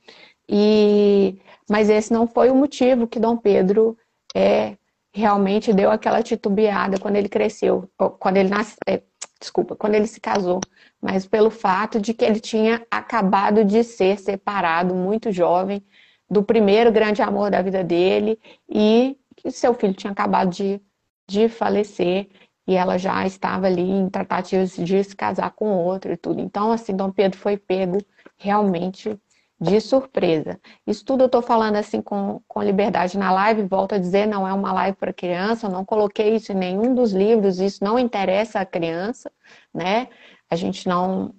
E 0.48 1.40
mas 1.68 1.90
esse 1.90 2.12
não 2.12 2.26
foi 2.26 2.50
o 2.50 2.54
motivo 2.54 3.06
que 3.06 3.20
Dom 3.20 3.36
Pedro 3.36 3.96
é 4.34 4.76
realmente 5.12 5.72
deu 5.72 5.90
aquela 5.90 6.22
titubeada 6.22 6.98
quando 6.98 7.16
ele 7.16 7.28
cresceu, 7.28 7.90
quando 8.18 8.36
ele 8.36 8.48
nasceu, 8.48 8.76
é, 8.86 9.02
desculpa, 9.40 9.74
quando 9.76 9.94
ele 9.94 10.06
se 10.06 10.20
casou, 10.20 10.60
mas 11.00 11.26
pelo 11.26 11.50
fato 11.50 12.00
de 12.00 12.14
que 12.14 12.24
ele 12.24 12.40
tinha 12.40 12.86
acabado 12.90 13.64
de 13.64 13.82
ser 13.84 14.18
separado 14.18 14.94
muito 14.94 15.32
jovem 15.32 15.82
do 16.30 16.42
primeiro 16.42 16.92
grande 16.92 17.22
amor 17.22 17.50
da 17.50 17.62
vida 17.62 17.82
dele 17.82 18.38
e 18.68 19.16
que 19.36 19.50
seu 19.50 19.74
filho 19.74 19.94
tinha 19.94 20.12
acabado 20.12 20.50
de 20.50 20.80
de 21.28 21.48
falecer 21.48 22.28
e 22.68 22.76
ela 22.76 22.98
já 22.98 23.26
estava 23.26 23.66
ali 23.66 23.80
em 23.80 24.10
tratativas 24.10 24.76
de 24.76 25.02
se 25.02 25.16
casar 25.16 25.52
com 25.52 25.70
outro 25.70 26.12
e 26.12 26.16
tudo. 26.18 26.38
Então, 26.38 26.70
assim, 26.70 26.94
Dom 26.94 27.10
Pedro 27.10 27.38
foi 27.38 27.56
pego 27.56 27.96
realmente 28.36 29.18
de 29.58 29.80
surpresa. 29.80 30.60
Isso 30.86 31.02
tudo 31.02 31.22
eu 31.22 31.26
estou 31.26 31.40
falando 31.40 31.76
assim 31.76 32.02
com, 32.02 32.42
com 32.46 32.62
liberdade 32.62 33.16
na 33.16 33.32
live, 33.32 33.62
volto 33.62 33.94
a 33.94 33.98
dizer, 33.98 34.26
não 34.26 34.46
é 34.46 34.52
uma 34.52 34.70
live 34.72 34.98
para 34.98 35.14
criança, 35.14 35.66
eu 35.66 35.70
não 35.70 35.82
coloquei 35.82 36.36
isso 36.36 36.52
em 36.52 36.56
nenhum 36.56 36.94
dos 36.94 37.12
livros, 37.12 37.58
isso 37.58 37.82
não 37.82 37.98
interessa 37.98 38.60
a 38.60 38.66
criança, 38.66 39.32
né? 39.74 40.08
A 40.50 40.54
gente 40.54 40.86
não. 40.86 41.34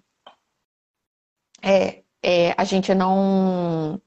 É, 1.62 2.02
é, 2.24 2.56
a 2.58 2.64
gente 2.64 2.94
não 2.96 4.02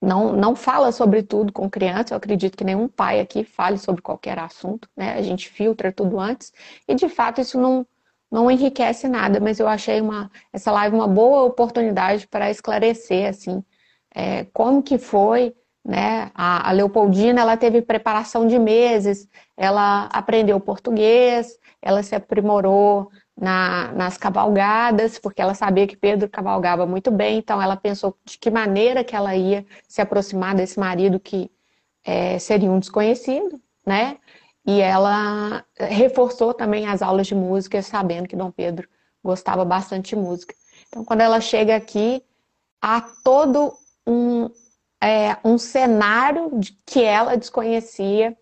não, 0.00 0.32
não 0.32 0.54
fala 0.54 0.92
sobre 0.92 1.22
tudo 1.22 1.52
com 1.52 1.68
criança. 1.68 2.14
Eu 2.14 2.18
acredito 2.18 2.56
que 2.56 2.64
nenhum 2.64 2.88
pai 2.88 3.20
aqui 3.20 3.44
fale 3.44 3.78
sobre 3.78 4.02
qualquer 4.02 4.38
assunto, 4.38 4.88
né? 4.96 5.14
A 5.14 5.22
gente 5.22 5.48
filtra 5.48 5.92
tudo 5.92 6.20
antes. 6.20 6.52
E 6.86 6.94
de 6.94 7.08
fato 7.08 7.40
isso 7.40 7.58
não, 7.58 7.86
não 8.30 8.50
enriquece 8.50 9.08
nada, 9.08 9.40
mas 9.40 9.58
eu 9.58 9.68
achei 9.68 10.00
uma, 10.00 10.30
essa 10.52 10.70
live 10.72 10.94
uma 10.94 11.08
boa 11.08 11.42
oportunidade 11.44 12.26
para 12.28 12.50
esclarecer 12.50 13.28
assim 13.28 13.62
é, 14.14 14.44
como 14.52 14.82
que 14.82 14.98
foi, 14.98 15.54
né? 15.84 16.30
A, 16.34 16.68
a 16.68 16.72
Leopoldina 16.72 17.40
ela 17.40 17.56
teve 17.56 17.82
preparação 17.82 18.46
de 18.46 18.58
meses, 18.58 19.28
ela 19.56 20.06
aprendeu 20.12 20.58
português, 20.60 21.56
ela 21.80 22.02
se 22.02 22.14
aprimorou 22.14 23.10
na, 23.40 23.92
nas 23.92 24.18
cavalgadas, 24.18 25.18
porque 25.18 25.40
ela 25.40 25.54
sabia 25.54 25.86
que 25.86 25.96
Pedro 25.96 26.28
cavalgava 26.28 26.86
muito 26.86 27.10
bem, 27.10 27.38
então 27.38 27.62
ela 27.62 27.76
pensou 27.76 28.16
de 28.24 28.36
que 28.36 28.50
maneira 28.50 29.04
que 29.04 29.14
ela 29.14 29.34
ia 29.36 29.64
se 29.86 30.00
aproximar 30.00 30.54
desse 30.54 30.78
marido 30.78 31.20
que 31.20 31.50
é, 32.04 32.38
seria 32.38 32.70
um 32.70 32.80
desconhecido, 32.80 33.60
né? 33.86 34.18
E 34.66 34.80
ela 34.80 35.64
reforçou 35.78 36.52
também 36.52 36.86
as 36.86 37.00
aulas 37.00 37.26
de 37.26 37.34
música, 37.34 37.80
sabendo 37.80 38.28
que 38.28 38.36
Dom 38.36 38.50
Pedro 38.50 38.88
gostava 39.22 39.64
bastante 39.64 40.10
de 40.10 40.16
música. 40.16 40.54
Então, 40.88 41.04
quando 41.04 41.20
ela 41.20 41.40
chega 41.40 41.76
aqui, 41.76 42.22
há 42.82 43.00
todo 43.00 43.72
um, 44.06 44.50
é, 45.02 45.36
um 45.44 45.56
cenário 45.58 46.50
que 46.84 47.02
ela 47.02 47.36
desconhecia 47.36 48.36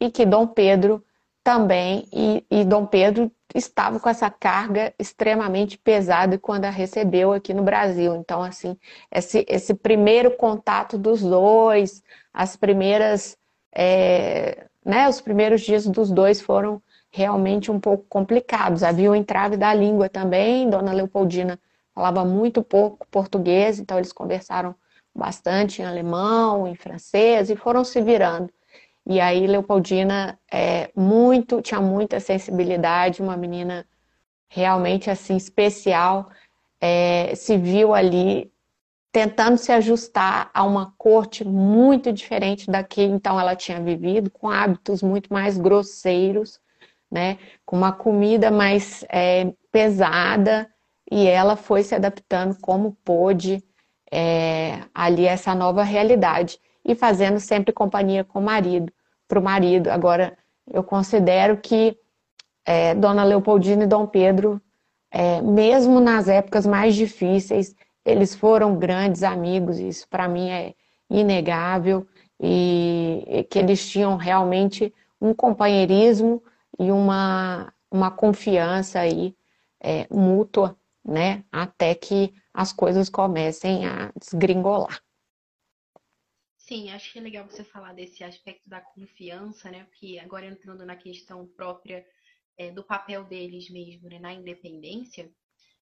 e 0.00 0.10
que 0.10 0.26
Dom 0.26 0.46
Pedro 0.46 1.04
também, 1.42 2.08
e, 2.12 2.44
e 2.50 2.64
Dom 2.64 2.86
Pedro 2.86 3.30
estava 3.54 4.00
com 4.00 4.08
essa 4.08 4.28
carga 4.28 4.92
extremamente 4.98 5.78
pesada 5.78 6.38
quando 6.38 6.64
a 6.64 6.70
recebeu 6.70 7.32
aqui 7.32 7.54
no 7.54 7.62
Brasil. 7.62 8.14
Então, 8.16 8.42
assim, 8.42 8.76
esse, 9.10 9.44
esse 9.48 9.74
primeiro 9.74 10.32
contato 10.36 10.98
dos 10.98 11.22
dois, 11.22 12.02
as 12.32 12.56
primeiras 12.56 13.38
é, 13.74 14.66
né, 14.84 15.08
os 15.08 15.20
primeiros 15.20 15.62
dias 15.62 15.86
dos 15.86 16.10
dois 16.10 16.40
foram 16.40 16.82
realmente 17.10 17.70
um 17.70 17.80
pouco 17.80 18.04
complicados. 18.08 18.82
Havia 18.82 19.10
o 19.10 19.14
entrave 19.14 19.56
da 19.56 19.72
língua 19.72 20.08
também, 20.08 20.68
Dona 20.68 20.92
Leopoldina 20.92 21.58
falava 21.94 22.24
muito 22.24 22.62
pouco 22.62 23.06
português, 23.08 23.78
então 23.78 23.96
eles 23.96 24.12
conversaram 24.12 24.74
bastante 25.14 25.80
em 25.80 25.84
alemão, 25.84 26.66
em 26.66 26.74
francês 26.74 27.50
e 27.50 27.56
foram 27.56 27.84
se 27.84 28.00
virando. 28.02 28.50
E 29.06 29.20
aí 29.20 29.46
Leopoldina 29.46 30.38
é, 30.50 30.90
muito, 30.96 31.60
tinha 31.60 31.80
muita 31.80 32.20
sensibilidade, 32.20 33.22
uma 33.22 33.36
menina 33.36 33.86
realmente 34.48 35.10
assim 35.10 35.36
especial, 35.36 36.30
é, 36.80 37.34
se 37.34 37.56
viu 37.58 37.94
ali 37.94 38.50
tentando 39.12 39.58
se 39.58 39.70
ajustar 39.70 40.50
a 40.52 40.64
uma 40.64 40.92
corte 40.98 41.44
muito 41.44 42.12
diferente 42.12 42.70
da 42.70 42.82
que 42.82 43.02
então 43.02 43.38
ela 43.38 43.54
tinha 43.54 43.80
vivido, 43.80 44.30
com 44.30 44.50
hábitos 44.50 45.02
muito 45.02 45.32
mais 45.32 45.56
grosseiros, 45.58 46.60
né? 47.10 47.38
com 47.64 47.76
uma 47.76 47.92
comida 47.92 48.50
mais 48.50 49.04
é, 49.08 49.52
pesada, 49.70 50.68
e 51.10 51.26
ela 51.26 51.56
foi 51.56 51.82
se 51.82 51.94
adaptando 51.94 52.56
como 52.60 52.96
pôde 53.04 53.62
é, 54.10 54.80
ali 54.94 55.26
essa 55.26 55.54
nova 55.54 55.82
realidade 55.82 56.58
e 56.84 56.94
fazendo 56.94 57.40
sempre 57.40 57.72
companhia 57.72 58.24
com 58.24 58.38
o 58.38 58.42
marido, 58.42 58.92
para 59.26 59.38
o 59.38 59.42
marido. 59.42 59.88
Agora, 59.88 60.36
eu 60.70 60.82
considero 60.82 61.56
que 61.56 61.96
é, 62.64 62.94
Dona 62.94 63.24
Leopoldina 63.24 63.84
e 63.84 63.86
Dom 63.86 64.06
Pedro, 64.06 64.60
é, 65.10 65.40
mesmo 65.40 66.00
nas 66.00 66.28
épocas 66.28 66.66
mais 66.66 66.94
difíceis, 66.94 67.74
eles 68.04 68.34
foram 68.34 68.76
grandes 68.76 69.22
amigos, 69.22 69.78
isso 69.78 70.06
para 70.08 70.28
mim 70.28 70.50
é 70.50 70.74
inegável, 71.08 72.06
e, 72.40 73.46
que 73.50 73.58
eles 73.58 73.88
tinham 73.88 74.16
realmente 74.16 74.92
um 75.20 75.32
companheirismo 75.32 76.42
e 76.78 76.90
uma, 76.90 77.72
uma 77.90 78.10
confiança 78.10 79.00
aí 79.00 79.34
é, 79.80 80.06
mútua, 80.10 80.76
né? 81.04 81.44
Até 81.52 81.94
que 81.94 82.34
as 82.52 82.72
coisas 82.72 83.08
comecem 83.08 83.86
a 83.86 84.10
desgringolar. 84.18 85.03
Sim, 86.66 86.90
acho 86.90 87.12
que 87.12 87.18
é 87.18 87.22
legal 87.22 87.44
você 87.44 87.62
falar 87.62 87.92
desse 87.92 88.24
aspecto 88.24 88.70
da 88.70 88.80
confiança, 88.80 89.70
né? 89.70 89.84
Porque 89.84 90.18
agora 90.18 90.46
entrando 90.46 90.84
na 90.86 90.96
questão 90.96 91.46
própria 91.46 92.06
é, 92.56 92.70
do 92.70 92.82
papel 92.82 93.24
deles 93.24 93.68
mesmo, 93.68 94.08
né? 94.08 94.18
Na 94.18 94.32
independência, 94.32 95.30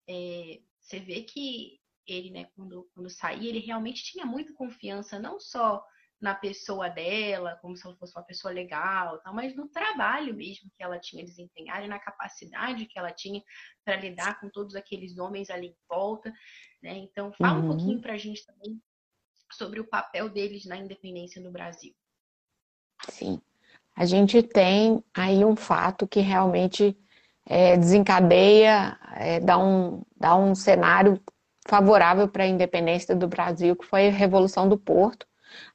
é, 0.08 0.62
você 0.80 1.00
vê 1.00 1.24
que 1.24 1.78
ele, 2.08 2.32
né, 2.32 2.46
quando, 2.56 2.90
quando 2.94 3.10
saía, 3.10 3.50
ele 3.50 3.60
realmente 3.60 4.02
tinha 4.04 4.26
muita 4.26 4.54
confiança, 4.54 5.20
não 5.20 5.42
só 5.42 5.84
na 6.22 6.34
pessoa 6.36 6.88
dela, 6.88 7.58
como 7.62 7.76
se 7.76 7.86
ela 7.86 7.98
fosse 7.98 8.16
uma 8.16 8.24
pessoa 8.24 8.54
legal, 8.54 9.20
tal, 9.22 9.34
mas 9.34 9.54
no 9.56 9.68
trabalho 9.68 10.34
mesmo 10.34 10.72
que 10.78 10.84
ela 10.84 11.00
tinha 11.00 11.26
desempenhado 11.26 11.84
e 11.84 11.90
na 11.90 12.00
capacidade 12.00 12.86
que 12.86 12.98
ela 12.98 13.12
tinha 13.12 13.44
para 13.84 13.98
lidar 13.98 14.40
com 14.40 14.50
todos 14.50 14.76
aqueles 14.76 15.18
homens 15.18 15.50
ali 15.50 15.68
em 15.68 15.78
volta, 15.90 16.32
né? 16.82 16.96
Então, 16.98 17.34
fala 17.34 17.60
uhum. 17.60 17.66
um 17.66 17.68
pouquinho 17.76 18.02
para 18.02 18.14
a 18.14 18.18
gente 18.18 18.46
também 18.46 18.82
sobre 19.52 19.80
o 19.80 19.88
papel 19.88 20.30
deles 20.30 20.66
na 20.66 20.78
independência 20.78 21.42
no 21.42 21.52
Brasil. 21.52 21.94
Sim, 23.10 23.42
a 23.96 24.06
gente 24.06 24.42
tem 24.42 25.04
aí 25.14 25.44
um 25.44 25.56
fato 25.56 26.08
que 26.08 26.20
realmente 26.20 26.98
é, 27.46 27.76
desencadeia, 27.76 28.98
é, 29.16 29.40
dá, 29.40 29.58
um, 29.58 30.04
dá 30.16 30.36
um 30.36 30.56
cenário 30.56 31.20
favorável 31.68 32.28
para 32.28 32.44
a 32.44 32.48
independência 32.48 33.16
do 33.16 33.28
Brasil, 33.28 33.76
que 33.76 33.86
foi 33.86 34.08
a 34.08 34.12
Revolução 34.12 34.68
do 34.68 34.78
Porto. 34.78 35.28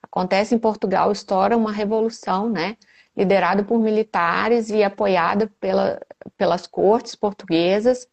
Acontece 0.03 0.55
em 0.55 0.59
Portugal, 0.59 1.13
estoura 1.13 1.57
uma 1.57 1.73
revolução, 1.73 2.49
né? 2.49 2.77
Liderada 3.17 3.63
por 3.63 3.79
militares 3.79 4.71
e 4.71 4.83
apoiada 4.83 5.51
pela, 5.61 6.01
pelas 6.37 6.67
cortes 6.67 7.15
portuguesas, 7.15 8.09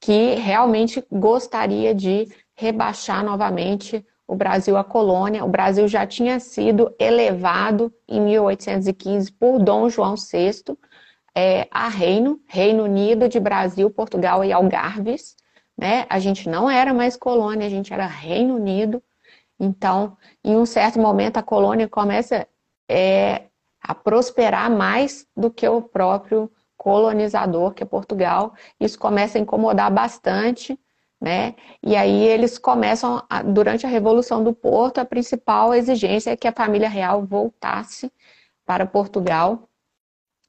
que 0.00 0.34
realmente 0.34 1.04
gostaria 1.10 1.94
de 1.94 2.28
rebaixar 2.54 3.24
novamente 3.24 4.04
o 4.28 4.36
Brasil 4.36 4.76
à 4.76 4.84
colônia. 4.84 5.44
O 5.44 5.48
Brasil 5.48 5.88
já 5.88 6.06
tinha 6.06 6.38
sido 6.38 6.94
elevado 7.00 7.92
em 8.06 8.20
1815 8.20 9.32
por 9.32 9.58
Dom 9.58 9.88
João 9.88 10.14
VI 10.14 10.76
é, 11.34 11.66
a 11.70 11.88
reino, 11.88 12.40
Reino 12.46 12.84
Unido 12.84 13.28
de 13.28 13.40
Brasil, 13.40 13.90
Portugal 13.90 14.44
e 14.44 14.52
Algarves 14.52 15.36
né? 15.78 16.06
A 16.10 16.18
gente 16.18 16.48
não 16.48 16.68
era 16.68 16.92
mais 16.92 17.16
colônia, 17.16 17.66
a 17.66 17.70
gente 17.70 17.94
era 17.94 18.04
Reino 18.04 18.56
Unido. 18.56 19.00
Então, 19.60 20.16
em 20.44 20.56
um 20.56 20.66
certo 20.66 20.98
momento, 20.98 21.36
a 21.36 21.42
colônia 21.42 21.88
começa 21.88 22.48
é, 22.88 23.44
a 23.80 23.94
prosperar 23.94 24.68
mais 24.68 25.24
do 25.36 25.50
que 25.50 25.68
o 25.68 25.80
próprio 25.80 26.50
colonizador, 26.76 27.72
que 27.74 27.82
é 27.84 27.86
Portugal. 27.86 28.54
Isso 28.80 28.98
começa 28.98 29.38
a 29.38 29.40
incomodar 29.40 29.90
bastante, 29.90 30.78
né? 31.20 31.54
E 31.82 31.96
aí 31.96 32.24
eles 32.24 32.58
começam, 32.58 33.24
a, 33.28 33.42
durante 33.42 33.86
a 33.86 33.88
Revolução 33.88 34.42
do 34.42 34.52
Porto, 34.52 34.98
a 34.98 35.04
principal 35.04 35.74
exigência 35.74 36.30
é 36.30 36.36
que 36.36 36.48
a 36.48 36.52
família 36.52 36.88
real 36.88 37.24
voltasse 37.24 38.12
para 38.64 38.86
Portugal 38.86 39.68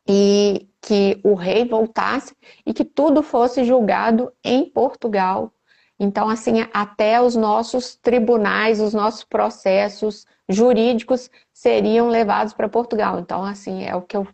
e 0.08 0.68
que 0.82 1.20
o 1.24 1.34
rei 1.34 1.66
voltasse 1.66 2.36
e 2.66 2.74
que 2.74 2.86
tudo 2.86 3.22
fosse 3.22 3.64
julgado 3.64 4.32
em 4.44 4.66
Portugal. 4.70 5.54
Então, 6.00 6.30
assim, 6.30 6.66
até 6.74 7.22
os 7.22 7.36
nossos 7.36 7.96
tribunais, 7.96 8.80
os 8.80 8.94
nossos 8.94 9.24
processos 9.24 10.26
jurídicos 10.48 11.30
seriam 11.54 12.08
levados 12.08 12.54
para 12.54 12.70
Portugal. 12.70 13.20
Então, 13.20 13.44
assim, 13.44 13.84
é 13.84 13.96
o 13.96 14.02
que 14.02 14.16
eu 14.16 14.28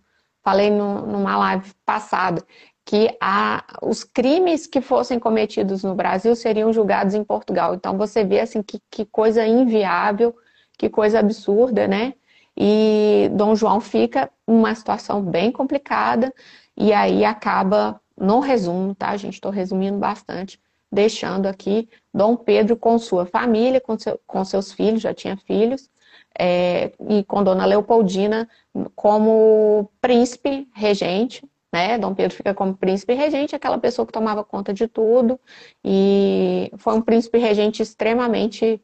falei 0.44 0.70
no, 0.70 1.06
numa 1.08 1.36
live 1.38 1.74
passada, 1.84 2.46
que 2.86 3.18
a, 3.20 3.64
os 3.82 4.04
crimes 4.04 4.68
que 4.68 4.80
fossem 4.80 5.18
cometidos 5.18 5.84
no 5.84 5.96
Brasil 5.96 6.36
seriam 6.36 6.72
julgados 6.72 7.16
em 7.16 7.24
Portugal. 7.24 7.74
Então, 7.74 7.98
você 7.98 8.24
vê, 8.24 8.40
assim, 8.40 8.62
que, 8.62 8.80
que 8.92 9.04
coisa 9.06 9.46
inviável, 9.46 10.36
que 10.78 10.88
coisa 10.88 11.20
absurda, 11.20 11.88
né? 11.88 12.14
E 12.56 13.30
Dom 13.34 13.56
João 13.56 13.82
fica 13.82 14.30
numa 14.48 14.74
situação 14.76 15.22
bem 15.22 15.52
complicada 15.52 16.32
e 16.78 16.94
aí 16.94 17.26
acaba, 17.26 18.00
no 18.16 18.40
resumo, 18.40 18.94
tá, 18.94 19.18
gente? 19.18 19.34
Estou 19.34 19.52
resumindo 19.52 19.98
bastante, 19.98 20.60
deixando 20.92 21.48
aqui 21.48 21.90
Dom 22.14 22.38
Pedro 22.38 22.78
com 22.78 23.00
sua 23.00 23.26
família, 23.26 23.82
com, 23.82 23.98
seu, 23.98 24.20
com 24.28 24.46
seus 24.46 24.72
filhos, 24.72 25.02
já 25.02 25.14
tinha 25.14 25.36
filhos, 25.38 25.90
é, 26.38 26.92
e 27.10 27.24
com 27.24 27.44
Dona 27.44 27.66
Leopoldina 27.66 28.48
como 28.96 29.90
príncipe 30.00 30.68
regente, 30.74 31.44
né? 31.76 31.98
Dom 31.98 32.16
Pedro 32.16 32.38
fica 32.38 32.54
como 32.54 32.74
príncipe 32.74 33.14
regente, 33.14 33.54
aquela 33.54 33.78
pessoa 33.78 34.06
que 34.06 34.14
tomava 34.14 34.46
conta 34.46 34.74
de 34.74 34.88
tudo, 34.88 35.38
e 35.84 36.72
foi 36.78 36.94
um 36.94 37.02
príncipe 37.02 37.38
regente 37.38 37.84
extremamente 37.84 38.82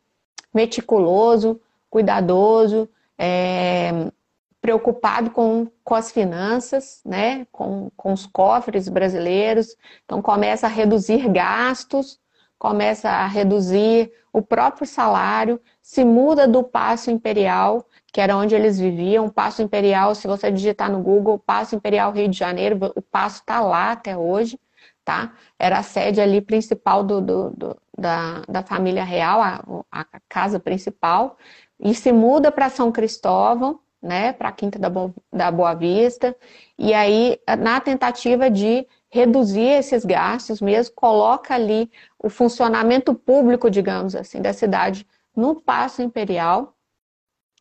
meticuloso, 0.53 1.61
cuidadoso, 1.89 2.89
é, 3.17 4.11
preocupado 4.59 5.31
com, 5.31 5.67
com 5.85 5.95
as 5.95 6.11
finanças, 6.11 6.99
né? 7.05 7.47
Com, 7.49 7.89
com 7.95 8.11
os 8.11 8.25
cofres 8.25 8.89
brasileiros, 8.89 9.77
então 10.03 10.21
começa 10.21 10.67
a 10.67 10.69
reduzir 10.69 11.29
gastos, 11.29 12.19
começa 12.59 13.09
a 13.09 13.25
reduzir 13.25 14.11
o 14.33 14.41
próprio 14.41 14.85
salário, 14.85 15.61
se 15.81 16.03
muda 16.03 16.45
do 16.45 16.61
Paço 16.61 17.09
Imperial, 17.09 17.85
que 18.11 18.19
era 18.21 18.35
onde 18.35 18.55
eles 18.55 18.79
viviam. 18.79 19.25
O 19.25 19.31
Paço 19.31 19.61
Imperial, 19.61 20.13
se 20.15 20.27
você 20.27 20.51
digitar 20.51 20.91
no 20.91 21.01
Google, 21.01 21.39
Paço 21.39 21.75
Imperial 21.75 22.11
Rio 22.11 22.27
de 22.27 22.37
Janeiro, 22.37 22.77
o 22.95 23.01
Paço 23.01 23.41
está 23.41 23.61
lá 23.61 23.91
até 23.91 24.17
hoje, 24.17 24.59
tá? 25.03 25.33
Era 25.57 25.79
a 25.79 25.83
sede 25.83 26.21
ali 26.21 26.41
principal 26.41 27.03
do, 27.03 27.21
do, 27.21 27.49
do 27.51 27.77
da, 27.97 28.41
da 28.47 28.63
família 28.63 29.03
real, 29.03 29.41
a, 29.41 29.63
a 29.91 30.05
casa 30.27 30.59
principal, 30.59 31.37
e 31.79 31.93
se 31.93 32.11
muda 32.11 32.51
para 32.51 32.69
São 32.69 32.91
Cristóvão, 32.91 33.79
né, 34.01 34.33
para 34.33 34.49
a 34.49 34.51
Quinta 34.51 34.79
da, 34.79 34.89
da 35.31 35.51
Boa 35.51 35.75
Vista, 35.75 36.35
e 36.77 36.93
aí 36.93 37.39
na 37.59 37.79
tentativa 37.79 38.49
de 38.49 38.87
reduzir 39.11 39.67
esses 39.67 40.03
gastos 40.03 40.61
mesmo, 40.61 40.95
coloca 40.95 41.53
ali 41.53 41.91
o 42.17 42.29
funcionamento 42.29 43.13
público, 43.13 43.69
digamos 43.69 44.15
assim, 44.15 44.41
da 44.41 44.53
cidade 44.53 45.05
no 45.35 45.61
Paço 45.61 46.01
Imperial. 46.01 46.73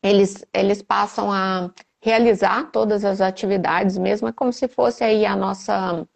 Eles, 0.03 0.45
eles 0.53 0.83
passam 0.83 1.31
a 1.31 1.71
realizar 2.03 2.71
todas 2.71 3.05
as 3.05 3.21
atividades 3.21 3.99
mesmo, 3.99 4.29
é 4.29 4.33
como 4.33 4.53
se 4.53 4.67
fosse 4.69 5.05
aí 5.05 5.27
a 5.27 5.37
nossa. 5.37 6.07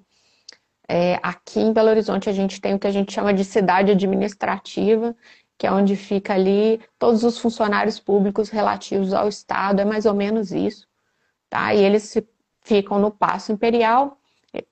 É, 0.89 1.19
aqui 1.23 1.61
em 1.61 1.73
Belo 1.73 1.89
Horizonte 1.89 2.29
a 2.29 2.33
gente 2.33 2.61
tem 2.61 2.75
o 2.75 2.79
que 2.79 2.87
a 2.87 2.91
gente 2.91 3.13
chama 3.13 3.33
de 3.33 3.45
cidade 3.45 3.91
administrativa, 3.91 5.17
que 5.59 5.67
é 5.67 5.73
onde 5.73 5.97
fica 5.97 6.35
ali 6.35 6.81
todos 6.99 7.25
os 7.25 7.39
funcionários 7.39 7.99
públicos 7.99 8.51
relativos 8.51 9.15
ao 9.15 9.29
Estado, 9.29 9.81
é 9.81 9.85
mais 9.85 10.05
ou 10.05 10.15
menos 10.15 10.53
isso. 10.53 10.87
Tá? 11.49 11.75
E 11.75 11.83
eles 11.83 12.17
ficam 12.63 12.99
no 12.99 13.11
Paço 13.11 13.53
Imperial, 13.53 14.19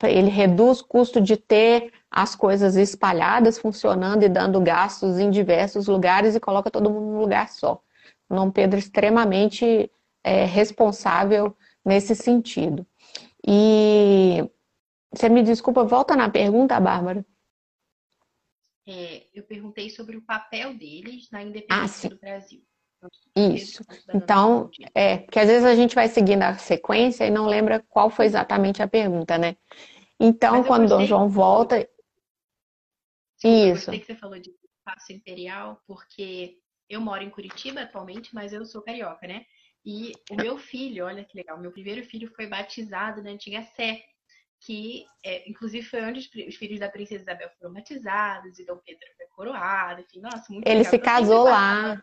ele 0.03 0.29
reduz 0.29 0.81
o 0.81 0.87
custo 0.87 1.21
de 1.21 1.37
ter 1.37 1.93
as 2.11 2.35
coisas 2.35 2.77
espalhadas, 2.77 3.59
funcionando 3.59 4.23
e 4.23 4.29
dando 4.29 4.61
gastos 4.61 5.19
em 5.19 5.31
diversos 5.31 5.87
lugares 5.87 6.35
e 6.35 6.41
coloca 6.41 6.71
todo 6.71 6.91
mundo 6.91 7.07
num 7.13 7.21
lugar 7.21 7.49
só. 7.49 7.81
O 8.33 8.35
Dom 8.35 8.51
Pedro 8.51 8.79
extremamente 8.79 9.91
é, 10.25 10.47
responsável 10.47 11.55
nesse 11.85 12.17
sentido. 12.17 12.87
E 13.47 14.39
você 15.13 15.29
me 15.29 15.43
desculpa, 15.43 15.85
volta 15.85 16.17
na 16.17 16.31
pergunta, 16.31 16.81
Bárbara. 16.81 17.27
É, 18.89 19.27
eu 19.35 19.43
perguntei 19.43 19.91
sobre 19.91 20.17
o 20.17 20.23
papel 20.23 20.73
deles 20.73 21.29
na 21.31 21.43
independência 21.43 22.07
ah, 22.07 22.15
do 22.15 22.19
Brasil. 22.19 22.63
Isso. 23.37 23.85
Então, 24.15 24.71
é, 24.95 25.19
porque 25.19 25.39
às 25.39 25.49
vezes 25.49 25.65
a 25.67 25.75
gente 25.75 25.95
vai 25.95 26.09
seguindo 26.09 26.43
a 26.43 26.55
sequência 26.55 27.27
e 27.27 27.31
não 27.31 27.47
lembra 27.47 27.85
qual 27.87 28.09
foi 28.09 28.25
exatamente 28.25 28.83
a 28.83 28.89
pergunta, 28.89 29.37
né? 29.37 29.59
Então, 30.19 30.65
quando 30.65 30.89
Dom 30.89 31.05
João 31.05 31.29
volta. 31.29 31.77
Desculpa, 33.37 33.77
Isso. 33.77 33.91
Eu 33.91 34.01
que 34.01 34.07
você 34.07 34.15
falou 34.15 34.39
de 34.39 34.51
espaço 34.79 35.13
imperial, 35.13 35.83
porque 35.87 36.62
eu 36.89 37.01
moro 37.01 37.23
em 37.23 37.31
Curitiba 37.31 37.83
atualmente, 37.83 38.35
mas 38.35 38.53
eu 38.53 38.65
sou 38.65 38.83
carioca, 38.83 39.27
né? 39.27 39.45
E 39.85 40.13
o 40.31 40.37
meu 40.37 40.59
filho, 40.59 41.07
olha 41.07 41.25
que 41.25 41.37
legal, 41.37 41.59
meu 41.59 41.73
primeiro 41.73 42.05
filho 42.05 42.33
foi 42.35 42.47
batizado 42.47 43.23
na 43.23 43.31
antiga 43.31 43.63
Sé, 43.63 44.03
que 44.61 45.05
é, 45.25 45.49
inclusive 45.49 45.85
foi 45.87 46.03
onde 46.03 46.21
os 46.47 46.55
filhos 46.55 46.79
da 46.79 46.89
princesa 46.89 47.23
Isabel 47.23 47.51
foram 47.59 47.75
batizados 47.75 48.59
e 48.59 48.65
Dom 48.65 48.79
Pedro 48.79 49.09
foi 49.17 49.27
coroado, 49.35 50.01
enfim, 50.03 50.21
nossa, 50.21 50.53
muito 50.53 50.67
Ele 50.67 50.79
legal. 50.79 50.91
se 50.91 50.99
casou 50.99 51.45
lá. 51.45 52.01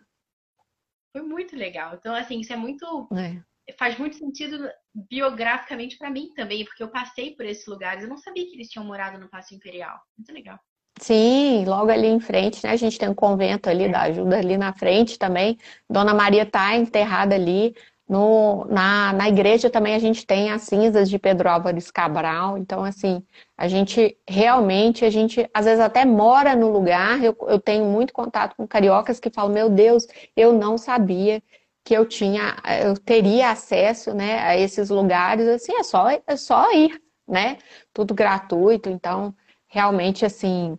Foi 1.12 1.22
muito 1.22 1.56
legal. 1.56 1.96
Então, 1.96 2.14
assim, 2.14 2.40
isso 2.40 2.54
é 2.54 2.56
muito. 2.56 3.08
É. 3.16 3.74
Faz 3.78 3.98
muito 3.98 4.16
sentido 4.16 4.70
biograficamente 4.94 5.98
para 5.98 6.10
mim 6.10 6.34
também, 6.34 6.66
porque 6.66 6.82
eu 6.82 6.90
passei 6.90 7.36
por 7.36 7.46
esses 7.46 7.66
lugares. 7.68 8.04
Eu 8.04 8.10
não 8.10 8.18
sabia 8.18 8.46
que 8.46 8.56
eles 8.56 8.70
tinham 8.70 8.86
morado 8.86 9.18
no 9.20 9.30
Paço 9.30 9.54
Imperial. 9.54 10.00
Muito 10.18 10.32
legal. 10.34 10.60
Sim, 11.00 11.66
logo 11.66 11.92
ali 11.92 12.08
em 12.08 12.20
frente, 12.20 12.64
né? 12.66 12.72
A 12.72 12.76
gente 12.76 12.98
tem 12.98 13.10
um 13.10 13.14
convento 13.16 13.70
ali 13.70 13.90
da 13.92 14.02
ajuda 14.04 14.38
ali 14.38 14.58
na 14.58 14.74
frente 14.74 15.18
também. 15.18 15.58
Dona 15.90 16.14
Maria 16.14 16.44
está 16.44 16.76
enterrada 16.76 17.36
ali. 17.36 17.74
No, 18.08 18.66
na, 18.66 19.14
na 19.14 19.30
igreja 19.30 19.70
também 19.70 19.94
a 19.94 20.00
gente 20.00 20.26
tem 20.26 20.52
as 20.52 20.64
cinzas 20.64 21.08
de 21.10 21.20
Pedro 21.20 21.48
Álvares 21.48 21.92
Cabral, 21.92 22.58
então 22.58 22.84
assim, 22.84 23.24
a 23.56 23.68
gente 23.68 24.18
realmente, 24.28 25.06
a 25.06 25.12
gente 25.12 25.48
às 25.54 25.66
vezes 25.66 25.80
até 25.80 26.06
mora 26.06 26.56
no 26.56 26.72
lugar, 26.72 27.24
eu, 27.24 27.38
eu 27.48 27.60
tenho 27.60 27.86
muito 27.86 28.12
contato 28.12 28.56
com 28.56 28.68
cariocas 28.68 29.20
que 29.20 29.30
falam, 29.30 29.54
meu 29.54 29.70
Deus, 29.70 30.08
eu 30.36 30.52
não 30.52 30.76
sabia 30.76 31.40
que 31.84 31.94
eu 31.94 32.04
tinha, 32.04 32.56
eu 32.84 32.98
teria 32.98 33.52
acesso 33.52 34.12
né, 34.14 34.40
a 34.40 34.58
esses 34.58 34.90
lugares, 34.90 35.48
assim, 35.48 35.74
é 35.76 35.84
só, 35.84 36.10
é 36.10 36.36
só 36.36 36.72
ir, 36.74 37.00
né? 37.28 37.58
Tudo 37.94 38.16
gratuito, 38.16 38.90
então 38.90 39.36
realmente 39.68 40.26
assim, 40.26 40.78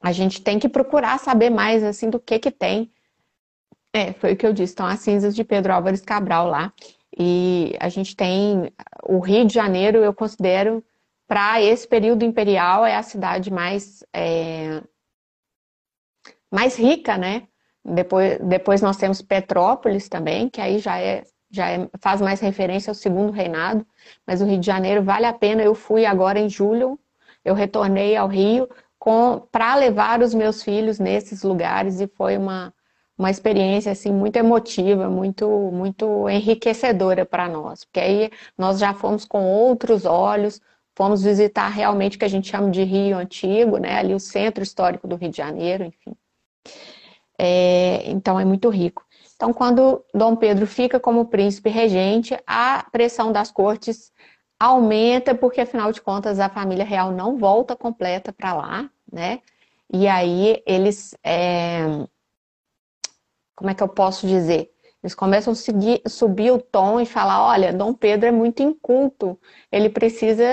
a 0.00 0.12
gente 0.12 0.42
tem 0.42 0.58
que 0.58 0.68
procurar 0.68 1.18
saber 1.18 1.50
mais 1.50 1.82
assim 1.82 2.08
do 2.08 2.18
que 2.18 2.38
que 2.38 2.50
tem 2.50 2.90
é, 3.92 4.12
foi 4.12 4.32
o 4.32 4.36
que 4.36 4.46
eu 4.46 4.52
disse. 4.52 4.72
Então, 4.72 4.86
as 4.86 5.00
cinzas 5.00 5.34
de 5.34 5.44
Pedro 5.44 5.72
Álvares 5.72 6.00
Cabral 6.00 6.46
lá. 6.46 6.72
E 7.18 7.76
a 7.80 7.88
gente 7.88 8.14
tem 8.14 8.72
o 9.04 9.18
Rio 9.18 9.44
de 9.44 9.52
Janeiro, 9.52 9.98
eu 9.98 10.14
considero, 10.14 10.84
para 11.26 11.60
esse 11.60 11.86
período 11.86 12.24
imperial, 12.24 12.86
é 12.86 12.96
a 12.96 13.02
cidade 13.02 13.52
mais, 13.52 14.04
é, 14.12 14.80
mais 16.50 16.78
rica, 16.78 17.18
né? 17.18 17.48
Depois, 17.84 18.38
depois 18.40 18.82
nós 18.82 18.96
temos 18.96 19.22
Petrópolis 19.22 20.08
também, 20.08 20.48
que 20.48 20.60
aí 20.60 20.78
já 20.78 20.98
é 20.98 21.24
já 21.52 21.68
é, 21.68 21.90
faz 21.98 22.20
mais 22.20 22.38
referência 22.38 22.92
ao 22.92 22.94
segundo 22.94 23.32
reinado, 23.32 23.84
mas 24.24 24.40
o 24.40 24.44
Rio 24.44 24.60
de 24.60 24.66
Janeiro 24.66 25.02
vale 25.02 25.26
a 25.26 25.32
pena. 25.32 25.60
Eu 25.60 25.74
fui 25.74 26.06
agora 26.06 26.38
em 26.38 26.48
julho, 26.48 26.96
eu 27.44 27.54
retornei 27.54 28.14
ao 28.14 28.28
Rio 28.28 28.68
para 29.50 29.74
levar 29.76 30.22
os 30.22 30.34
meus 30.34 30.62
filhos 30.62 30.98
nesses 30.98 31.42
lugares 31.42 32.00
e 32.00 32.06
foi 32.06 32.36
uma, 32.36 32.72
uma 33.16 33.30
experiência 33.30 33.92
assim 33.92 34.12
muito 34.12 34.36
emotiva, 34.36 35.08
muito 35.08 35.48
muito 35.72 36.28
enriquecedora 36.28 37.24
para 37.24 37.48
nós, 37.48 37.84
porque 37.84 38.00
aí 38.00 38.30
nós 38.58 38.78
já 38.78 38.92
fomos 38.92 39.24
com 39.24 39.44
outros 39.44 40.04
olhos, 40.04 40.60
fomos 40.94 41.22
visitar 41.22 41.68
realmente 41.68 42.16
o 42.16 42.18
que 42.18 42.26
a 42.26 42.28
gente 42.28 42.50
chama 42.50 42.70
de 42.70 42.82
Rio 42.82 43.16
Antigo, 43.16 43.78
né? 43.78 43.98
Ali 43.98 44.14
o 44.14 44.20
centro 44.20 44.62
histórico 44.62 45.08
do 45.08 45.16
Rio 45.16 45.30
de 45.30 45.36
Janeiro, 45.38 45.84
enfim. 45.84 46.14
É, 47.38 48.02
então 48.10 48.38
é 48.38 48.44
muito 48.44 48.68
rico. 48.68 49.02
Então, 49.34 49.54
quando 49.54 50.04
Dom 50.12 50.36
Pedro 50.36 50.66
fica 50.66 51.00
como 51.00 51.24
príncipe 51.24 51.70
regente, 51.70 52.38
a 52.46 52.86
pressão 52.92 53.32
das 53.32 53.50
cortes 53.50 54.12
aumenta, 54.60 55.34
porque 55.34 55.62
afinal 55.62 55.90
de 55.92 56.02
contas 56.02 56.38
a 56.38 56.50
família 56.50 56.84
real 56.84 57.10
não 57.12 57.38
volta 57.38 57.74
completa 57.74 58.32
para 58.32 58.54
lá, 58.54 58.90
né? 59.10 59.40
E 59.92 60.06
aí 60.06 60.62
eles 60.66 61.16
é, 61.24 62.06
como 63.60 63.70
é 63.70 63.74
que 63.74 63.82
eu 63.82 63.88
posso 63.88 64.26
dizer? 64.26 64.70
Eles 65.02 65.14
começam 65.14 65.52
a 65.52 65.56
seguir, 65.56 66.02
subir 66.06 66.50
o 66.50 66.60
tom 66.60 67.00
e 67.00 67.06
falar, 67.06 67.42
olha, 67.46 67.72
Dom 67.72 67.94
Pedro 67.94 68.28
é 68.28 68.32
muito 68.32 68.62
inculto, 68.62 69.38
ele 69.72 69.88
precisa, 69.88 70.44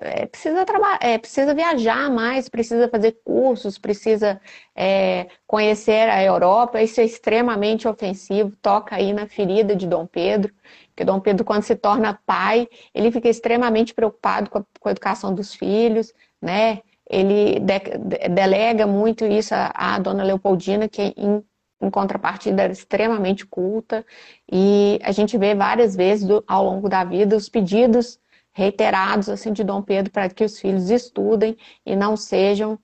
é, 0.00 0.26
precisa, 0.26 0.64
é, 1.00 1.18
precisa 1.18 1.54
viajar 1.54 2.08
mais, 2.08 2.48
precisa 2.48 2.88
fazer 2.88 3.20
cursos, 3.24 3.78
precisa 3.78 4.40
é, 4.76 5.28
conhecer 5.46 6.08
a 6.08 6.22
Europa, 6.22 6.80
isso 6.80 7.00
é 7.00 7.04
extremamente 7.04 7.88
ofensivo, 7.88 8.52
toca 8.62 8.94
aí 8.94 9.12
na 9.12 9.26
ferida 9.26 9.74
de 9.74 9.86
Dom 9.88 10.06
Pedro, 10.06 10.52
porque 11.00 11.04
Dom 11.04 11.20
Pedro, 11.20 11.44
quando 11.44 11.62
se 11.62 11.74
torna 11.74 12.18
pai, 12.26 12.68
ele 12.94 13.10
fica 13.10 13.28
extremamente 13.28 13.94
preocupado 13.94 14.50
com 14.50 14.58
a, 14.58 14.64
com 14.78 14.88
a 14.88 14.92
educação 14.92 15.34
dos 15.34 15.54
filhos, 15.54 16.12
né? 16.42 16.80
Ele 17.08 17.58
de, 17.58 18.28
delega 18.28 18.86
muito 18.86 19.24
isso 19.24 19.54
à, 19.54 19.72
à 19.74 19.98
dona 19.98 20.22
Leopoldina, 20.22 20.88
que 20.88 21.14
em 21.16 21.42
em 21.82 21.88
contrapartida 21.88 22.64
era 22.64 22.72
extremamente 22.74 23.46
culta, 23.46 24.04
e 24.52 25.00
a 25.02 25.12
gente 25.12 25.38
vê 25.38 25.54
várias 25.54 25.96
vezes 25.96 26.28
do, 26.28 26.44
ao 26.46 26.62
longo 26.62 26.90
da 26.90 27.04
vida 27.04 27.34
os 27.34 27.48
pedidos 27.48 28.20
reiterados 28.52 29.30
assim 29.30 29.50
de 29.50 29.64
Dom 29.64 29.80
Pedro 29.80 30.12
para 30.12 30.28
que 30.28 30.44
os 30.44 30.60
filhos 30.60 30.90
estudem 30.90 31.56
e 31.86 31.96
não 31.96 32.18
sejam 32.18 32.78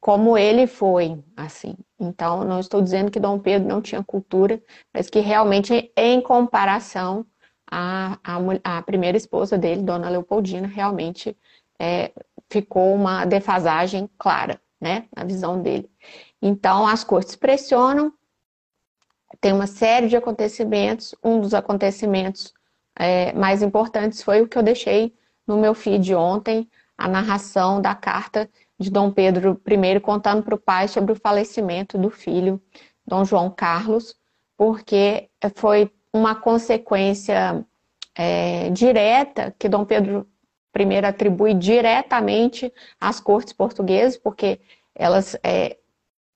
como 0.00 0.38
ele 0.38 0.68
foi, 0.68 1.18
assim. 1.36 1.74
Então, 1.98 2.44
não 2.44 2.60
estou 2.60 2.80
dizendo 2.80 3.10
que 3.10 3.18
Dom 3.18 3.40
Pedro 3.40 3.66
não 3.66 3.82
tinha 3.82 4.04
cultura, 4.04 4.62
mas 4.94 5.10
que 5.10 5.18
realmente, 5.18 5.90
em 5.96 6.20
comparação 6.20 7.26
à, 7.70 8.18
à, 8.24 8.38
à 8.78 8.82
primeira 8.82 9.16
esposa 9.16 9.56
dele, 9.58 9.82
Dona 9.82 10.08
Leopoldina, 10.08 10.66
realmente 10.66 11.36
é, 11.78 12.12
ficou 12.50 12.94
uma 12.94 13.24
defasagem 13.24 14.08
clara, 14.18 14.60
né, 14.80 15.06
na 15.14 15.24
visão 15.24 15.60
dele. 15.60 15.90
Então, 16.40 16.86
as 16.86 17.04
cortes 17.04 17.36
pressionam 17.36 18.12
tem 19.40 19.52
uma 19.52 19.66
série 19.66 20.08
de 20.08 20.16
acontecimentos. 20.16 21.14
Um 21.22 21.40
dos 21.40 21.54
acontecimentos 21.54 22.52
é, 22.96 23.32
mais 23.32 23.62
importantes 23.62 24.22
foi 24.22 24.40
o 24.40 24.48
que 24.48 24.56
eu 24.56 24.62
deixei 24.62 25.14
no 25.46 25.58
meu 25.58 25.74
feed 25.74 26.14
ontem, 26.14 26.68
a 26.96 27.08
narração 27.08 27.80
da 27.80 27.94
carta 27.94 28.50
de 28.78 28.90
Dom 28.90 29.10
Pedro 29.10 29.60
I 29.66 30.00
contando 30.00 30.42
para 30.42 30.54
o 30.54 30.58
pai 30.58 30.88
sobre 30.88 31.12
o 31.12 31.16
falecimento 31.16 31.96
do 31.96 32.10
filho, 32.10 32.60
Dom 33.06 33.24
João 33.24 33.50
Carlos, 33.50 34.14
porque 34.56 35.30
foi 35.54 35.90
uma 36.12 36.34
consequência 36.34 37.64
é, 38.14 38.70
direta 38.70 39.54
que 39.58 39.68
Dom 39.68 39.84
Pedro 39.84 40.26
I 40.76 41.04
atribui 41.04 41.54
diretamente 41.54 42.72
às 43.00 43.20
cortes 43.20 43.52
portuguesas, 43.52 44.16
porque 44.16 44.60
elas, 44.94 45.36
é, 45.42 45.76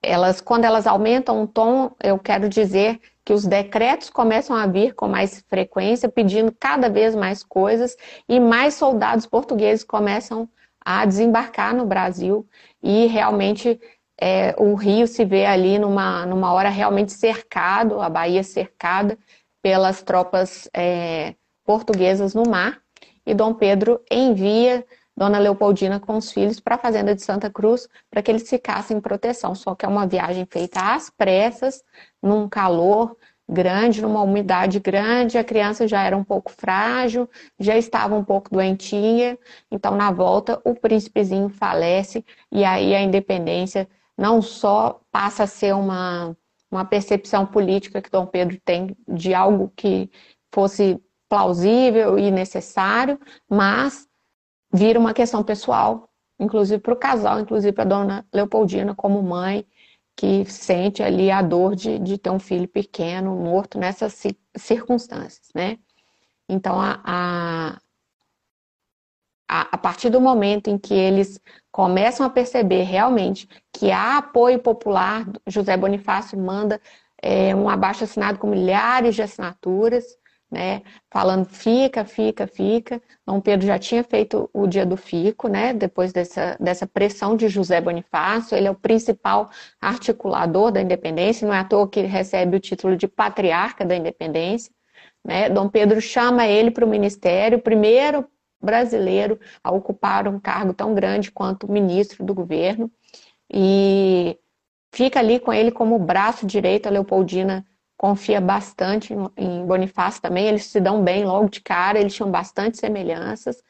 elas, 0.03 0.41
quando 0.41 0.65
elas 0.65 0.87
aumentam 0.87 1.43
o 1.43 1.47
tom, 1.47 1.93
eu 2.03 2.19
quero 2.19 2.49
dizer 2.49 3.01
que 3.25 3.33
os 3.33 3.47
decretos 3.47 4.11
começam 4.11 4.57
a 4.57 4.67
vir 4.67 4.95
com 4.95 5.07
mais 5.07 5.45
frequência, 5.49 6.09
pedindo 6.09 6.53
cada 6.59 6.89
vez 6.89 7.15
mais 7.15 7.43
coisas, 7.43 7.97
e 8.29 8.41
mais 8.41 8.75
soldados 8.75 9.27
portugueses 9.27 9.85
começam 9.85 10.49
a 10.85 11.05
desembarcar 11.05 11.75
no 11.75 11.87
Brasil, 11.87 12.47
e 12.83 13.07
realmente 13.07 13.81
é, 14.21 14.55
o 14.59 14.75
Rio 14.75 15.07
se 15.07 15.25
vê 15.25 15.47
ali 15.47 15.79
numa, 15.79 16.27
numa 16.27 16.53
hora 16.53 16.69
realmente 16.69 17.13
cercado, 17.13 18.01
a 18.01 18.09
Bahia 18.09 18.43
cercada 18.43 19.17
pelas 19.63 20.03
tropas 20.03 20.69
é, 20.75 21.35
portuguesas 21.65 22.35
no 22.35 22.43
mar, 22.43 22.81
e 23.25 23.33
Dom 23.33 23.55
Pedro 23.55 24.01
envia 24.11 24.85
Dona 25.17 25.39
Leopoldina 25.39 26.01
com 26.01 26.17
os 26.17 26.33
filhos 26.33 26.59
para 26.59 26.75
a 26.75 26.79
fazenda 26.79 27.15
de 27.15 27.23
Santa 27.23 27.49
Cruz 27.49 27.89
para 28.11 28.23
que 28.23 28.31
eles 28.31 28.49
ficassem 28.49 28.97
em 28.97 29.01
proteção. 29.01 29.55
Só 29.55 29.75
que 29.75 29.85
é 29.85 29.89
uma 29.89 30.07
viagem 30.07 30.47
feita 30.51 30.95
às 30.95 31.11
pressas, 31.11 31.83
num 32.21 32.49
calor 32.49 33.17
grande, 33.49 34.01
numa 34.01 34.23
umidade 34.23 34.81
grande, 34.81 35.37
a 35.37 35.45
criança 35.45 35.87
já 35.87 36.03
era 36.03 36.17
um 36.17 36.25
pouco 36.25 36.51
frágil, 36.51 37.29
já 37.59 37.77
estava 37.77 38.15
um 38.15 38.25
pouco 38.25 38.51
doentinha, 38.51 39.39
então 39.71 39.95
na 39.95 40.11
volta 40.11 40.61
o 40.65 40.75
príncipezinho 40.75 41.49
falece 41.51 42.25
e 42.51 42.65
aí 42.65 42.95
a 42.95 43.03
independência 43.03 43.89
não 44.17 44.41
só 44.41 45.01
passa 45.11 45.43
a 45.43 45.47
ser 45.47 45.75
uma, 45.75 46.37
uma 46.73 46.85
percepção 46.85 47.47
política 47.47 48.01
que 48.01 48.11
Dom 48.11 48.27
Pedro 48.27 48.59
tem 48.65 48.97
de 49.07 49.35
algo 49.35 49.71
que 49.77 50.11
fosse 50.53 50.99
plausível 51.29 52.19
e 52.19 52.31
necessário, 52.31 53.19
mas 53.49 54.09
vira 54.73 54.99
uma 54.99 55.13
questão 55.13 55.45
pessoal, 55.45 56.09
inclusive 56.41 56.81
para 56.81 56.95
o 56.95 56.99
casal, 56.99 57.41
inclusive 57.41 57.73
para 57.73 57.85
a 57.85 57.87
dona 57.87 58.27
Leopoldina 58.33 58.95
como 58.95 59.23
mãe, 59.23 59.67
que 60.17 60.45
sente 60.47 61.03
ali 61.03 61.31
a 61.31 61.43
dor 61.43 61.77
de, 61.77 61.99
de 61.99 62.19
ter 62.19 62.31
um 62.31 62.39
filho 62.39 62.69
pequeno, 62.69 63.35
morto 63.37 63.79
nessas 63.79 64.23
circunstâncias, 64.57 65.49
né? 65.55 65.79
Então, 66.49 66.79
a, 66.81 67.01
a, 67.05 67.79
a, 69.49 69.79
partir 69.79 70.11
do 70.11 70.21
momento 70.21 70.69
em 70.69 70.77
que 70.77 70.93
eles 70.93 71.41
começam 71.73 72.27
a 72.27 72.31
perceber 72.31 72.83
realmente 72.83 73.49
que 73.73 73.91
há 73.91 74.19
apoio 74.19 74.59
popular, 74.59 75.27
José 75.47 75.75
Bonifácio 75.77 76.39
manda 76.39 76.79
é, 77.21 77.55
um 77.55 77.69
abaixo 77.69 78.05
assinado 78.05 78.39
com 78.39 78.47
milhares 78.47 79.15
de 79.15 79.23
assinaturas, 79.23 80.05
né, 80.51 80.83
falando 81.11 81.47
fica, 81.47 82.05
fica, 82.05 82.47
fica. 82.47 83.01
Dom 83.27 83.41
Pedro 83.41 83.67
já 83.67 83.79
tinha 83.79 84.05
feito 84.05 84.51
o 84.53 84.67
dia 84.67 84.85
do 84.85 84.99
fico, 84.99 85.49
né, 85.49 85.73
depois 85.73 86.13
dessa, 86.13 86.59
dessa 86.61 86.87
pressão 86.87 87.35
de 87.35 87.49
José 87.49 87.81
Bonifácio, 87.81 88.55
ele 88.55 88.69
é 88.69 88.71
o 88.71 88.75
principal 88.75 89.49
articulador 89.81 90.71
da 90.71 90.83
independência, 90.83 91.49
não 91.49 91.55
é 91.55 91.61
à 91.61 91.65
toa 91.65 91.89
que 91.89 92.01
ele 92.01 92.09
recebe 92.09 92.55
o 92.55 92.61
título 92.61 92.99
de 92.99 93.09
patriarca 93.09 93.83
da 93.83 93.97
independência. 93.97 94.71
Né? 95.25 95.49
Dom 95.49 95.71
Pedro 95.71 96.03
chama 96.03 96.47
ele 96.47 96.71
para 96.71 96.85
o 96.85 96.89
ministério, 96.89 97.59
primeiro 97.59 98.29
brasileiro 98.63 99.39
a 99.63 99.73
ocupar 99.73 100.29
um 100.29 100.39
cargo 100.39 100.73
tão 100.73 100.95
grande 100.95 101.31
quanto 101.31 101.71
ministro 101.71 102.25
do 102.25 102.33
governo, 102.33 102.91
e 103.53 104.39
fica 104.93 105.19
ali 105.19 105.39
com 105.41 105.53
ele 105.53 105.71
como 105.71 105.99
braço 105.99 106.47
direito, 106.47 106.87
a 106.87 106.91
Leopoldina 106.91 107.67
confia 107.97 108.41
bastante 108.41 109.15
em 109.37 109.65
Bonifácio 109.65 110.21
também, 110.21 110.47
eles 110.47 110.67
se 110.67 110.81
dão 110.81 111.03
bem 111.03 111.25
logo 111.25 111.49
de 111.49 111.61
cara, 111.61 112.01
eles 112.01 112.15
tinham 112.15 112.31
bastante 112.31 112.79
semelhanças. 112.79 113.63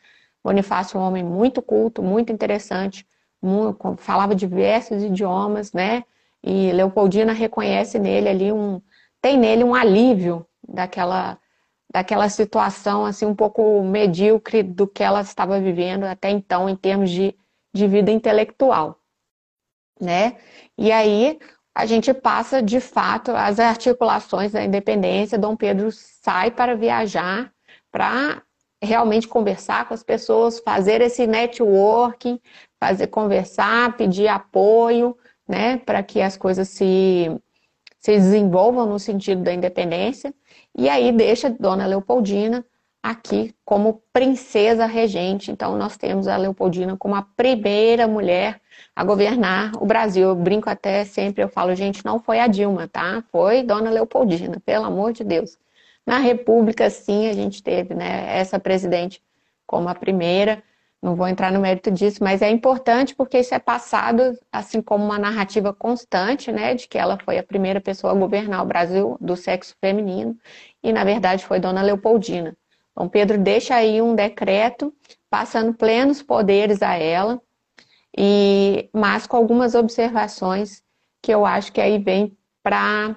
Bonifácio 0.43 0.97
é 0.97 1.01
um 1.01 1.05
homem 1.05 1.23
muito 1.23 1.61
culto, 1.61 2.03
muito 2.03 2.33
interessante, 2.33 3.07
muito, 3.43 3.97
falava 3.99 4.35
diversos 4.35 5.03
idiomas, 5.03 5.73
né? 5.73 6.05
E 6.43 6.73
Leopoldina 6.73 7.33
reconhece 7.33 7.99
nele 7.99 8.29
ali 8.29 8.53
um, 8.53 8.81
tem 9.21 9.37
nele 9.37 9.63
um 9.63 9.75
alívio 9.75 10.47
daquela 10.67 11.39
daquela 11.93 12.29
situação 12.29 13.05
assim 13.05 13.27
um 13.27 13.35
pouco 13.35 13.83
medíocre 13.85 14.63
do 14.63 14.87
que 14.87 15.03
ela 15.03 15.21
estava 15.21 15.61
vivendo 15.61 16.05
até 16.05 16.31
então 16.31 16.69
em 16.69 16.75
termos 16.75 17.11
de, 17.11 17.37
de 17.75 17.87
vida 17.87 18.11
intelectual, 18.11 18.99
né? 20.01 20.37
E 20.79 20.91
aí 20.91 21.39
a 21.75 21.87
gente 21.87 22.13
passa 22.13 22.63
de 22.63 22.81
fato 22.81 23.31
as 23.33 23.59
articulações 23.59 24.53
da 24.53 24.65
independência. 24.65 25.39
Dom 25.39 25.57
Pedro 25.57 25.91
sai 25.93 26.51
para 26.51 26.75
viajar, 26.75 27.53
para 27.91 28.43
realmente 28.83 29.29
conversar 29.29 29.87
com 29.87 29.95
as 29.95 30.03
pessoas, 30.03 30.59
fazer 30.59 31.01
esse 31.01 31.27
networking, 31.27 32.41
fazer 32.81 33.07
conversar, 33.07 33.97
pedir 33.97 34.29
apoio, 34.29 35.17
né, 35.49 35.77
para 35.77 36.03
que 36.03 36.21
as 36.21 36.37
coisas 36.37 36.69
se, 36.69 37.31
se 38.01 38.13
desenvolvam 38.13 38.87
no 38.87 38.99
sentido 38.99 39.43
da 39.43 39.53
independência. 39.53 40.35
E 40.77 40.89
aí 40.89 41.13
deixa 41.13 41.51
Dona 41.51 41.87
Leopoldina 41.87 42.65
aqui 43.03 43.55
como 43.65 44.03
princesa 44.13 44.87
regente. 44.87 45.51
Então 45.51 45.77
nós 45.77 45.97
temos 45.97 46.29
a 46.29 46.37
Leopoldina 46.37 46.97
como 46.97 47.15
a 47.15 47.23
primeira 47.23 48.07
mulher 48.07 48.61
a 48.95 49.05
governar 49.05 49.73
o 49.81 49.87
Brasil. 49.87 50.29
Eu 50.29 50.37
brinco 50.37 50.71
até 50.71 51.05
sempre, 51.05 51.43
eu 51.43 51.49
falo, 51.49 51.75
gente, 51.75 52.05
não 52.05 52.19
foi 52.19 52.39
a 52.39 52.47
Dilma, 52.47 52.89
tá? 52.89 53.23
Foi 53.33 53.63
Dona 53.63 53.91
Leopoldina, 53.91 54.61
pelo 54.65 54.85
amor 54.85 55.13
de 55.13 55.25
Deus. 55.25 55.59
Na 56.07 56.19
República, 56.19 56.89
sim, 56.91 57.29
a 57.29 57.33
gente 57.33 57.63
teve 57.63 57.95
né, 57.95 58.39
essa 58.39 58.59
presidente 58.59 59.23
como 59.67 59.89
a 59.89 59.95
primeira. 59.95 60.63
Não 61.03 61.17
vou 61.17 61.27
entrar 61.27 61.51
no 61.51 61.61
mérito 61.61 61.91
disso, 61.91 62.23
mas 62.23 62.43
é 62.43 62.49
importante 62.49 63.13
porque 63.13 63.41
isso 63.41 63.53
é 63.53 63.59
passado 63.59 64.39
assim 64.53 64.81
como 64.81 65.05
uma 65.05 65.19
narrativa 65.19 65.75
constante, 65.75 66.53
né, 66.53 66.75
de 66.75 66.87
que 66.87 66.97
ela 66.97 67.19
foi 67.19 67.39
a 67.39 67.43
primeira 67.43 67.81
pessoa 67.81 68.13
a 68.13 68.17
governar 68.17 68.63
o 68.63 68.67
Brasil 68.67 69.17
do 69.21 69.37
sexo 69.37 69.75
feminino 69.81 70.39
e 70.81 70.93
na 70.93 71.03
verdade 71.03 71.45
foi 71.45 71.59
Dona 71.59 71.83
Leopoldina. 71.83 72.57
Dom 72.97 73.09
Pedro 73.09 73.37
deixa 73.37 73.75
aí 73.75 74.01
um 74.01 74.15
decreto 74.15 74.95
passando 75.29 75.75
plenos 75.75 76.23
poderes 76.23 76.83
a 76.83 76.95
ela, 76.95 77.43
e, 78.17 78.89
mas 78.93 79.27
com 79.27 79.37
algumas 79.37 79.75
observações 79.75 80.85
que 81.21 81.33
eu 81.33 81.45
acho 81.47 81.73
que 81.73 81.81
aí 81.81 81.99
vem 81.99 82.37
para 82.63 83.17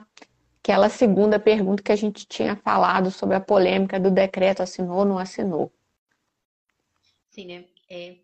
aquela 0.63 0.89
segunda 0.89 1.37
pergunta 1.37 1.83
que 1.83 1.91
a 1.91 1.95
gente 1.95 2.25
tinha 2.25 2.55
falado 2.55 3.11
sobre 3.11 3.35
a 3.35 3.41
polêmica 3.41 3.99
do 3.99 4.09
decreto 4.09 4.63
assinou 4.63 4.99
ou 4.99 5.05
não 5.05 5.19
assinou. 5.19 5.71
Sim, 7.29 7.47
né? 7.47 7.65
É... 7.89 8.17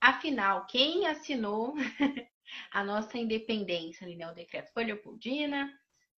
Afinal, 0.00 0.66
quem 0.66 1.06
assinou 1.06 1.74
a 2.70 2.84
nossa 2.84 3.16
independência 3.18 4.06
né? 4.06 4.30
O 4.30 4.34
decreto 4.34 4.72
foi 4.72 4.84
Leopoldina? 4.84 5.70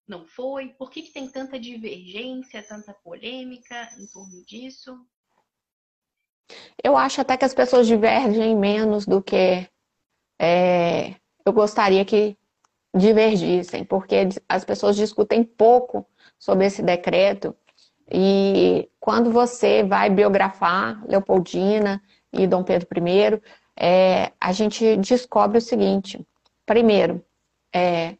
Não 0.07 0.25
foi? 0.25 0.69
Por 0.71 0.91
que, 0.91 1.03
que 1.03 1.13
tem 1.13 1.29
tanta 1.29 1.59
divergência, 1.59 2.63
tanta 2.63 2.95
polêmica 2.95 3.89
em 3.99 4.07
torno 4.07 4.45
disso? 4.45 4.97
Eu 6.83 6.97
acho 6.97 7.21
até 7.21 7.37
que 7.37 7.45
as 7.45 7.55
pessoas 7.55 7.87
divergem 7.87 8.57
menos 8.57 9.05
do 9.05 9.21
que 9.21 9.69
é, 10.39 11.17
eu 11.45 11.53
gostaria 11.53 12.05
que 12.05 12.37
divergissem, 12.95 13.85
porque 13.85 14.29
as 14.49 14.65
pessoas 14.65 14.97
discutem 14.97 15.43
pouco 15.43 16.07
sobre 16.39 16.67
esse 16.67 16.83
decreto 16.83 17.55
e 18.11 18.89
quando 19.01 19.31
você 19.33 19.83
vai 19.83 20.09
biografar 20.09 21.05
Leopoldina 21.09 22.01
e 22.39 22.47
Dom 22.47 22.63
Pedro 22.63 22.89
I, 22.97 23.41
é, 23.77 24.33
a 24.41 24.53
gente 24.53 24.97
descobre 24.97 25.59
o 25.59 25.63
seguinte: 25.63 26.25
primeiro, 26.65 27.25
é, 27.73 28.17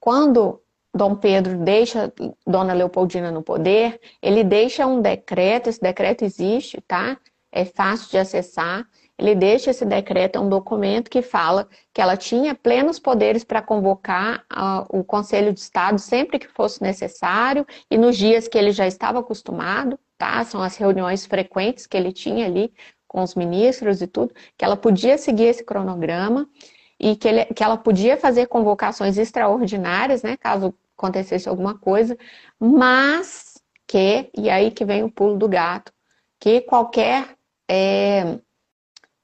quando 0.00 0.60
Dom 0.94 1.14
Pedro 1.14 1.58
deixa 1.58 2.12
Dona 2.46 2.72
Leopoldina 2.72 3.30
no 3.30 3.42
poder, 3.42 4.00
ele 4.22 4.42
deixa 4.44 4.86
um 4.86 5.00
decreto, 5.00 5.68
esse 5.68 5.80
decreto 5.80 6.24
existe, 6.24 6.80
tá? 6.82 7.18
é 7.52 7.64
fácil 7.64 8.10
de 8.10 8.18
acessar. 8.18 8.86
Ele 9.16 9.34
deixa 9.34 9.70
esse 9.70 9.84
decreto, 9.84 10.36
é 10.36 10.40
um 10.40 10.48
documento 10.48 11.10
que 11.10 11.22
fala 11.22 11.68
que 11.92 12.00
ela 12.00 12.16
tinha 12.16 12.54
plenos 12.54 13.00
poderes 13.00 13.42
para 13.42 13.60
convocar 13.60 14.44
uh, 14.52 14.96
o 14.96 15.02
Conselho 15.02 15.52
de 15.52 15.58
Estado 15.58 15.98
sempre 15.98 16.38
que 16.38 16.46
fosse 16.46 16.80
necessário 16.80 17.66
e 17.90 17.98
nos 17.98 18.16
dias 18.16 18.46
que 18.46 18.56
ele 18.56 18.70
já 18.70 18.86
estava 18.86 19.18
acostumado, 19.18 19.98
tá? 20.16 20.44
São 20.44 20.62
as 20.62 20.76
reuniões 20.76 21.26
frequentes 21.26 21.84
que 21.84 21.96
ele 21.96 22.12
tinha 22.12 22.46
ali 22.46 22.72
com 23.08 23.22
os 23.22 23.34
ministros 23.34 24.02
e 24.02 24.06
tudo, 24.06 24.34
que 24.56 24.64
ela 24.64 24.76
podia 24.76 25.18
seguir 25.18 25.44
esse 25.44 25.64
cronograma 25.64 26.48
e 27.00 27.16
que, 27.16 27.26
ele, 27.26 27.44
que 27.46 27.64
ela 27.64 27.76
podia 27.76 28.16
fazer 28.16 28.46
convocações 28.46 29.16
extraordinárias, 29.16 30.22
né? 30.22 30.36
Caso 30.36 30.74
acontecesse 30.96 31.48
alguma 31.48 31.78
coisa, 31.78 32.18
mas 32.58 33.62
que, 33.86 34.30
e 34.36 34.50
aí 34.50 34.70
que 34.70 34.84
vem 34.84 35.04
o 35.04 35.10
pulo 35.10 35.36
do 35.36 35.48
gato, 35.48 35.92
que 36.40 36.60
qualquer, 36.60 37.36
é, 37.70 38.38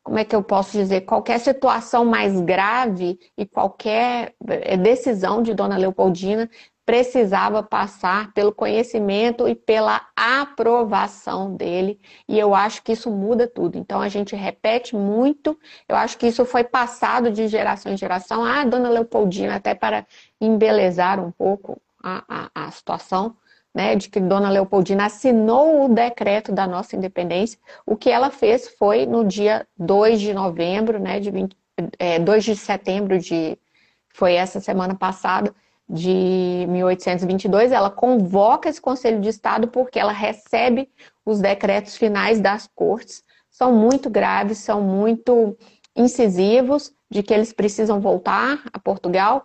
como 0.02 0.18
é 0.18 0.24
que 0.24 0.34
eu 0.34 0.42
posso 0.42 0.72
dizer, 0.72 1.02
qualquer 1.02 1.38
situação 1.40 2.04
mais 2.04 2.40
grave 2.40 3.18
e 3.36 3.44
qualquer 3.44 4.34
é, 4.48 4.76
decisão 4.76 5.42
de 5.42 5.52
Dona 5.52 5.76
Leopoldina 5.76 6.48
precisava 6.84 7.62
passar 7.62 8.32
pelo 8.32 8.52
conhecimento 8.52 9.48
e 9.48 9.54
pela 9.54 10.06
aprovação 10.14 11.56
dele, 11.56 11.98
e 12.28 12.38
eu 12.38 12.54
acho 12.54 12.82
que 12.82 12.92
isso 12.92 13.10
muda 13.10 13.46
tudo. 13.48 13.78
Então 13.78 14.00
a 14.00 14.08
gente 14.08 14.36
repete 14.36 14.94
muito, 14.94 15.58
eu 15.88 15.96
acho 15.96 16.18
que 16.18 16.26
isso 16.26 16.44
foi 16.44 16.62
passado 16.62 17.30
de 17.30 17.48
geração 17.48 17.92
em 17.92 17.96
geração. 17.96 18.44
Ah, 18.44 18.64
dona 18.64 18.90
Leopoldina, 18.90 19.56
até 19.56 19.74
para 19.74 20.06
embelezar 20.40 21.18
um 21.18 21.30
pouco 21.30 21.80
a, 22.02 22.50
a, 22.54 22.66
a 22.66 22.70
situação, 22.70 23.36
né, 23.74 23.96
de 23.96 24.08
que 24.08 24.20
Dona 24.20 24.50
Leopoldina 24.50 25.06
assinou 25.06 25.86
o 25.86 25.88
decreto 25.88 26.52
da 26.52 26.66
nossa 26.66 26.94
independência. 26.94 27.58
O 27.84 27.96
que 27.96 28.08
ela 28.08 28.30
fez 28.30 28.68
foi 28.78 29.04
no 29.04 29.24
dia 29.24 29.66
2 29.76 30.20
de 30.20 30.32
novembro, 30.32 31.00
né, 31.00 31.18
de 31.18 31.30
20, 31.30 31.56
é, 31.98 32.18
2 32.20 32.44
de 32.44 32.56
setembro 32.56 33.18
de 33.18 33.58
foi 34.14 34.34
essa 34.34 34.60
semana 34.60 34.94
passada, 34.94 35.52
de 35.88 36.66
1822, 36.68 37.72
ela 37.72 37.90
convoca 37.90 38.68
esse 38.68 38.80
Conselho 38.80 39.20
de 39.20 39.28
Estado 39.28 39.68
porque 39.68 39.98
ela 39.98 40.12
recebe 40.12 40.88
os 41.24 41.40
decretos 41.40 41.96
finais 41.96 42.40
das 42.40 42.68
cortes. 42.74 43.22
São 43.50 43.72
muito 43.72 44.08
graves, 44.08 44.58
são 44.58 44.80
muito 44.80 45.56
incisivos 45.94 46.92
de 47.10 47.22
que 47.22 47.32
eles 47.32 47.52
precisam 47.52 48.00
voltar 48.00 48.64
a 48.72 48.78
Portugal, 48.78 49.44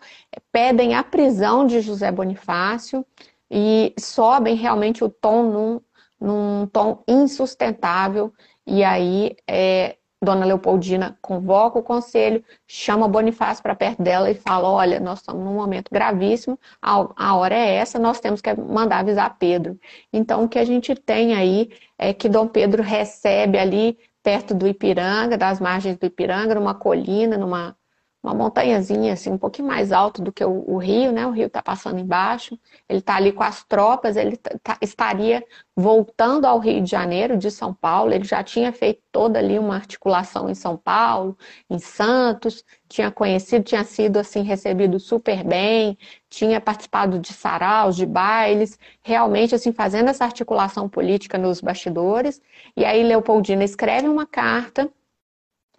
pedem 0.52 0.96
a 0.96 1.04
prisão 1.04 1.68
de 1.68 1.82
José 1.82 2.12
Bonifácio 2.12 3.06
e 3.52 3.94
sobem 4.00 4.56
realmente 4.56 5.04
o 5.04 5.10
tom 5.10 5.44
num, 5.44 5.82
num 6.20 6.68
tom 6.68 7.04
insustentável. 7.08 8.34
E 8.66 8.84
aí 8.84 9.36
é, 9.48 9.98
Dona 10.22 10.46
Leopoldina 10.46 11.18
convoca 11.22 11.80
o 11.80 11.84
conselho, 11.84 12.44
chama 12.68 13.08
Bonifácio 13.08 13.64
para 13.64 13.74
perto 13.74 14.04
dela 14.04 14.30
e 14.30 14.36
fala: 14.36 14.70
Olha, 14.70 15.00
nós 15.00 15.20
estamos 15.20 15.44
num 15.46 15.54
momento 15.54 15.90
gravíssimo, 15.92 16.60
a 16.82 17.36
hora 17.36 17.56
é 17.56 17.76
essa, 17.76 17.98
nós 17.98 18.20
temos 18.20 18.42
que 18.42 18.54
mandar 18.54 19.00
avisar 19.00 19.38
Pedro. 19.40 19.80
Então, 20.12 20.44
o 20.44 20.50
que 20.50 20.60
a 20.60 20.66
gente 20.66 20.94
tem 20.94 21.36
aí 21.36 21.72
é 21.98 22.14
que 22.14 22.28
Dom 22.28 22.48
Pedro 22.48 22.84
recebe 22.84 23.58
ali, 23.58 23.98
perto 24.22 24.54
do 24.54 24.68
Ipiranga, 24.68 25.38
das 25.38 25.60
margens 25.60 25.98
do 25.98 26.06
Ipiranga, 26.06 26.54
numa 26.56 26.76
colina, 26.76 27.38
numa 27.38 27.78
uma 28.22 28.34
montanhazinha 28.34 29.14
assim 29.14 29.32
um 29.32 29.38
pouquinho 29.38 29.68
mais 29.68 29.92
alto 29.94 30.22
do 30.22 30.32
que 30.32 30.44
o, 30.44 30.66
o 30.68 30.78
rio, 30.78 31.12
né? 31.12 31.26
O 31.26 31.32
rio 31.32 31.48
está 31.48 31.62
passando 31.62 32.00
embaixo. 32.00 32.60
Ele 32.88 33.00
está 33.00 33.16
ali 33.16 33.32
com 33.32 33.44
as 33.44 33.64
tropas. 33.64 34.18
Ele 34.18 34.36
tá, 34.36 34.78
estaria 34.82 35.44
voltando 35.76 36.46
ao 36.46 36.60
Rio 36.60 36.82
de 36.84 36.92
Janeiro 36.92 37.38
de 37.38 37.50
São 37.50 37.74
Paulo. 37.74 38.12
Ele 38.12 38.26
já 38.26 38.44
tinha 38.44 38.74
feito 38.74 39.02
toda 39.12 39.40
ali 39.40 39.58
uma 39.58 39.76
articulação 39.76 40.50
em 40.50 40.54
São 40.56 40.76
Paulo, 40.76 41.38
em 41.70 41.80
Santos. 41.80 42.64
Tinha 42.90 43.10
conhecido, 43.10 43.64
tinha 43.64 43.86
sido 43.86 44.18
assim 44.18 44.42
recebido 44.44 45.00
super 45.00 45.42
bem. 45.44 45.98
Tinha 46.30 46.60
participado 46.60 47.20
de 47.20 47.32
saraus, 47.32 47.96
de 47.96 48.06
bailes, 48.06 48.78
realmente 49.02 49.56
assim 49.56 49.72
fazendo 49.72 50.10
essa 50.10 50.26
articulação 50.26 50.90
política 50.90 51.38
nos 51.38 51.62
bastidores. 51.62 52.42
E 52.76 52.84
aí 52.84 53.02
Leopoldina 53.02 53.64
escreve 53.64 54.10
uma 54.10 54.26
carta 54.26 54.92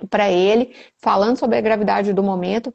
para 0.09 0.31
ele, 0.31 0.75
falando 0.99 1.37
sobre 1.37 1.59
a 1.59 1.61
gravidade 1.61 2.13
do 2.13 2.23
momento. 2.23 2.75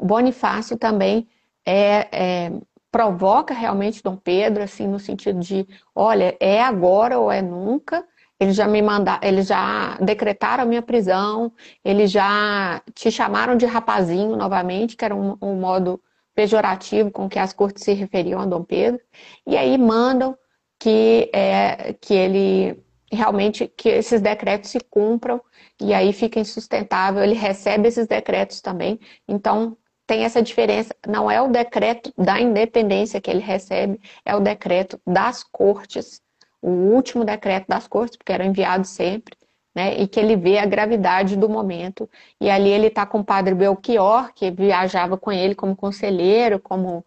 Bonifácio 0.00 0.76
também 0.76 1.28
é, 1.64 2.08
é, 2.12 2.52
provoca 2.90 3.52
realmente 3.52 4.02
Dom 4.02 4.16
Pedro, 4.16 4.62
assim, 4.62 4.86
no 4.86 4.98
sentido 4.98 5.40
de, 5.40 5.66
olha, 5.94 6.36
é 6.40 6.62
agora 6.62 7.18
ou 7.18 7.30
é 7.30 7.42
nunca. 7.42 8.04
Eles 8.38 8.54
já 8.54 8.68
me 8.68 8.82
mandaram, 8.82 9.26
eles 9.26 9.46
já 9.46 9.96
decretaram 10.00 10.62
a 10.62 10.66
minha 10.66 10.82
prisão, 10.82 11.52
eles 11.84 12.10
já 12.10 12.82
te 12.94 13.10
chamaram 13.10 13.56
de 13.56 13.64
rapazinho 13.64 14.36
novamente, 14.36 14.96
que 14.96 15.04
era 15.04 15.14
um, 15.14 15.36
um 15.40 15.54
modo 15.54 16.00
pejorativo 16.34 17.10
com 17.10 17.30
que 17.30 17.38
as 17.38 17.54
cortes 17.54 17.82
se 17.82 17.94
referiam 17.94 18.38
a 18.38 18.44
Dom 18.44 18.62
Pedro, 18.62 19.00
e 19.46 19.56
aí 19.56 19.78
mandam 19.78 20.36
que, 20.78 21.30
é, 21.32 21.94
que 21.94 22.12
ele 22.12 22.84
realmente 23.10 23.66
que 23.66 23.88
esses 23.88 24.20
decretos 24.20 24.70
se 24.70 24.80
cumpram 24.80 25.40
e 25.80 25.92
aí 25.92 26.12
fica 26.12 26.40
insustentável. 26.40 27.22
Ele 27.22 27.34
recebe 27.34 27.88
esses 27.88 28.06
decretos 28.06 28.60
também. 28.60 28.98
Então, 29.28 29.76
tem 30.06 30.24
essa 30.24 30.42
diferença. 30.42 30.94
Não 31.06 31.30
é 31.30 31.40
o 31.40 31.48
decreto 31.48 32.12
da 32.16 32.40
independência 32.40 33.20
que 33.20 33.30
ele 33.30 33.40
recebe, 33.40 34.00
é 34.24 34.34
o 34.34 34.40
decreto 34.40 35.00
das 35.06 35.42
cortes. 35.42 36.20
O 36.62 36.70
último 36.70 37.24
decreto 37.24 37.66
das 37.68 37.86
cortes, 37.86 38.16
porque 38.16 38.32
era 38.32 38.44
enviado 38.44 38.86
sempre, 38.86 39.36
né? 39.74 39.94
E 39.98 40.08
que 40.08 40.18
ele 40.18 40.36
vê 40.36 40.58
a 40.58 40.66
gravidade 40.66 41.36
do 41.36 41.48
momento. 41.48 42.08
E 42.40 42.48
ali 42.50 42.70
ele 42.70 42.86
está 42.86 43.04
com 43.04 43.20
o 43.20 43.24
padre 43.24 43.54
Belchior, 43.54 44.32
que 44.34 44.50
viajava 44.50 45.18
com 45.18 45.30
ele 45.32 45.54
como 45.54 45.76
conselheiro, 45.76 46.58
como. 46.60 47.04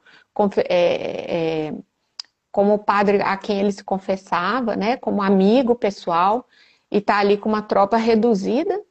É, 0.69 1.67
é, 1.69 1.73
como 2.51 2.79
padre 2.79 3.21
a 3.21 3.37
quem 3.37 3.59
ele 3.59 3.71
se 3.71 3.83
confessava, 3.83 4.75
né, 4.75 4.97
como 4.97 5.21
amigo 5.21 5.75
pessoal, 5.75 6.47
e 6.91 6.97
está 6.97 7.19
ali 7.19 7.37
com 7.37 7.49
uma 7.49 7.61
tropa 7.61 7.97
reduzida, 7.97 8.81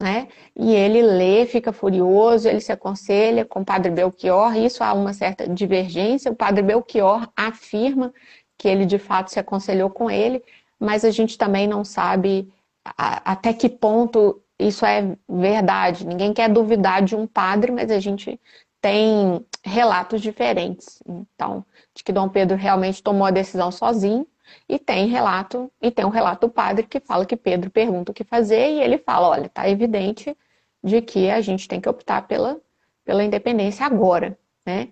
né? 0.00 0.28
E 0.54 0.74
ele 0.74 1.02
lê, 1.02 1.44
fica 1.46 1.72
furioso, 1.72 2.48
ele 2.48 2.60
se 2.60 2.70
aconselha 2.70 3.44
com 3.44 3.60
o 3.60 3.64
padre 3.64 3.90
Belchior, 3.90 4.56
isso 4.56 4.82
há 4.84 4.92
uma 4.92 5.12
certa 5.12 5.48
divergência. 5.48 6.30
O 6.30 6.36
padre 6.36 6.62
Belchior 6.62 7.28
afirma 7.36 8.12
que 8.56 8.68
ele 8.68 8.86
de 8.86 8.98
fato 8.98 9.30
se 9.30 9.40
aconselhou 9.40 9.90
com 9.90 10.10
ele, 10.10 10.42
mas 10.78 11.04
a 11.04 11.10
gente 11.10 11.36
também 11.36 11.66
não 11.66 11.84
sabe 11.84 12.52
até 12.96 13.52
que 13.52 13.68
ponto 13.68 14.40
isso 14.58 14.84
é 14.84 15.16
verdade. 15.28 16.06
Ninguém 16.06 16.32
quer 16.32 16.48
duvidar 16.48 17.02
de 17.02 17.14
um 17.14 17.26
padre, 17.26 17.70
mas 17.70 17.90
a 17.90 18.00
gente 18.00 18.40
tem 18.80 19.44
relatos 19.64 20.20
diferentes. 20.20 21.02
Então, 21.06 21.64
de 21.94 22.02
que 22.04 22.12
Dom 22.12 22.28
Pedro 22.28 22.56
realmente 22.56 23.02
tomou 23.02 23.26
a 23.26 23.30
decisão 23.30 23.70
sozinho, 23.70 24.26
e 24.68 24.78
tem 24.78 25.08
relato, 25.08 25.70
e 25.80 25.90
tem 25.90 26.04
um 26.04 26.10
relato 26.10 26.46
do 26.46 26.52
padre 26.52 26.86
que 26.86 27.00
fala 27.00 27.26
que 27.26 27.36
Pedro 27.36 27.70
pergunta 27.70 28.12
o 28.12 28.14
que 28.14 28.24
fazer 28.24 28.70
e 28.70 28.80
ele 28.80 28.98
fala, 28.98 29.28
olha, 29.28 29.48
tá 29.48 29.68
evidente 29.68 30.36
de 30.82 31.00
que 31.02 31.30
a 31.30 31.40
gente 31.40 31.66
tem 31.68 31.80
que 31.80 31.88
optar 31.88 32.26
pela, 32.26 32.60
pela 33.04 33.24
independência 33.24 33.84
agora, 33.84 34.38
né? 34.64 34.88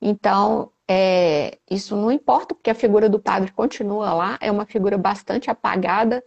Então, 0.00 0.70
é, 0.88 1.58
isso 1.70 1.94
não 1.96 2.10
importa, 2.10 2.54
porque 2.54 2.70
a 2.70 2.74
figura 2.74 3.08
do 3.08 3.20
padre 3.20 3.52
continua 3.52 4.12
lá, 4.14 4.38
é 4.40 4.50
uma 4.50 4.64
figura 4.64 4.96
bastante 4.96 5.50
apagada 5.50 6.22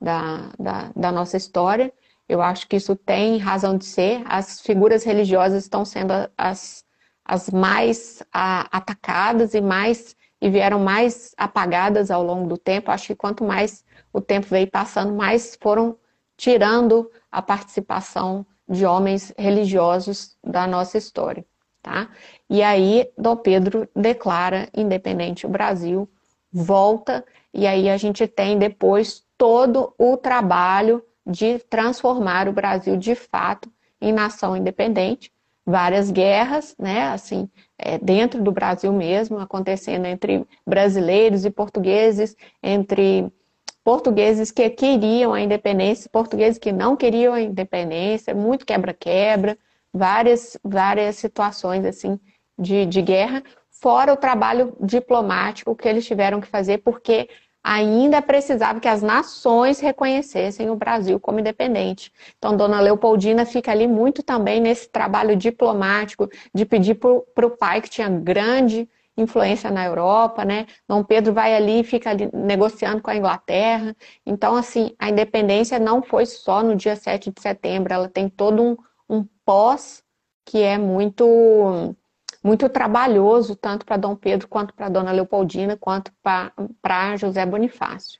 da, 0.00 0.50
da, 0.58 0.92
da 0.96 1.12
nossa 1.12 1.36
história. 1.36 1.92
Eu 2.28 2.42
acho 2.42 2.66
que 2.68 2.76
isso 2.76 2.96
tem 2.96 3.38
razão 3.38 3.76
de 3.76 3.84
ser. 3.84 4.22
As 4.26 4.60
figuras 4.60 5.04
religiosas 5.04 5.64
estão 5.64 5.84
sendo 5.84 6.12
as, 6.36 6.84
as 7.24 7.50
mais 7.50 8.22
a, 8.32 8.76
atacadas 8.76 9.54
e 9.54 9.60
mais 9.60 10.16
e 10.40 10.48
vieram 10.48 10.78
mais 10.78 11.34
apagadas 11.36 12.10
ao 12.10 12.22
longo 12.22 12.48
do 12.48 12.56
tempo. 12.56 12.90
Acho 12.90 13.08
que 13.08 13.14
quanto 13.14 13.44
mais 13.44 13.84
o 14.12 14.20
tempo 14.20 14.46
veio 14.46 14.70
passando, 14.70 15.12
mais 15.12 15.56
foram 15.60 15.96
tirando 16.36 17.10
a 17.30 17.42
participação 17.42 18.46
de 18.68 18.86
homens 18.86 19.32
religiosos 19.36 20.36
da 20.44 20.66
nossa 20.66 20.98
história, 20.98 21.44
tá? 21.82 22.08
E 22.48 22.62
aí 22.62 23.10
Dom 23.16 23.36
Pedro 23.36 23.88
declara 23.94 24.68
independente 24.74 25.46
o 25.46 25.48
Brasil, 25.48 26.08
volta 26.52 27.24
e 27.52 27.66
aí 27.66 27.88
a 27.88 27.96
gente 27.96 28.26
tem 28.26 28.58
depois 28.58 29.24
todo 29.36 29.94
o 29.98 30.16
trabalho 30.16 31.02
de 31.26 31.58
transformar 31.58 32.48
o 32.48 32.52
Brasil 32.52 32.96
de 32.96 33.14
fato 33.14 33.70
em 34.00 34.12
nação 34.12 34.56
independente, 34.56 35.32
várias 35.68 36.10
guerras, 36.10 36.74
né, 36.78 37.08
assim, 37.08 37.46
é, 37.78 37.98
dentro 37.98 38.42
do 38.42 38.50
Brasil 38.50 38.90
mesmo, 38.90 39.38
acontecendo 39.38 40.06
entre 40.06 40.46
brasileiros 40.66 41.44
e 41.44 41.50
portugueses, 41.50 42.34
entre 42.62 43.30
portugueses 43.84 44.50
que 44.50 44.70
queriam 44.70 45.34
a 45.34 45.42
independência, 45.42 46.08
portugueses 46.10 46.58
que 46.58 46.72
não 46.72 46.96
queriam 46.96 47.34
a 47.34 47.42
independência, 47.42 48.34
muito 48.34 48.64
quebra-quebra, 48.64 49.58
várias, 49.92 50.56
várias 50.64 51.16
situações 51.16 51.84
assim 51.84 52.18
de, 52.58 52.86
de 52.86 53.02
guerra, 53.02 53.42
fora 53.70 54.14
o 54.14 54.16
trabalho 54.16 54.74
diplomático 54.80 55.76
que 55.76 55.86
eles 55.86 56.06
tiveram 56.06 56.40
que 56.40 56.48
fazer, 56.48 56.78
porque 56.78 57.28
ainda 57.68 58.22
precisava 58.22 58.80
que 58.80 58.88
as 58.88 59.02
nações 59.02 59.78
reconhecessem 59.78 60.70
o 60.70 60.74
Brasil 60.74 61.20
como 61.20 61.38
independente. 61.38 62.10
Então, 62.38 62.56
Dona 62.56 62.80
Leopoldina 62.80 63.44
fica 63.44 63.70
ali 63.70 63.86
muito 63.86 64.22
também 64.22 64.58
nesse 64.58 64.88
trabalho 64.88 65.36
diplomático 65.36 66.30
de 66.54 66.64
pedir 66.64 66.94
para 66.94 67.46
o 67.46 67.50
pai, 67.50 67.82
que 67.82 67.90
tinha 67.90 68.08
grande 68.08 68.88
influência 69.18 69.70
na 69.70 69.84
Europa, 69.84 70.46
né? 70.46 70.66
Dom 70.88 71.04
Pedro 71.04 71.34
vai 71.34 71.54
ali 71.54 71.80
e 71.80 71.84
fica 71.84 72.08
ali 72.08 72.30
negociando 72.32 73.02
com 73.02 73.10
a 73.10 73.16
Inglaterra. 73.16 73.94
Então, 74.24 74.56
assim, 74.56 74.94
a 74.98 75.10
independência 75.10 75.78
não 75.78 76.02
foi 76.02 76.24
só 76.24 76.62
no 76.62 76.74
dia 76.74 76.96
7 76.96 77.30
de 77.30 77.42
setembro, 77.42 77.92
ela 77.92 78.08
tem 78.08 78.30
todo 78.30 78.62
um, 78.62 78.76
um 79.10 79.26
pós 79.44 80.02
que 80.46 80.62
é 80.62 80.78
muito 80.78 81.94
muito 82.48 82.66
trabalhoso, 82.70 83.54
tanto 83.54 83.84
para 83.84 83.98
Dom 83.98 84.16
Pedro, 84.16 84.48
quanto 84.48 84.72
para 84.72 84.88
Dona 84.88 85.12
Leopoldina, 85.12 85.76
quanto 85.76 86.10
para 86.22 87.16
José 87.18 87.44
Bonifácio. 87.44 88.18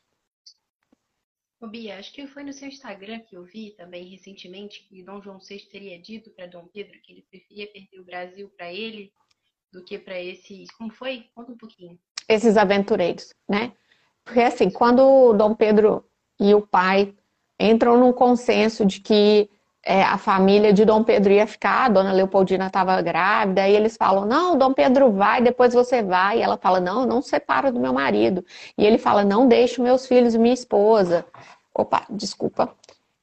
Ô 1.58 1.66
Bia, 1.66 1.98
acho 1.98 2.12
que 2.12 2.26
foi 2.26 2.44
no 2.44 2.52
seu 2.52 2.68
Instagram 2.68 3.20
que 3.20 3.36
eu 3.36 3.42
vi 3.42 3.70
também 3.70 4.04
recentemente 4.04 4.86
que 4.86 5.02
Dom 5.02 5.22
João 5.22 5.38
VI 5.38 5.60
teria 5.72 5.98
dito 5.98 6.30
para 6.30 6.46
Dom 6.46 6.68
Pedro 6.72 7.00
que 7.02 7.12
ele 7.12 7.26
preferia 7.28 7.66
perder 7.72 7.98
o 7.98 8.04
Brasil 8.04 8.52
para 8.54 8.70
ele 8.70 9.10
do 9.72 9.82
que 9.82 9.98
para 9.98 10.20
esses. 10.20 10.70
Como 10.72 10.92
foi? 10.92 11.24
Conta 11.34 11.50
um 11.50 11.56
pouquinho. 11.56 11.98
Esses 12.28 12.58
aventureiros, 12.58 13.34
né? 13.48 13.72
Porque 14.24 14.40
assim, 14.40 14.70
quando 14.70 15.32
Dom 15.32 15.54
Pedro 15.54 16.04
e 16.38 16.54
o 16.54 16.60
pai 16.60 17.14
entram 17.58 17.98
num 17.98 18.12
consenso 18.12 18.84
de 18.84 19.00
que 19.00 19.50
é, 19.88 20.02
a 20.02 20.18
família 20.18 20.70
de 20.70 20.84
Dom 20.84 21.02
Pedro 21.02 21.32
ia 21.32 21.46
ficar, 21.46 21.86
a 21.86 21.88
dona 21.88 22.12
Leopoldina 22.12 22.66
estava 22.66 23.00
grávida, 23.00 23.66
e 23.66 23.74
eles 23.74 23.96
falam: 23.96 24.26
Não, 24.26 24.58
Dom 24.58 24.74
Pedro 24.74 25.10
vai, 25.10 25.40
depois 25.40 25.72
você 25.72 26.02
vai. 26.02 26.38
E 26.38 26.42
ela 26.42 26.58
fala: 26.58 26.78
Não, 26.78 27.06
não 27.06 27.22
separo 27.22 27.72
do 27.72 27.80
meu 27.80 27.94
marido. 27.94 28.44
E 28.76 28.84
ele 28.84 28.98
fala: 28.98 29.24
Não 29.24 29.48
deixo 29.48 29.82
meus 29.82 30.06
filhos 30.06 30.34
e 30.34 30.38
minha 30.38 30.52
esposa. 30.52 31.24
Opa, 31.74 32.04
desculpa. 32.10 32.76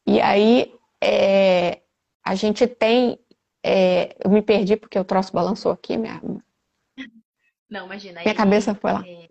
E 0.08 0.20
aí 0.20 0.74
é, 1.00 1.82
a 2.24 2.34
gente 2.34 2.66
tem. 2.66 3.20
É, 3.64 4.16
eu 4.24 4.32
me 4.32 4.42
perdi 4.42 4.76
porque 4.76 4.98
o 4.98 5.06
troço 5.06 5.32
balançou 5.32 5.72
aqui, 5.72 5.96
minha. 5.98 6.20
Não, 7.70 7.86
imagina. 7.86 8.22
Minha 8.22 8.34
cabeça 8.34 8.74
foi 8.74 8.92
lá. 8.92 9.04
É... 9.08 9.30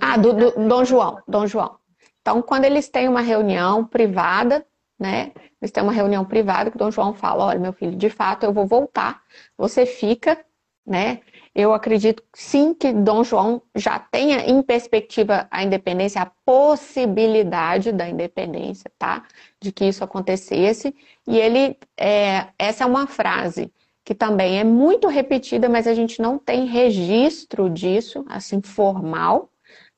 Ah, 0.00 0.16
do, 0.16 0.32
do 0.34 0.68
Dom 0.68 0.84
João, 0.84 1.20
Dom 1.26 1.48
João. 1.48 1.80
Então, 2.20 2.40
quando 2.42 2.64
eles 2.64 2.88
têm 2.88 3.08
uma 3.08 3.22
reunião 3.22 3.84
privada, 3.84 4.64
né? 5.00 5.32
Eles 5.60 5.72
têm 5.72 5.82
uma 5.82 5.92
reunião 5.92 6.24
privada 6.24 6.70
que 6.70 6.76
o 6.76 6.78
Dom 6.78 6.90
João 6.90 7.14
fala: 7.14 7.46
olha, 7.46 7.58
meu 7.58 7.72
filho, 7.72 7.96
de 7.96 8.10
fato 8.10 8.44
eu 8.44 8.52
vou 8.52 8.66
voltar, 8.66 9.22
você 9.56 9.86
fica, 9.86 10.38
né? 10.86 11.20
Eu 11.54 11.72
acredito 11.74 12.22
sim 12.34 12.74
que 12.74 12.92
Dom 12.92 13.24
João 13.24 13.62
já 13.74 13.98
tenha 13.98 14.48
em 14.48 14.62
perspectiva 14.62 15.48
a 15.50 15.64
independência, 15.64 16.22
a 16.22 16.30
possibilidade 16.44 17.90
da 17.90 18.08
independência, 18.08 18.90
tá? 18.98 19.24
De 19.60 19.72
que 19.72 19.86
isso 19.86 20.04
acontecesse. 20.04 20.94
E 21.26 21.38
ele, 21.38 21.76
é, 21.98 22.48
essa 22.58 22.84
é 22.84 22.86
uma 22.86 23.06
frase 23.06 23.72
que 24.04 24.14
também 24.14 24.58
é 24.58 24.64
muito 24.64 25.08
repetida, 25.08 25.68
mas 25.68 25.86
a 25.86 25.94
gente 25.94 26.20
não 26.20 26.38
tem 26.38 26.66
registro 26.66 27.68
disso, 27.68 28.24
assim, 28.28 28.60
formal, 28.62 29.50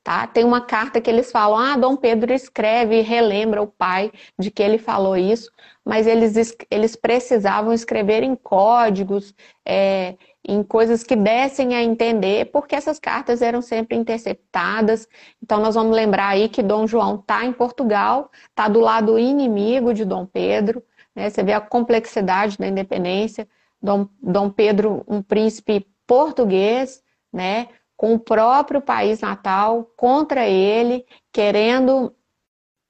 Tá? 0.03 0.27
Tem 0.27 0.43
uma 0.43 0.59
carta 0.59 0.99
que 0.99 1.09
eles 1.09 1.31
falam, 1.31 1.57
ah, 1.57 1.77
Dom 1.77 1.95
Pedro 1.95 2.33
escreve 2.33 2.99
e 2.99 3.01
relembra 3.01 3.61
o 3.61 3.67
pai 3.67 4.11
de 4.37 4.51
que 4.51 4.61
ele 4.61 4.77
falou 4.77 5.15
isso, 5.15 5.49
mas 5.85 6.05
eles, 6.05 6.35
eles 6.69 6.95
precisavam 6.95 7.71
escrever 7.71 8.21
em 8.21 8.35
códigos, 8.35 9.33
é, 9.65 10.17
em 10.45 10.61
coisas 10.61 11.05
que 11.05 11.15
dessem 11.15 11.73
a 11.73 11.81
entender, 11.81 12.51
porque 12.51 12.75
essas 12.75 12.99
cartas 12.99 13.41
eram 13.41 13.61
sempre 13.61 13.95
interceptadas. 13.95 15.07
Então 15.41 15.61
nós 15.61 15.75
vamos 15.75 15.95
lembrar 15.95 16.29
aí 16.29 16.49
que 16.49 16.61
Dom 16.61 16.85
João 16.85 17.15
está 17.15 17.45
em 17.45 17.53
Portugal, 17.53 18.29
está 18.49 18.67
do 18.67 18.81
lado 18.81 19.17
inimigo 19.17 19.93
de 19.93 20.03
Dom 20.03 20.25
Pedro, 20.25 20.83
né? 21.15 21.29
Você 21.29 21.43
vê 21.43 21.53
a 21.53 21.61
complexidade 21.61 22.57
da 22.57 22.67
independência. 22.67 23.47
Dom, 23.81 24.07
Dom 24.21 24.49
Pedro, 24.49 25.03
um 25.07 25.21
príncipe 25.21 25.87
português, 26.05 27.01
né? 27.31 27.67
Com 27.95 28.13
o 28.13 28.19
próprio 28.19 28.81
país 28.81 29.21
natal 29.21 29.89
contra 29.95 30.47
ele, 30.47 31.05
querendo, 31.31 32.13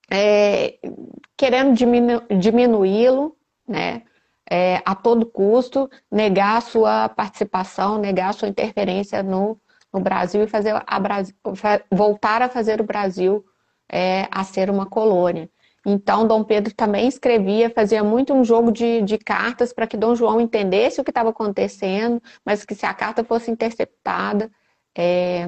é, 0.10 0.80
querendo 1.38 1.74
diminu 1.74 2.22
diminuí-lo, 2.40 3.36
né? 3.68 4.04
É, 4.50 4.82
a 4.86 4.94
todo 4.94 5.26
custo, 5.26 5.90
negar 6.12 6.58
a 6.58 6.62
sua 6.62 7.10
participação, 7.10 7.98
negar 7.98 8.30
a 8.30 8.34
sua 8.34 8.50
interferência 8.50 9.24
no, 9.24 9.58
no 9.92 10.02
Brasil 10.02 10.44
e 10.44 10.48
fazer 10.48 10.84
a 10.86 11.00
Brasil, 11.00 11.34
voltar 11.90 12.42
a 12.42 12.50
fazer 12.50 12.82
o 12.82 12.84
Brasil 12.84 13.44
é, 13.90 14.28
a 14.30 14.44
ser 14.44 14.70
uma 14.70 14.86
colônia. 14.86 15.50
Então, 15.86 16.26
Dom 16.26 16.44
Pedro 16.44 16.74
também 16.74 17.08
escrevia, 17.08 17.70
fazia 17.70 18.04
muito 18.04 18.34
um 18.34 18.44
jogo 18.44 18.72
de, 18.72 19.02
de 19.02 19.18
cartas 19.18 19.74
para 19.74 19.86
que 19.86 19.98
Dom 19.98 20.16
João 20.16 20.40
entendesse 20.40 21.02
o 21.02 21.04
que 21.04 21.12
estava 21.12 21.30
acontecendo, 21.30 22.22
mas 22.46 22.64
que 22.66 22.74
se 22.74 22.86
a 22.86 22.94
carta 22.94 23.24
fosse 23.24 23.52
interceptada, 23.52 24.50
é, 24.96 25.48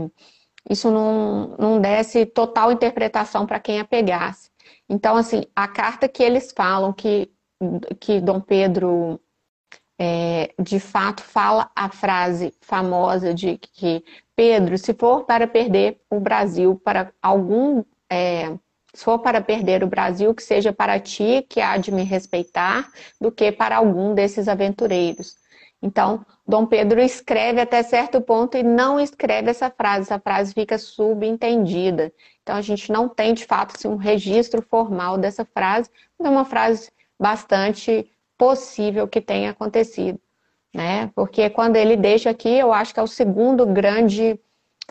isso 0.70 0.92
não, 0.92 1.56
não 1.58 1.82
desse 1.82 2.26
total 2.26 2.72
interpretação 2.72 3.46
para 3.46 3.60
quem 3.60 3.80
a 3.80 3.86
pegasse. 3.86 4.50
Então, 4.90 5.16
assim, 5.16 5.44
a 5.56 5.68
carta 5.68 6.08
que 6.08 6.24
eles 6.24 6.52
falam 6.56 6.94
que, 6.94 7.32
que 8.00 8.20
Dom 8.20 8.40
Pedro 8.42 9.20
é, 10.00 10.54
de 10.60 10.80
fato 10.80 11.22
fala 11.22 11.72
a 11.76 11.90
frase 11.90 12.54
famosa 12.62 13.34
de 13.34 13.58
que 13.58 14.04
Pedro, 14.36 14.78
se 14.78 14.94
for 14.94 15.24
para 15.26 15.48
perder 15.48 16.02
o 16.10 16.20
Brasil 16.20 16.80
para 16.84 17.14
algum 17.22 17.84
é, 18.12 18.58
se 18.96 19.04
for 19.04 19.20
para 19.20 19.42
perder 19.42 19.84
o 19.84 19.88
Brasil, 19.88 20.34
que 20.34 20.42
seja 20.42 20.72
para 20.72 20.98
ti 21.00 21.46
que 21.50 21.60
há 21.60 21.76
de 21.78 21.92
me 21.92 22.04
respeitar, 22.04 22.90
do 23.20 23.30
que 23.30 23.52
para 23.52 23.76
algum 23.76 24.14
desses 24.14 24.48
aventureiros. 24.48 25.36
Então, 25.86 26.26
Dom 26.48 26.66
Pedro 26.66 27.00
escreve 27.00 27.62
até 27.62 27.84
certo 27.84 28.20
ponto 28.20 28.58
e 28.58 28.64
não 28.64 29.00
escreve 29.00 29.52
essa 29.52 29.70
frase, 29.70 30.02
essa 30.02 30.20
frase 30.20 30.52
fica 30.52 30.80
subentendida. 30.80 32.12
Então, 32.42 32.56
a 32.56 32.62
gente 32.62 32.92
não 32.92 33.08
tem, 33.08 33.36
de 33.36 33.46
fato, 33.46 33.76
assim, 33.76 33.88
um 33.88 33.96
registro 33.96 34.64
formal 34.64 35.16
dessa 35.16 35.46
frase, 35.46 35.92
mas 36.18 36.28
é 36.28 36.32
uma 36.32 36.44
frase 36.44 36.90
bastante 37.20 38.10
possível 38.36 39.08
que 39.08 39.22
tenha 39.22 39.52
acontecido. 39.52 40.20
Né? 40.74 41.12
Porque 41.14 41.52
quando 41.52 41.76
ele 41.76 41.96
deixa 41.96 42.32
aqui, 42.32 42.50
eu 42.50 42.74
acho 42.74 42.92
que 42.92 43.00
é 43.00 43.04
o 43.04 43.08
segundo 43.08 43.64
grande 43.68 44.40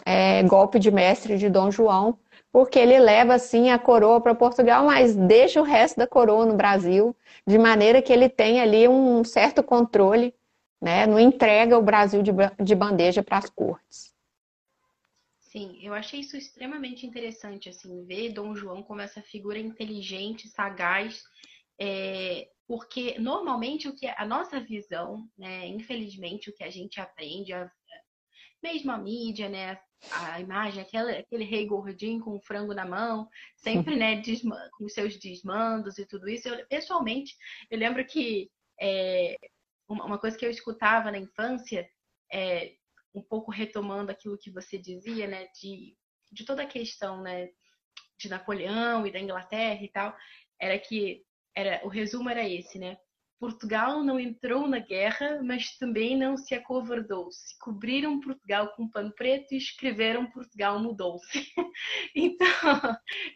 é, 0.07 0.45
golpe 0.45 0.79
de 0.79 0.93
mestre 0.93 1.37
de 1.37 1.51
Dom 1.51 1.73
João, 1.73 2.17
porque 2.53 2.79
ele 2.79 3.01
leva 3.01 3.35
assim 3.35 3.71
a 3.71 3.81
coroa 3.81 4.21
para 4.21 4.33
Portugal, 4.33 4.87
mas 4.87 5.17
deixa 5.17 5.61
o 5.61 5.65
resto 5.65 5.97
da 5.97 6.07
coroa 6.07 6.47
no 6.47 6.55
Brasil, 6.55 7.15
de 7.45 7.59
maneira 7.59 8.01
que 8.01 8.13
ele 8.13 8.29
tem 8.29 8.61
ali 8.61 8.87
um 8.87 9.25
certo 9.25 9.61
controle 9.61 10.33
né? 10.85 11.07
Não 11.07 11.19
entrega 11.19 11.79
o 11.79 11.83
Brasil 11.83 12.23
de, 12.23 12.31
de 12.63 12.75
bandeja 12.75 13.23
para 13.23 13.39
as 13.39 13.49
cortes. 13.49 14.13
Sim, 15.41 15.79
eu 15.81 15.95
achei 15.95 16.21
isso 16.21 16.37
extremamente 16.37 17.07
interessante, 17.07 17.71
assim, 17.71 18.05
ver 18.05 18.33
Dom 18.33 18.55
João 18.55 18.83
como 18.83 19.01
essa 19.01 19.23
figura 19.23 19.59
inteligente, 19.59 20.47
sagaz, 20.49 21.23
é, 21.81 22.49
porque 22.67 23.19
normalmente 23.19 23.89
o 23.89 23.97
que 23.97 24.07
a 24.07 24.27
nossa 24.27 24.61
visão, 24.61 25.27
né, 25.39 25.67
infelizmente 25.69 26.51
o 26.51 26.55
que 26.55 26.65
a 26.65 26.71
gente 26.71 27.01
aprende, 27.01 27.55
a, 27.55 27.71
mesmo 28.63 28.91
a 28.91 28.99
mídia, 28.99 29.49
né, 29.49 29.79
a 30.11 30.39
imagem, 30.39 30.83
aquela, 30.83 31.13
aquele 31.13 31.45
rei 31.45 31.67
gordinho 31.67 32.21
com 32.21 32.37
o 32.37 32.43
frango 32.43 32.75
na 32.75 32.85
mão, 32.85 33.27
sempre, 33.57 33.97
né, 33.97 34.17
desma, 34.21 34.59
com 34.77 34.87
seus 34.89 35.17
desmandos 35.19 35.97
e 35.97 36.05
tudo 36.05 36.29
isso. 36.29 36.47
Eu, 36.47 36.67
pessoalmente, 36.67 37.35
eu 37.71 37.79
lembro 37.79 38.05
que 38.05 38.51
é, 38.79 39.39
uma 39.89 40.19
coisa 40.19 40.37
que 40.37 40.45
eu 40.45 40.51
escutava 40.51 41.11
na 41.11 41.19
infância, 41.19 41.89
é, 42.33 42.75
um 43.15 43.23
pouco 43.23 43.51
retomando 43.51 44.11
aquilo 44.11 44.39
que 44.39 44.51
você 44.51 44.79
dizia, 44.79 45.27
né, 45.27 45.47
de, 45.61 45.97
de 46.33 46.45
toda 46.45 46.63
a 46.63 46.67
questão, 46.67 47.23
né, 47.23 47.51
de 48.19 48.29
Napoleão 48.29 49.07
e 49.07 49.13
da 49.13 49.21
Inglaterra 49.21 49.83
e 49.83 49.89
tal, 49.89 50.17
era 50.61 50.79
que 50.79 51.25
era 51.57 51.81
o 51.85 51.89
resumo 51.89 52.29
era 52.29 52.49
esse, 52.49 52.79
né? 52.79 52.97
Portugal 53.39 54.03
não 54.03 54.19
entrou 54.19 54.67
na 54.67 54.79
guerra, 54.79 55.41
mas 55.43 55.77
também 55.77 56.17
não 56.17 56.37
se 56.37 56.55
acovardou. 56.55 57.31
Se 57.31 57.59
cobriram 57.59 58.21
Portugal 58.21 58.73
com 58.75 58.89
pano 58.89 59.13
preto 59.13 59.53
e 59.53 59.59
escreveram 59.59 60.31
Portugal 60.31 60.79
mudou-se. 60.79 61.53
então, 62.15 62.47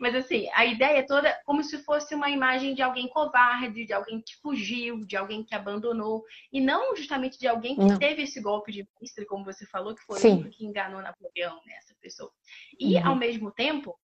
mas 0.01 0.15
assim, 0.15 0.49
a 0.55 0.65
ideia 0.65 1.05
toda 1.07 1.39
como 1.45 1.63
se 1.63 1.79
fosse 1.85 2.15
uma 2.15 2.31
imagem 2.31 2.75
de 2.75 2.83
alguém 2.83 3.09
covarde, 3.09 3.85
de 3.85 3.93
alguém 3.93 4.21
que 4.21 4.37
fugiu, 4.41 5.05
de 5.05 5.17
alguém 5.17 5.45
que 5.45 5.55
abandonou, 5.55 6.23
e 6.53 6.61
não 6.61 6.97
justamente 6.97 7.39
de 7.39 7.49
alguém 7.49 7.75
que 7.75 7.85
não. 7.85 7.99
teve 7.99 8.23
esse 8.23 8.41
golpe 8.41 8.73
de 8.73 8.87
mestre, 9.01 9.27
como 9.27 9.45
você 9.45 9.67
falou, 9.67 9.95
que 9.95 10.03
foi 10.03 10.19
o 10.19 10.51
que 10.51 10.65
enganou 10.65 11.03
Napoleão, 11.03 11.57
né, 11.67 11.75
essa 11.79 11.95
pessoa. 12.01 12.31
E, 12.79 12.97
uhum. 12.97 13.09
ao 13.09 13.17
mesmo 13.17 13.51
tempo, 13.51 13.99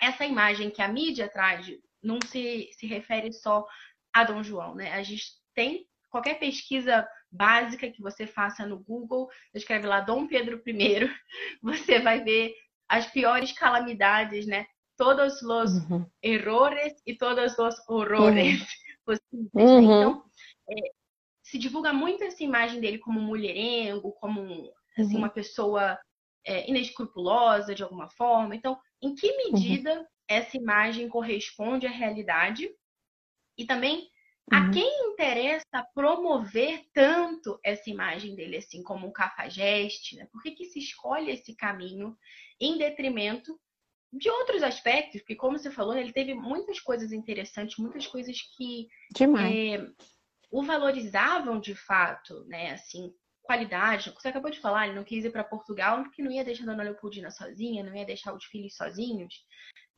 essa 0.00 0.24
imagem 0.24 0.70
que 0.70 0.82
a 0.82 0.88
mídia 0.88 1.28
traz 1.28 1.66
não 2.02 2.18
se, 2.26 2.68
se 2.72 2.86
refere 2.86 3.32
só 3.32 3.64
a 4.12 4.24
Dom 4.24 4.42
João, 4.42 4.74
né? 4.74 4.92
A 4.92 5.02
gente 5.02 5.24
tem 5.54 5.86
qualquer 6.10 6.38
pesquisa 6.38 7.08
básica 7.30 7.90
que 7.90 8.02
você 8.02 8.26
faça 8.26 8.66
no 8.66 8.78
Google, 8.78 9.30
escreve 9.54 9.86
lá 9.86 10.00
Dom 10.00 10.26
Pedro 10.26 10.62
I, 10.66 11.10
você 11.62 11.98
vai 11.98 12.22
ver 12.22 12.54
as 12.88 13.06
piores 13.06 13.52
calamidades, 13.52 14.46
né? 14.46 14.66
Todos 14.96 15.42
os 15.42 15.90
uhum. 15.90 16.06
errores 16.22 16.92
e 17.06 17.16
todos 17.16 17.58
os 17.58 17.88
horrores 17.88 18.60
uhum. 18.60 18.66
possíveis. 19.06 19.50
Né? 19.54 19.64
Uhum. 19.64 19.82
Então, 19.82 20.24
é, 20.70 20.92
se 21.42 21.58
divulga 21.58 21.92
muito 21.92 22.22
essa 22.22 22.44
imagem 22.44 22.80
dele 22.80 22.98
como 22.98 23.20
mulherengo, 23.20 24.12
como 24.12 24.70
assim, 24.98 25.14
uhum. 25.14 25.18
uma 25.18 25.30
pessoa 25.30 25.98
é, 26.46 26.68
inescrupulosa 26.68 27.74
de 27.74 27.82
alguma 27.82 28.08
forma. 28.10 28.54
Então, 28.54 28.78
em 29.00 29.14
que 29.14 29.34
medida 29.36 30.06
essa 30.28 30.56
imagem 30.56 31.08
corresponde 31.08 31.86
à 31.86 31.90
realidade? 31.90 32.70
E 33.62 33.66
também 33.66 34.10
A 34.50 34.60
uhum. 34.60 34.70
quem 34.72 35.12
interessa 35.12 35.86
promover 35.94 36.84
tanto 36.92 37.60
essa 37.64 37.88
imagem 37.88 38.34
dele 38.34 38.56
assim 38.56 38.82
como 38.82 39.06
um 39.06 39.12
cafajeste? 39.12 40.16
Né? 40.16 40.26
Por 40.32 40.42
que, 40.42 40.50
que 40.50 40.64
se 40.64 40.80
escolhe 40.80 41.30
esse 41.30 41.54
caminho 41.54 42.16
em 42.60 42.76
detrimento 42.76 43.58
de 44.12 44.28
outros 44.28 44.64
aspectos? 44.64 45.20
Porque, 45.20 45.36
como 45.36 45.56
você 45.56 45.70
falou, 45.70 45.96
ele 45.96 46.12
teve 46.12 46.34
muitas 46.34 46.80
coisas 46.80 47.12
interessantes, 47.12 47.78
muitas 47.78 48.06
coisas 48.06 48.36
que 48.56 48.88
é, 49.38 49.86
o 50.50 50.62
valorizavam 50.64 51.60
de 51.60 51.76
fato, 51.76 52.44
né? 52.46 52.72
Assim, 52.72 53.14
qualidade. 53.42 54.12
Você 54.12 54.28
acabou 54.28 54.50
de 54.50 54.60
falar, 54.60 54.86
ele 54.86 54.96
não 54.96 55.04
quis 55.04 55.24
ir 55.24 55.30
para 55.30 55.44
Portugal 55.44 56.02
porque 56.02 56.22
não 56.22 56.30
ia 56.30 56.44
deixar 56.44 56.64
a 56.64 56.66
Dona 56.66 56.84
Leopoldina 56.84 57.30
sozinha, 57.30 57.82
não 57.82 57.94
ia 57.94 58.04
deixar 58.04 58.32
os 58.34 58.44
filhos 58.44 58.76
sozinhos, 58.76 59.44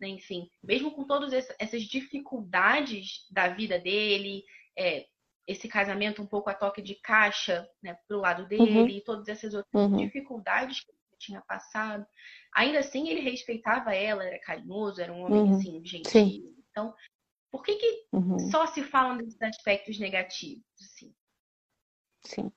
né? 0.00 0.08
Enfim, 0.08 0.50
mesmo 0.62 0.90
com 0.92 1.04
todas 1.04 1.32
essas 1.58 1.82
dificuldades 1.82 3.26
da 3.30 3.48
vida 3.48 3.78
dele, 3.78 4.44
é, 4.76 5.06
esse 5.46 5.68
casamento 5.68 6.22
um 6.22 6.26
pouco 6.26 6.50
a 6.50 6.54
toque 6.54 6.80
de 6.80 6.94
caixa, 6.96 7.68
né, 7.82 7.96
pro 8.08 8.20
lado 8.20 8.42
uhum. 8.42 8.48
dele, 8.48 8.78
uhum. 8.78 8.88
e 8.88 9.00
todas 9.02 9.28
essas 9.28 9.54
outras 9.54 9.72
uhum. 9.74 9.96
dificuldades 9.98 10.80
que 10.80 10.90
ele 10.90 11.18
tinha 11.18 11.40
passado, 11.42 12.06
ainda 12.54 12.78
assim 12.78 13.08
ele 13.08 13.20
respeitava 13.20 13.94
ela, 13.94 14.24
era 14.24 14.40
carinhoso, 14.40 15.00
era 15.00 15.12
um 15.12 15.22
homem 15.22 15.40
uhum. 15.40 15.56
assim 15.56 15.84
gentil. 15.84 16.10
Sim. 16.10 16.54
Então, 16.70 16.94
por 17.50 17.62
que, 17.62 17.76
que 17.76 18.06
uhum. 18.12 18.38
só 18.50 18.66
se 18.66 18.82
falam 18.82 19.18
desses 19.18 19.40
aspectos 19.40 19.98
negativos? 19.98 20.64
Assim? 20.80 21.14
Sim. 22.22 22.52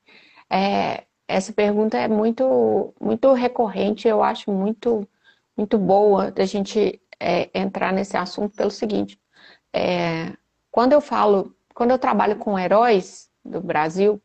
É, 0.49 1.03
essa 1.27 1.51
pergunta 1.51 1.97
é 1.97 2.07
muito, 2.07 2.93
muito 2.99 3.33
recorrente, 3.33 4.07
eu 4.07 4.23
acho 4.23 4.51
muito, 4.51 5.07
muito 5.55 5.77
boa 5.77 6.31
da 6.31 6.45
gente 6.45 7.01
é, 7.19 7.49
entrar 7.53 7.91
nesse 7.91 8.15
assunto 8.15 8.55
pelo 8.55 8.71
seguinte. 8.71 9.19
É, 9.73 10.33
quando 10.71 10.93
eu 10.93 11.01
falo, 11.01 11.55
quando 11.73 11.91
eu 11.91 11.99
trabalho 11.99 12.37
com 12.37 12.57
heróis 12.57 13.29
do 13.43 13.59
Brasil, 13.61 14.21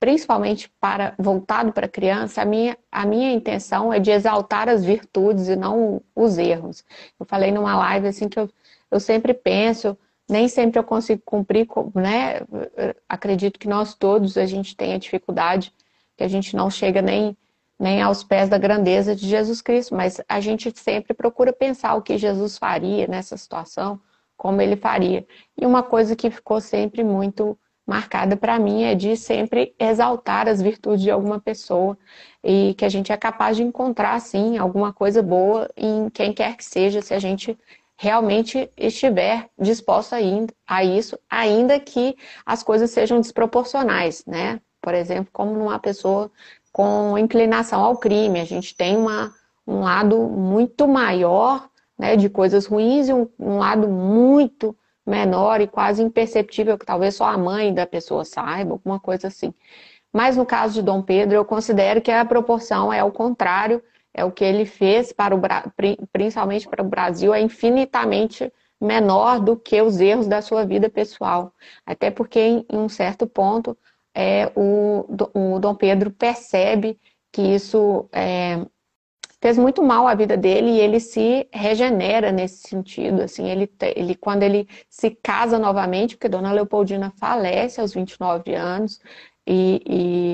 principalmente 0.00 0.70
para 0.80 1.14
voltado 1.18 1.72
para 1.72 1.88
criança, 1.88 2.42
a 2.42 2.44
minha, 2.44 2.78
a 2.90 3.04
minha 3.04 3.32
intenção 3.32 3.92
é 3.92 3.98
de 3.98 4.10
exaltar 4.10 4.68
as 4.68 4.84
virtudes 4.84 5.48
e 5.48 5.56
não 5.56 6.00
os 6.14 6.38
erros. 6.38 6.84
Eu 7.18 7.26
falei 7.26 7.50
numa 7.50 7.76
live 7.76 8.08
assim 8.08 8.28
que 8.28 8.38
eu, 8.38 8.48
eu 8.90 9.00
sempre 9.00 9.34
penso, 9.34 9.98
nem 10.28 10.46
sempre 10.48 10.78
eu 10.78 10.84
consigo 10.84 11.22
cumprir, 11.24 11.66
né? 11.94 12.40
Acredito 13.08 13.58
que 13.58 13.68
nós 13.68 13.94
todos 13.94 14.36
a 14.36 14.46
gente 14.46 14.76
tem 14.76 14.94
a 14.94 14.98
dificuldade, 14.98 15.72
que 16.16 16.22
a 16.22 16.28
gente 16.28 16.54
não 16.54 16.70
chega 16.70 17.00
nem, 17.00 17.36
nem 17.78 18.02
aos 18.02 18.22
pés 18.22 18.48
da 18.48 18.58
grandeza 18.58 19.16
de 19.16 19.26
Jesus 19.26 19.62
Cristo, 19.62 19.94
mas 19.94 20.20
a 20.28 20.40
gente 20.40 20.72
sempre 20.76 21.14
procura 21.14 21.52
pensar 21.52 21.94
o 21.94 22.02
que 22.02 22.18
Jesus 22.18 22.58
faria 22.58 23.06
nessa 23.06 23.36
situação, 23.36 24.00
como 24.36 24.60
ele 24.60 24.76
faria. 24.76 25.26
E 25.56 25.64
uma 25.64 25.82
coisa 25.82 26.14
que 26.14 26.30
ficou 26.30 26.60
sempre 26.60 27.02
muito 27.02 27.58
marcada 27.86 28.36
para 28.36 28.58
mim 28.58 28.82
é 28.82 28.94
de 28.94 29.16
sempre 29.16 29.74
exaltar 29.78 30.46
as 30.46 30.60
virtudes 30.60 31.02
de 31.02 31.10
alguma 31.10 31.40
pessoa 31.40 31.96
e 32.44 32.74
que 32.74 32.84
a 32.84 32.88
gente 32.88 33.10
é 33.10 33.16
capaz 33.16 33.56
de 33.56 33.62
encontrar, 33.62 34.20
sim, 34.20 34.58
alguma 34.58 34.92
coisa 34.92 35.22
boa 35.22 35.70
em 35.74 36.10
quem 36.10 36.34
quer 36.34 36.54
que 36.54 36.64
seja, 36.64 37.00
se 37.00 37.14
a 37.14 37.18
gente 37.18 37.58
realmente 38.00 38.70
estiver 38.76 39.50
disposto 39.58 40.14
a 40.14 40.84
isso, 40.84 41.18
ainda 41.28 41.80
que 41.80 42.16
as 42.46 42.62
coisas 42.62 42.92
sejam 42.92 43.20
desproporcionais, 43.20 44.24
né? 44.24 44.60
Por 44.80 44.94
exemplo, 44.94 45.28
como 45.32 45.52
numa 45.52 45.80
pessoa 45.80 46.30
com 46.72 47.18
inclinação 47.18 47.82
ao 47.82 47.96
crime, 47.98 48.40
a 48.40 48.44
gente 48.44 48.76
tem 48.76 48.96
uma, 48.96 49.34
um 49.66 49.80
lado 49.80 50.16
muito 50.16 50.86
maior 50.86 51.68
né, 51.98 52.14
de 52.14 52.30
coisas 52.30 52.66
ruins 52.66 53.08
e 53.08 53.12
um, 53.12 53.28
um 53.36 53.58
lado 53.58 53.88
muito 53.88 54.76
menor 55.04 55.60
e 55.60 55.66
quase 55.66 56.00
imperceptível, 56.00 56.78
que 56.78 56.86
talvez 56.86 57.16
só 57.16 57.24
a 57.24 57.36
mãe 57.36 57.74
da 57.74 57.84
pessoa 57.84 58.24
saiba, 58.24 58.74
alguma 58.74 59.00
coisa 59.00 59.26
assim. 59.26 59.52
Mas 60.12 60.36
no 60.36 60.46
caso 60.46 60.74
de 60.74 60.82
Dom 60.82 61.02
Pedro, 61.02 61.34
eu 61.34 61.44
considero 61.44 62.00
que 62.00 62.12
a 62.12 62.24
proporção 62.24 62.92
é 62.92 63.02
o 63.02 63.10
contrário 63.10 63.82
é 64.18 64.24
o 64.24 64.32
que 64.32 64.44
ele 64.44 64.66
fez 64.66 65.12
para 65.12 65.34
o 65.34 65.40
principalmente 66.12 66.68
para 66.68 66.82
o 66.82 66.88
Brasil 66.88 67.32
é 67.32 67.40
infinitamente 67.40 68.52
menor 68.80 69.40
do 69.40 69.56
que 69.56 69.80
os 69.80 70.00
erros 70.00 70.26
da 70.26 70.40
sua 70.42 70.64
vida 70.64 70.88
pessoal. 70.88 71.52
Até 71.86 72.10
porque 72.10 72.40
em, 72.40 72.66
um 72.72 72.88
certo 72.88 73.26
ponto 73.26 73.76
é, 74.14 74.50
o, 74.56 75.04
o 75.34 75.58
Dom 75.58 75.74
Pedro 75.74 76.10
percebe 76.10 76.98
que 77.32 77.42
isso 77.42 78.08
é, 78.12 78.64
fez 79.40 79.56
muito 79.56 79.82
mal 79.82 80.08
à 80.08 80.14
vida 80.14 80.36
dele 80.36 80.70
e 80.70 80.80
ele 80.80 81.00
se 81.00 81.48
regenera 81.52 82.32
nesse 82.32 82.68
sentido. 82.68 83.22
Assim, 83.22 83.48
ele, 83.48 83.70
ele 83.94 84.14
quando 84.14 84.42
ele 84.42 84.68
se 84.88 85.10
casa 85.10 85.58
novamente, 85.58 86.16
porque 86.16 86.28
Dona 86.28 86.52
Leopoldina 86.52 87.12
falece 87.16 87.80
aos 87.80 87.92
29 87.94 88.54
anos, 88.54 89.00
e, 89.48 89.82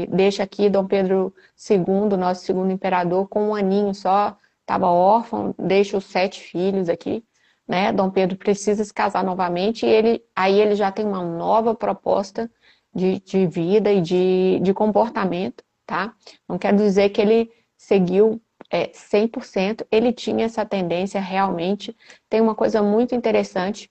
e 0.04 0.06
deixa 0.08 0.42
aqui 0.42 0.68
Dom 0.68 0.86
Pedro 0.86 1.32
II, 1.70 2.16
nosso 2.18 2.44
segundo 2.44 2.72
imperador, 2.72 3.28
com 3.28 3.50
um 3.50 3.54
aninho 3.54 3.94
só, 3.94 4.36
estava 4.60 4.88
órfão, 4.88 5.54
deixa 5.56 5.96
os 5.96 6.04
sete 6.06 6.40
filhos 6.40 6.88
aqui, 6.88 7.24
né? 7.66 7.92
Dom 7.92 8.10
Pedro 8.10 8.36
precisa 8.36 8.84
se 8.84 8.92
casar 8.92 9.22
novamente 9.22 9.86
e 9.86 9.88
ele, 9.88 10.24
aí 10.34 10.60
ele 10.60 10.74
já 10.74 10.90
tem 10.90 11.06
uma 11.06 11.22
nova 11.22 11.76
proposta 11.76 12.50
de, 12.92 13.20
de 13.20 13.46
vida 13.46 13.92
e 13.92 14.00
de, 14.00 14.58
de 14.60 14.74
comportamento, 14.74 15.62
tá? 15.86 16.12
Não 16.48 16.58
quero 16.58 16.76
dizer 16.76 17.10
que 17.10 17.20
ele 17.20 17.52
seguiu 17.76 18.42
é, 18.68 18.88
100%, 18.88 19.86
ele 19.92 20.12
tinha 20.12 20.46
essa 20.46 20.66
tendência 20.66 21.20
realmente. 21.20 21.96
Tem 22.28 22.40
uma 22.40 22.54
coisa 22.54 22.82
muito 22.82 23.14
interessante 23.14 23.88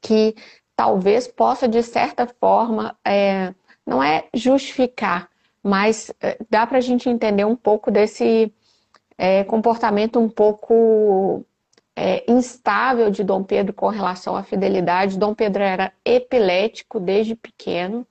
que 0.00 0.34
talvez 0.74 1.28
possa, 1.28 1.68
de 1.68 1.82
certa 1.82 2.26
forma, 2.26 2.96
é, 3.06 3.54
não 3.86 4.02
é 4.02 4.28
justificar, 4.34 5.28
mas 5.62 6.12
eh, 6.20 6.38
dá 6.50 6.66
para 6.66 6.78
a 6.78 6.80
gente 6.80 7.08
entender 7.08 7.44
um 7.44 7.56
pouco 7.56 7.90
desse 7.90 8.52
é, 9.16 9.44
comportamento 9.44 10.18
um 10.18 10.28
pouco 10.28 11.44
é, 11.96 12.24
instável 12.30 13.10
de 13.10 13.22
Dom 13.22 13.42
Pedro 13.44 13.72
com 13.72 13.88
relação 13.88 14.36
à 14.36 14.42
fidelidade. 14.42 15.18
Dom 15.18 15.34
Pedro 15.34 15.62
era 15.62 15.92
epilético 16.04 16.98
desde 16.98 17.34
pequeno. 17.34 18.06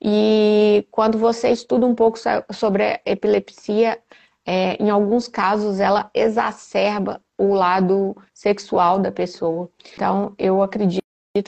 E 0.00 0.86
quando 0.90 1.16
você 1.16 1.50
estuda 1.50 1.86
um 1.86 1.94
pouco 1.94 2.18
sobre 2.50 2.84
a 2.84 3.00
epilepsia, 3.06 4.00
é, 4.44 4.74
em 4.82 4.90
alguns 4.90 5.28
casos 5.28 5.78
ela 5.78 6.10
exacerba 6.12 7.20
o 7.38 7.54
lado 7.54 8.16
sexual 8.34 8.98
da 8.98 9.12
pessoa. 9.12 9.70
Então, 9.94 10.34
eu 10.36 10.60
acredito 10.60 11.02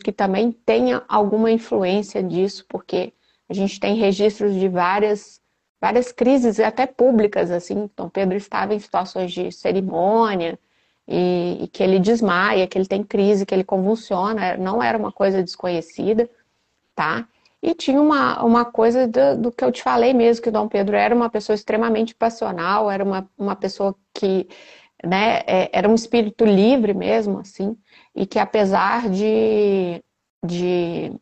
que 0.04 0.12
também 0.12 0.52
tenha 0.52 1.02
alguma 1.08 1.50
influência 1.50 2.22
disso, 2.22 2.64
porque 2.68 3.12
a 3.48 3.54
gente 3.54 3.78
tem 3.78 3.96
registros 3.96 4.54
de 4.54 4.68
várias, 4.68 5.40
várias 5.80 6.12
crises, 6.12 6.58
até 6.60 6.86
públicas, 6.86 7.50
assim. 7.50 7.84
Então, 7.84 8.08
Pedro 8.08 8.36
estava 8.36 8.74
em 8.74 8.78
situações 8.78 9.32
de 9.32 9.52
cerimônia 9.52 10.58
e, 11.06 11.64
e 11.64 11.68
que 11.68 11.82
ele 11.82 11.98
desmaia, 11.98 12.66
que 12.66 12.78
ele 12.78 12.86
tem 12.86 13.04
crise, 13.04 13.44
que 13.46 13.54
ele 13.54 13.64
convulsiona. 13.64 14.56
Não 14.56 14.82
era 14.82 14.96
uma 14.96 15.12
coisa 15.12 15.42
desconhecida, 15.42 16.28
tá? 16.94 17.28
E 17.62 17.74
tinha 17.74 18.00
uma, 18.00 18.42
uma 18.44 18.64
coisa 18.64 19.06
do, 19.06 19.36
do, 19.42 19.52
que 19.52 19.64
eu 19.64 19.72
te 19.72 19.82
falei 19.82 20.12
mesmo, 20.12 20.42
que 20.42 20.50
o 20.50 20.52
Dom 20.52 20.68
Pedro 20.68 20.96
era 20.96 21.14
uma 21.14 21.30
pessoa 21.30 21.54
extremamente 21.54 22.14
passional, 22.14 22.90
era 22.90 23.02
uma, 23.02 23.28
uma 23.38 23.56
pessoa 23.56 23.94
que 24.12 24.46
né, 25.02 25.40
é, 25.46 25.70
era 25.72 25.88
um 25.88 25.94
espírito 25.94 26.44
livre 26.44 26.92
mesmo, 26.94 27.38
assim, 27.38 27.76
e 28.14 28.26
que 28.26 28.38
apesar 28.38 29.08
de, 29.08 30.02
de 30.44 31.12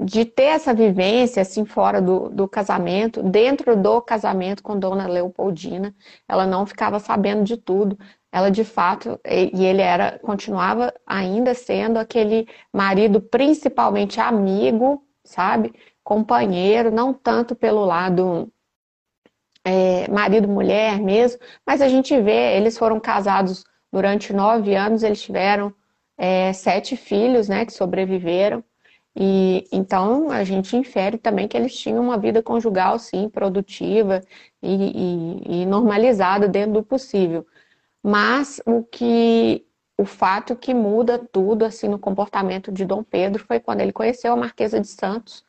de 0.00 0.24
ter 0.24 0.44
essa 0.44 0.74
vivência 0.74 1.42
assim 1.42 1.64
fora 1.64 2.00
do, 2.00 2.28
do 2.28 2.48
casamento, 2.48 3.22
dentro 3.22 3.76
do 3.76 4.00
casamento 4.02 4.62
com 4.62 4.78
Dona 4.78 5.06
Leopoldina, 5.06 5.94
ela 6.28 6.46
não 6.46 6.66
ficava 6.66 6.98
sabendo 6.98 7.44
de 7.44 7.56
tudo. 7.56 7.98
Ela 8.32 8.50
de 8.50 8.64
fato, 8.64 9.20
e 9.24 9.64
ele 9.64 9.80
era, 9.80 10.18
continuava 10.18 10.92
ainda 11.06 11.54
sendo 11.54 11.98
aquele 11.98 12.48
marido 12.72 13.20
principalmente 13.20 14.20
amigo, 14.20 15.06
sabe? 15.22 15.72
Companheiro, 16.02 16.90
não 16.90 17.14
tanto 17.14 17.54
pelo 17.54 17.84
lado 17.84 18.52
é, 19.64 20.10
marido-mulher 20.10 21.00
mesmo, 21.00 21.40
mas 21.66 21.80
a 21.80 21.88
gente 21.88 22.20
vê, 22.20 22.56
eles 22.56 22.76
foram 22.76 23.00
casados 23.00 23.64
durante 23.92 24.32
nove 24.32 24.74
anos, 24.74 25.02
eles 25.02 25.22
tiveram 25.22 25.72
é, 26.18 26.52
sete 26.52 26.96
filhos, 26.96 27.48
né, 27.48 27.64
que 27.64 27.72
sobreviveram. 27.72 28.62
E 29.16 29.66
então 29.70 30.30
a 30.30 30.42
gente 30.42 30.76
infere 30.76 31.18
também 31.18 31.46
que 31.46 31.56
eles 31.56 31.76
tinham 31.76 32.02
uma 32.02 32.18
vida 32.18 32.42
conjugal, 32.42 32.98
sim, 32.98 33.28
produtiva 33.28 34.20
e, 34.62 35.60
e, 35.60 35.62
e 35.62 35.66
normalizada 35.66 36.48
dentro 36.48 36.74
do 36.74 36.82
possível. 36.82 37.46
Mas 38.02 38.60
o 38.66 38.82
que 38.82 39.64
o 39.96 40.04
fato 40.04 40.56
que 40.56 40.74
muda 40.74 41.18
tudo 41.18 41.64
assim 41.64 41.88
no 41.88 41.98
comportamento 41.98 42.72
de 42.72 42.84
Dom 42.84 43.04
Pedro 43.04 43.44
foi 43.44 43.60
quando 43.60 43.80
ele 43.80 43.92
conheceu 43.92 44.32
a 44.32 44.36
Marquesa 44.36 44.80
de 44.80 44.88
Santos, 44.88 45.44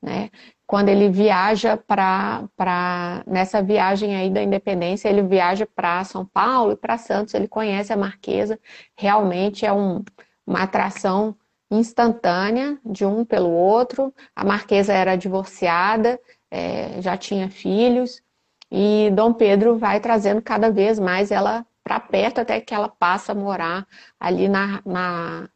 né? 0.00 0.30
Quando 0.66 0.90
ele 0.90 1.08
viaja 1.10 1.76
para 1.76 3.24
nessa 3.26 3.62
viagem 3.62 4.14
aí 4.16 4.30
da 4.30 4.42
independência, 4.42 5.08
ele 5.08 5.22
viaja 5.22 5.66
para 5.66 6.04
São 6.04 6.24
Paulo 6.26 6.72
e 6.72 6.76
para 6.76 6.98
Santos, 6.98 7.34
ele 7.34 7.48
conhece 7.48 7.92
a 7.92 7.96
Marquesa, 7.96 8.60
realmente 8.96 9.66
é 9.66 9.72
um, 9.72 10.04
uma 10.46 10.62
atração 10.62 11.34
instantânea 11.70 12.78
de 12.84 13.04
um 13.04 13.24
pelo 13.24 13.50
outro. 13.50 14.14
A 14.34 14.44
marquesa 14.44 14.92
era 14.92 15.16
divorciada, 15.16 16.20
é, 16.50 17.00
já 17.00 17.16
tinha 17.16 17.50
filhos, 17.50 18.22
e 18.70 19.10
Dom 19.12 19.32
Pedro 19.32 19.78
vai 19.78 20.00
trazendo 20.00 20.42
cada 20.42 20.70
vez 20.70 20.98
mais 20.98 21.30
ela 21.30 21.66
para 21.82 21.98
perto 21.98 22.40
até 22.40 22.60
que 22.60 22.74
ela 22.74 22.88
passa 22.88 23.32
a 23.32 23.34
morar 23.34 23.86
ali 24.20 24.46
na, 24.46 24.82
na, 24.84 25.48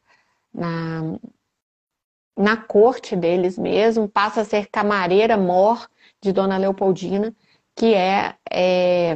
na, 0.53 1.19
na 2.35 2.57
corte 2.57 3.15
deles 3.15 3.57
mesmo, 3.57 4.09
passa 4.09 4.41
a 4.41 4.45
ser 4.45 4.67
camareira 4.67 5.37
mor 5.37 5.87
de 6.19 6.31
Dona 6.31 6.57
Leopoldina, 6.57 7.35
que 7.75 7.93
é, 7.93 8.35
é 8.51 9.15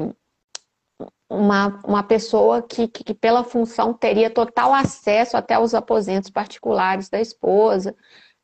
uma, 1.29 1.79
uma 1.85 2.03
pessoa 2.03 2.61
que, 2.61 2.87
que, 2.87 3.03
que, 3.03 3.13
pela 3.13 3.43
função, 3.43 3.93
teria 3.93 4.29
total 4.29 4.73
acesso 4.73 5.35
até 5.35 5.59
os 5.59 5.73
aposentos 5.73 6.29
particulares 6.29 7.09
da 7.09 7.19
esposa, 7.19 7.95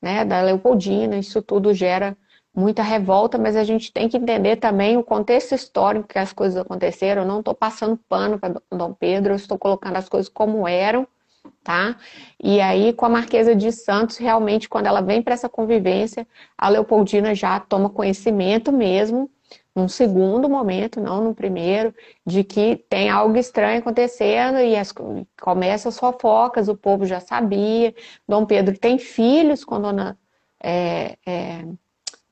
né, 0.02 0.26
da 0.26 0.42
Leopoldina. 0.42 1.18
Isso 1.18 1.42
tudo 1.42 1.74
gera 1.74 2.18
muita 2.56 2.84
revolta, 2.84 3.38
mas 3.38 3.56
a 3.56 3.64
gente 3.64 3.92
tem 3.92 4.08
que 4.08 4.18
entender 4.18 4.58
também 4.58 4.98
o 4.98 5.04
contexto 5.04 5.56
histórico 5.56 6.08
que 6.08 6.20
as 6.20 6.34
coisas 6.34 6.58
aconteceram. 6.58 7.24
Eu 7.24 7.28
não 7.28 7.40
estou 7.40 7.56
passando 7.56 7.98
pano 8.08 8.38
para 8.38 8.62
Dom 8.72 8.94
Pedro, 8.94 9.34
eu 9.34 9.38
estou 9.38 9.58
colocando 9.58 9.96
as 9.96 10.10
coisas 10.10 10.30
como 10.30 10.68
eram, 10.68 11.08
tá? 11.64 11.96
E 12.42 12.60
aí, 12.62 12.94
com 12.94 13.06
a 13.06 13.10
Marquesa 13.10 13.56
de 13.56 13.72
Santos, 13.72 14.18
realmente, 14.18 14.70
quando 14.70 14.88
ela 14.88 15.02
vem 15.02 15.22
para 15.22 15.34
essa 15.34 15.50
convivência, 15.50 16.28
a 16.58 16.70
Leopoldina 16.70 17.34
já 17.34 17.60
toma 17.60 17.90
conhecimento 17.90 18.72
mesmo 18.72 19.30
num 19.76 19.88
segundo 19.88 20.48
momento, 20.48 21.02
não 21.02 21.24
no 21.24 21.34
primeiro, 21.34 21.94
de 22.26 22.44
que 22.44 22.76
tem 22.90 23.10
algo 23.10 23.38
estranho 23.38 23.80
acontecendo 23.80 24.60
e 24.60 24.76
as, 24.76 24.94
começam 25.42 25.90
as 25.90 25.98
fofocas, 25.98 26.68
o 26.68 26.78
povo 26.78 27.06
já 27.06 27.20
sabia. 27.20 27.94
Dom 28.28 28.46
Pedro 28.46 28.78
tem 28.78 29.00
filhos 29.00 29.64
com, 29.66 29.82
dona, 29.82 30.18
é, 30.62 31.18
é, 31.26 31.66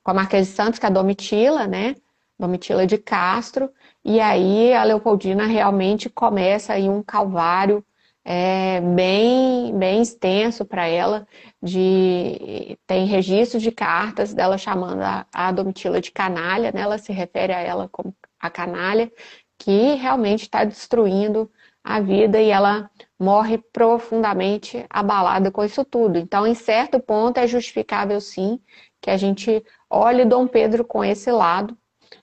com 0.02 0.10
a 0.12 0.14
Marquesa 0.14 0.48
de 0.48 0.56
Santos, 0.56 0.78
que 0.78 0.86
é 0.86 0.88
a 0.88 0.92
Domitila, 0.92 1.66
né? 1.66 1.96
Domitila 2.38 2.86
de 2.86 2.98
Castro, 2.98 3.70
e 4.04 4.20
aí 4.20 4.72
a 4.74 4.82
Leopoldina 4.82 5.46
realmente 5.46 6.08
começa 6.10 6.72
aí 6.72 6.88
um 6.88 7.02
calvário 7.02 7.84
é, 8.24 8.80
bem, 8.80 9.76
bem 9.76 10.02
extenso 10.02 10.64
para 10.64 10.86
ela, 10.86 11.26
de 11.62 12.78
tem 12.86 13.06
registros 13.06 13.62
de 13.62 13.72
cartas 13.72 14.32
dela 14.32 14.56
chamando 14.56 15.02
a, 15.02 15.26
a 15.32 15.50
Domitila 15.52 16.00
de 16.00 16.12
canalha, 16.12 16.70
né? 16.72 16.82
ela 16.82 16.98
se 16.98 17.12
refere 17.12 17.52
a 17.52 17.60
ela 17.60 17.88
como 17.88 18.14
a 18.38 18.48
canalha, 18.48 19.10
que 19.58 19.94
realmente 19.94 20.42
está 20.42 20.64
destruindo 20.64 21.50
a 21.84 22.00
vida 22.00 22.40
e 22.40 22.50
ela 22.50 22.90
morre 23.18 23.58
profundamente 23.72 24.84
abalada 24.88 25.50
com 25.50 25.64
isso 25.64 25.84
tudo. 25.84 26.18
Então, 26.18 26.46
em 26.46 26.54
certo 26.54 27.00
ponto, 27.00 27.38
é 27.38 27.46
justificável 27.46 28.20
sim 28.20 28.60
que 29.00 29.10
a 29.10 29.16
gente 29.16 29.64
olhe 29.90 30.24
Dom 30.24 30.46
Pedro 30.46 30.84
com 30.84 31.04
esse 31.04 31.30
lado, 31.30 31.76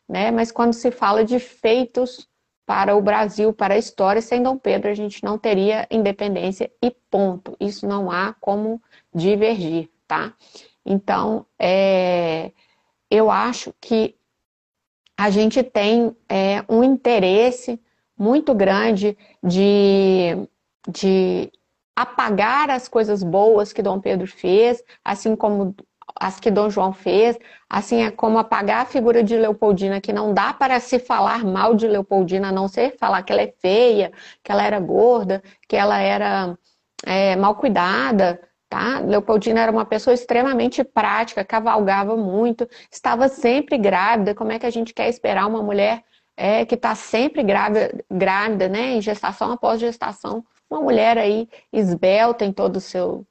né? 0.08 0.32
Mas 0.32 0.52
quando 0.52 0.74
se 0.74 0.92
fala 0.92 1.26
de 1.26 1.40
feitos 1.40 2.30
para 2.70 2.96
o 2.96 3.02
Brasil, 3.02 3.52
para 3.52 3.74
a 3.74 3.78
história, 3.80 4.22
sem 4.22 4.44
Dom 4.44 4.56
Pedro 4.56 4.92
a 4.92 4.94
gente 4.94 5.24
não 5.24 5.40
teria 5.40 5.88
independência 5.90 6.72
e 6.80 6.92
ponto. 7.10 7.58
Isso 7.60 7.88
não 7.88 8.12
há 8.12 8.36
como 8.40 8.80
divergir, 9.12 9.90
tá? 10.08 10.36
Então, 10.86 11.48
é, 11.58 12.52
eu 13.10 13.32
acho 13.32 13.74
que 13.82 14.16
a 15.18 15.32
gente 15.32 15.64
tem 15.64 16.16
é, 16.30 16.64
um 16.70 16.84
interesse 16.84 17.82
muito 18.16 18.54
grande 18.54 19.18
de, 19.44 20.48
de 20.88 21.52
apagar 21.96 22.70
as 22.70 22.88
coisas 22.88 23.24
boas 23.24 23.74
que 23.74 23.82
Dom 23.82 24.00
Pedro 24.00 24.28
fez, 24.28 24.84
assim 25.04 25.36
como 25.36 25.76
as 26.16 26.40
que 26.40 26.52
Dom 26.52 26.70
João 26.70 26.94
fez, 26.94 27.38
assim 27.70 28.04
é 28.04 28.12
como 28.12 28.38
apagar 28.38 28.82
a 28.82 28.86
figura 28.86 29.24
de 29.24 29.38
Leopoldina, 29.38 30.02
que 30.02 30.14
não 30.14 30.34
dá 30.34 30.54
para 30.54 30.80
se 30.80 31.00
falar 31.00 31.44
mal 31.44 31.76
de 31.76 31.88
Leopoldina, 31.88 32.50
a 32.50 32.52
não 32.52 32.68
ser 32.68 32.96
falar 32.98 33.24
que 33.24 33.32
ela 33.32 33.42
é 33.42 33.54
feia, 33.60 34.12
que 34.44 34.52
ela 34.52 34.64
era 34.64 34.80
gorda, 34.80 35.42
que 35.68 35.76
ela 35.76 36.00
era 36.00 36.58
é, 37.06 37.36
mal 37.36 37.56
cuidada, 37.56 38.40
tá? 38.70 39.00
Leopoldina 39.00 39.62
era 39.62 39.72
uma 39.72 39.86
pessoa 39.86 40.14
extremamente 40.14 40.84
prática, 40.84 41.44
cavalgava 41.44 42.16
muito, 42.16 42.68
estava 42.92 43.28
sempre 43.28 43.78
grávida. 43.78 44.36
Como 44.36 44.52
é 44.52 44.60
que 44.60 44.66
a 44.66 44.70
gente 44.70 44.94
quer 44.94 45.10
esperar 45.10 45.48
uma 45.48 45.64
mulher 45.64 46.04
é, 46.38 46.66
que 46.66 46.76
está 46.76 46.96
sempre 46.96 47.44
grávida, 47.44 48.04
grávida, 48.10 48.70
né, 48.70 48.94
em 48.94 49.02
gestação 49.02 49.52
após 49.52 49.80
gestação, 49.80 50.44
uma 50.70 50.80
mulher 50.80 51.18
aí 51.18 51.50
esbelta 51.74 52.46
em 52.46 52.54
todo 52.54 52.78
o 52.78 52.82
seu 52.82 53.26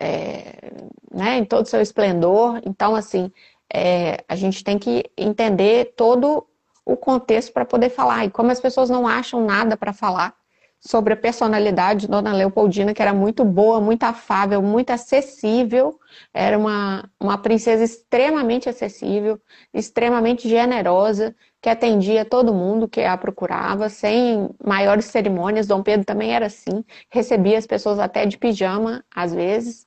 é, 0.00 0.72
né, 1.12 1.38
em 1.38 1.44
todo 1.44 1.64
o 1.64 1.68
seu 1.68 1.80
esplendor. 1.80 2.60
Então, 2.64 2.94
assim, 2.94 3.32
é, 3.72 4.24
a 4.28 4.36
gente 4.36 4.62
tem 4.64 4.78
que 4.78 5.04
entender 5.16 5.94
todo 5.96 6.46
o 6.84 6.96
contexto 6.96 7.52
para 7.52 7.64
poder 7.64 7.90
falar. 7.90 8.24
E 8.24 8.30
como 8.30 8.50
as 8.50 8.60
pessoas 8.60 8.88
não 8.88 9.06
acham 9.06 9.44
nada 9.44 9.76
para 9.76 9.92
falar 9.92 10.34
sobre 10.80 11.12
a 11.12 11.16
personalidade 11.16 12.02
de 12.02 12.08
Dona 12.08 12.32
Leopoldina, 12.32 12.94
que 12.94 13.02
era 13.02 13.12
muito 13.12 13.44
boa, 13.44 13.80
muito 13.80 14.04
afável, 14.04 14.62
muito 14.62 14.90
acessível, 14.90 15.98
era 16.32 16.56
uma, 16.56 17.10
uma 17.20 17.36
princesa 17.36 17.82
extremamente 17.82 18.68
acessível, 18.68 19.40
extremamente 19.74 20.48
generosa, 20.48 21.34
que 21.60 21.68
atendia 21.68 22.24
todo 22.24 22.54
mundo 22.54 22.88
que 22.88 23.00
a 23.02 23.16
procurava, 23.16 23.88
sem 23.88 24.48
maiores 24.64 25.06
cerimônias. 25.06 25.66
Dom 25.66 25.82
Pedro 25.82 26.06
também 26.06 26.34
era 26.34 26.46
assim, 26.46 26.84
recebia 27.10 27.58
as 27.58 27.66
pessoas 27.66 27.98
até 27.98 28.24
de 28.26 28.38
pijama, 28.38 29.04
às 29.14 29.34
vezes, 29.34 29.86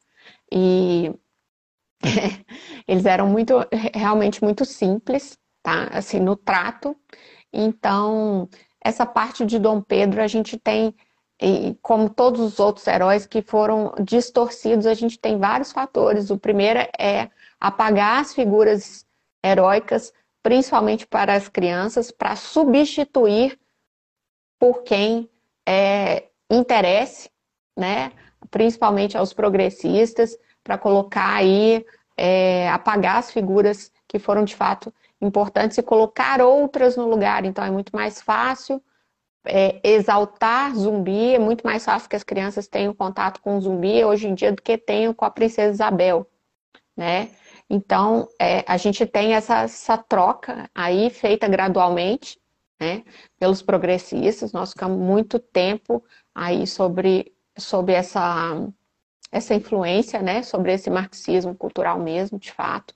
e 0.51 1.13
eles 2.87 3.05
eram 3.05 3.27
muito, 3.27 3.53
realmente 3.93 4.43
muito 4.43 4.65
simples, 4.65 5.37
tá? 5.63 5.87
Assim, 5.91 6.19
no 6.19 6.35
trato. 6.35 6.95
Então, 7.53 8.49
essa 8.83 9.05
parte 9.05 9.45
de 9.45 9.59
Dom 9.59 9.81
Pedro, 9.81 10.21
a 10.21 10.27
gente 10.27 10.57
tem, 10.57 10.93
como 11.81 12.09
todos 12.09 12.41
os 12.41 12.59
outros 12.59 12.85
heróis 12.87 13.25
que 13.25 13.41
foram 13.41 13.93
distorcidos, 14.03 14.85
a 14.85 14.93
gente 14.93 15.17
tem 15.19 15.37
vários 15.37 15.71
fatores. 15.71 16.29
O 16.29 16.37
primeiro 16.37 16.79
é 16.99 17.29
apagar 17.59 18.21
as 18.21 18.33
figuras 18.33 19.05
heróicas, 19.43 20.13
principalmente 20.43 21.05
para 21.05 21.33
as 21.33 21.47
crianças, 21.47 22.11
para 22.11 22.35
substituir 22.35 23.59
por 24.59 24.83
quem 24.83 25.29
é, 25.67 26.27
interesse, 26.49 27.29
né? 27.77 28.11
principalmente 28.49 29.17
aos 29.17 29.33
progressistas, 29.33 30.37
para 30.63 30.77
colocar 30.77 31.33
aí, 31.35 31.85
é, 32.17 32.69
apagar 32.69 33.17
as 33.17 33.31
figuras 33.31 33.91
que 34.07 34.19
foram 34.19 34.43
de 34.43 34.55
fato 34.55 34.93
importantes 35.19 35.77
e 35.77 35.83
colocar 35.83 36.41
outras 36.41 36.95
no 36.95 37.07
lugar. 37.07 37.45
Então 37.45 37.63
é 37.63 37.71
muito 37.71 37.95
mais 37.95 38.21
fácil 38.21 38.81
é, 39.45 39.79
exaltar 39.83 40.75
zumbi, 40.75 41.33
é 41.33 41.39
muito 41.39 41.65
mais 41.65 41.85
fácil 41.85 42.09
que 42.09 42.15
as 42.15 42.23
crianças 42.23 42.67
tenham 42.67 42.93
contato 42.93 43.41
com 43.41 43.59
zumbi 43.59 44.03
hoje 44.03 44.27
em 44.27 44.35
dia 44.35 44.51
do 44.51 44.61
que 44.61 44.77
tenham 44.77 45.13
com 45.13 45.25
a 45.25 45.31
princesa 45.31 45.73
Isabel, 45.73 46.27
né? 46.95 47.29
Então, 47.73 48.27
é, 48.37 48.65
a 48.67 48.75
gente 48.75 49.05
tem 49.05 49.33
essa, 49.33 49.59
essa 49.61 49.97
troca 49.97 50.69
aí 50.75 51.09
feita 51.09 51.47
gradualmente, 51.47 52.37
né, 52.77 53.01
pelos 53.39 53.61
progressistas. 53.61 54.51
Nós 54.51 54.71
ficamos 54.71 54.99
muito 54.99 55.39
tempo 55.39 56.03
aí 56.35 56.67
sobre 56.67 57.33
sobre 57.57 57.93
essa, 57.93 58.67
essa 59.31 59.53
influência, 59.53 60.21
né, 60.21 60.43
sobre 60.43 60.73
esse 60.73 60.89
marxismo 60.89 61.55
cultural 61.55 61.97
mesmo, 61.99 62.37
de 62.37 62.51
fato. 62.51 62.93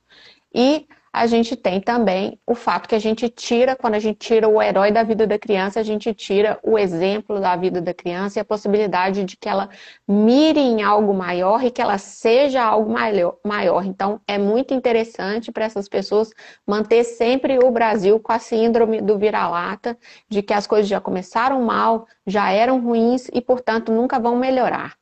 E 0.54 0.88
a 1.16 1.28
gente 1.28 1.56
tem 1.56 1.80
também 1.80 2.38
o 2.46 2.54
fato 2.54 2.90
que 2.90 2.96
a 2.96 3.00
gente 3.00 3.30
tira, 3.30 3.74
quando 3.74 3.96
a 3.96 4.00
gente 4.00 4.18
tira 4.18 4.50
o 4.50 4.62
herói 4.62 4.92
da 4.92 5.02
vida 5.02 5.26
da 5.26 5.40
criança, 5.40 5.80
a 5.80 5.84
gente 5.84 6.14
tira 6.14 6.60
o 6.62 6.78
exemplo 6.78 7.40
da 7.40 7.56
vida 7.56 7.80
da 7.80 7.94
criança 7.94 8.38
e 8.38 8.42
a 8.42 8.46
possibilidade 8.46 9.24
de 9.24 9.38
que 9.38 9.48
ela 9.48 9.70
mire 10.06 10.60
em 10.60 10.84
algo 10.84 11.14
maior 11.14 11.64
e 11.64 11.72
que 11.72 11.82
ela 11.82 11.98
seja 11.98 12.62
algo 12.62 12.94
maior. 13.46 13.86
Então, 13.86 14.20
é 14.28 14.38
muito 14.38 14.74
interessante 14.74 15.54
para 15.54 15.64
essas 15.64 15.88
pessoas 15.88 16.34
manter 16.68 17.06
sempre 17.06 17.60
o 17.60 17.72
Brasil 17.72 18.20
com 18.20 18.34
a 18.34 18.40
síndrome 18.40 19.00
do 19.00 19.18
vira-lata, 19.18 19.98
de 20.28 20.42
que 20.42 20.54
as 20.54 20.68
coisas 20.68 20.90
já 20.90 21.00
começaram 21.00 21.62
mal, 21.62 22.06
já 22.28 22.52
eram 22.52 22.82
ruins 22.82 23.30
e, 23.32 23.40
portanto, 23.40 23.90
nunca 23.90 24.20
vão 24.20 24.36
melhorar. 24.36 24.98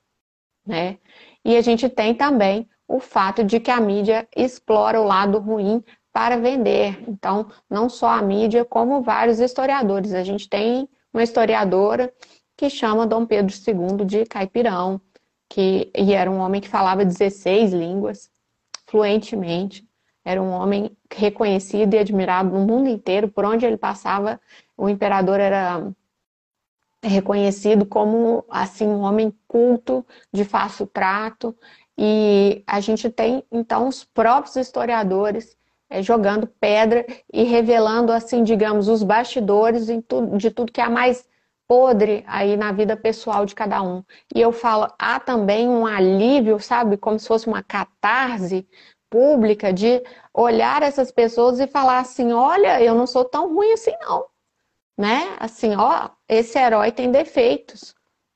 Né? 0.63 0.99
E 1.43 1.57
a 1.57 1.61
gente 1.61 1.89
tem 1.89 2.13
também 2.13 2.69
o 2.87 2.99
fato 2.99 3.43
de 3.43 3.59
que 3.59 3.71
a 3.71 3.79
mídia 3.79 4.27
explora 4.35 5.01
o 5.01 5.05
lado 5.05 5.39
ruim 5.39 5.83
para 6.13 6.37
vender. 6.37 7.03
Então, 7.09 7.47
não 7.67 7.89
só 7.89 8.09
a 8.09 8.21
mídia, 8.21 8.63
como 8.63 9.01
vários 9.01 9.39
historiadores. 9.39 10.13
A 10.13 10.23
gente 10.23 10.47
tem 10.47 10.87
uma 11.11 11.23
historiadora 11.23 12.13
que 12.55 12.69
chama 12.69 13.07
Dom 13.07 13.25
Pedro 13.25 13.53
II 13.53 14.05
de 14.05 14.23
caipirão, 14.25 15.01
que, 15.49 15.91
e 15.97 16.13
era 16.13 16.29
um 16.29 16.37
homem 16.37 16.61
que 16.61 16.69
falava 16.69 17.03
16 17.03 17.73
línguas 17.73 18.29
fluentemente. 18.85 19.85
Era 20.23 20.41
um 20.41 20.51
homem 20.51 20.95
reconhecido 21.11 21.95
e 21.95 21.99
admirado 21.99 22.51
no 22.51 22.65
mundo 22.65 22.87
inteiro. 22.87 23.27
Por 23.27 23.43
onde 23.43 23.65
ele 23.65 23.75
passava, 23.75 24.39
o 24.77 24.87
imperador 24.87 25.39
era 25.39 25.91
reconhecido 27.01 27.85
como 27.85 28.45
assim 28.49 28.87
um 28.87 29.01
homem 29.01 29.33
culto, 29.47 30.05
de 30.31 30.45
fácil 30.45 30.87
trato. 30.87 31.55
E 31.97 32.63
a 32.65 32.79
gente 32.79 33.09
tem, 33.09 33.43
então, 33.51 33.87
os 33.87 34.03
próprios 34.03 34.55
historiadores 34.55 35.57
jogando 36.01 36.47
pedra 36.47 37.05
e 37.31 37.43
revelando, 37.43 38.11
assim, 38.11 38.43
digamos, 38.43 38.87
os 38.87 39.03
bastidores 39.03 39.85
de 39.85 40.01
tudo, 40.01 40.71
que 40.71 40.81
é 40.81 40.89
mais 40.89 41.27
podre 41.67 42.23
aí 42.27 42.57
na 42.57 42.71
vida 42.71 42.95
pessoal 42.95 43.45
de 43.45 43.55
cada 43.55 43.81
um. 43.81 44.03
E 44.35 44.41
eu 44.41 44.51
falo, 44.51 44.93
há 44.97 45.19
também 45.19 45.67
um 45.67 45.85
alívio, 45.85 46.59
sabe, 46.59 46.97
como 46.97 47.19
se 47.19 47.27
fosse 47.27 47.47
uma 47.47 47.63
catarse 47.63 48.67
pública 49.09 49.71
de 49.71 50.03
olhar 50.33 50.81
essas 50.81 51.11
pessoas 51.11 51.59
e 51.59 51.67
falar 51.67 51.99
assim, 51.99 52.33
olha, 52.33 52.81
eu 52.81 52.95
não 52.95 53.05
sou 53.05 53.23
tão 53.23 53.53
ruim 53.53 53.71
assim 53.73 53.93
não, 54.01 54.25
né? 54.97 55.35
Assim, 55.39 55.75
ó, 55.75 56.09
esse 56.27 56.57
herói 56.57 56.91
tem 56.91 57.11
defeitos. 57.11 57.93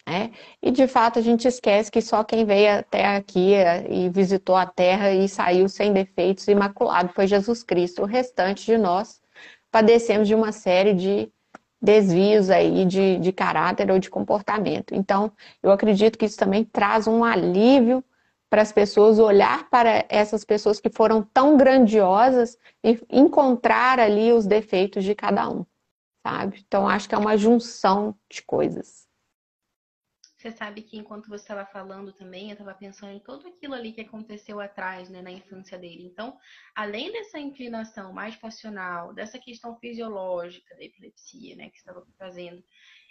Né? 0.07 0.31
E 0.61 0.71
de 0.71 0.87
fato 0.87 1.19
a 1.19 1.21
gente 1.21 1.45
esquece 1.49 1.91
que 1.91 2.01
só 2.01 2.23
quem 2.23 2.45
veio 2.45 2.79
até 2.79 3.17
aqui 3.17 3.53
eh, 3.53 3.85
e 3.89 4.09
visitou 4.09 4.55
a 4.55 4.65
terra 4.65 5.11
e 5.11 5.27
saiu 5.27 5.67
sem 5.67 5.91
defeitos, 5.91 6.47
imaculado, 6.47 7.11
foi 7.13 7.27
Jesus 7.27 7.61
Cristo. 7.61 8.03
O 8.03 8.05
restante 8.05 8.65
de 8.65 8.77
nós 8.77 9.21
padecemos 9.69 10.25
de 10.25 10.33
uma 10.33 10.53
série 10.53 10.93
de 10.93 11.29
desvios 11.81 12.49
aí 12.49 12.85
de, 12.85 13.19
de 13.19 13.33
caráter 13.33 13.91
ou 13.91 13.99
de 13.99 14.09
comportamento. 14.09 14.95
Então, 14.95 15.29
eu 15.61 15.71
acredito 15.71 16.17
que 16.17 16.25
isso 16.25 16.37
também 16.37 16.63
traz 16.63 17.05
um 17.05 17.23
alívio 17.23 18.01
para 18.49 18.61
as 18.61 18.71
pessoas 18.71 19.19
olhar 19.19 19.69
para 19.69 20.05
essas 20.07 20.45
pessoas 20.45 20.79
que 20.79 20.89
foram 20.89 21.21
tão 21.21 21.57
grandiosas 21.57 22.57
e 22.81 22.97
encontrar 23.11 23.99
ali 23.99 24.31
os 24.31 24.45
defeitos 24.47 25.03
de 25.03 25.13
cada 25.13 25.49
um, 25.49 25.65
sabe? 26.25 26.63
Então, 26.65 26.87
acho 26.87 27.09
que 27.09 27.15
é 27.15 27.17
uma 27.17 27.35
junção 27.37 28.15
de 28.29 28.41
coisas. 28.41 29.06
Você 30.47 30.55
sabe 30.55 30.81
que 30.81 30.97
enquanto 30.97 31.27
você 31.27 31.43
estava 31.43 31.65
falando 31.65 32.13
também, 32.13 32.45
eu 32.45 32.53
estava 32.53 32.73
pensando 32.73 33.11
em 33.11 33.19
tudo 33.19 33.49
aquilo 33.49 33.73
ali 33.73 33.91
que 33.91 33.99
aconteceu 33.99 34.61
atrás, 34.61 35.09
né, 35.09 35.21
na 35.21 35.29
infância 35.29 35.77
dele. 35.77 36.05
Então, 36.05 36.37
além 36.73 37.11
dessa 37.11 37.37
inclinação 37.37 38.13
mais 38.13 38.33
passional, 38.37 39.13
dessa 39.13 39.37
questão 39.37 39.77
fisiológica 39.77 40.73
da 40.73 40.85
epilepsia, 40.85 41.57
né, 41.57 41.69
que 41.69 41.77
estava 41.77 42.01
fazendo, 42.17 42.63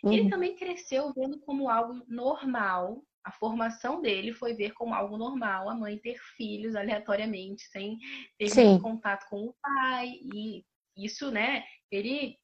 uhum. 0.02 0.12
ele 0.12 0.30
também 0.30 0.56
cresceu 0.56 1.12
vendo 1.12 1.38
como 1.40 1.68
algo 1.68 2.02
normal. 2.08 3.02
A 3.22 3.30
formação 3.30 4.00
dele 4.00 4.32
foi 4.32 4.54
ver 4.54 4.72
como 4.72 4.94
algo 4.94 5.18
normal 5.18 5.68
a 5.68 5.74
mãe 5.74 5.98
ter 5.98 6.16
filhos 6.38 6.74
aleatoriamente, 6.74 7.64
sem 7.64 7.98
ter 8.38 8.80
contato 8.80 9.28
com 9.28 9.44
o 9.44 9.54
pai. 9.60 10.20
E 10.22 10.64
isso, 10.96 11.30
né, 11.30 11.64
ele, 11.90 12.38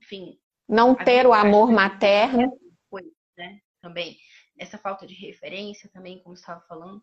enfim. 0.00 0.38
Não 0.66 0.94
ter 0.94 1.26
o 1.26 1.34
amor 1.34 1.70
materno. 1.70 2.58
Foi, 2.88 3.02
né? 3.36 3.60
também 3.80 4.16
essa 4.58 4.78
falta 4.78 5.06
de 5.06 5.14
referência 5.14 5.88
também, 5.92 6.22
como 6.22 6.34
estava 6.34 6.60
falando. 6.62 7.02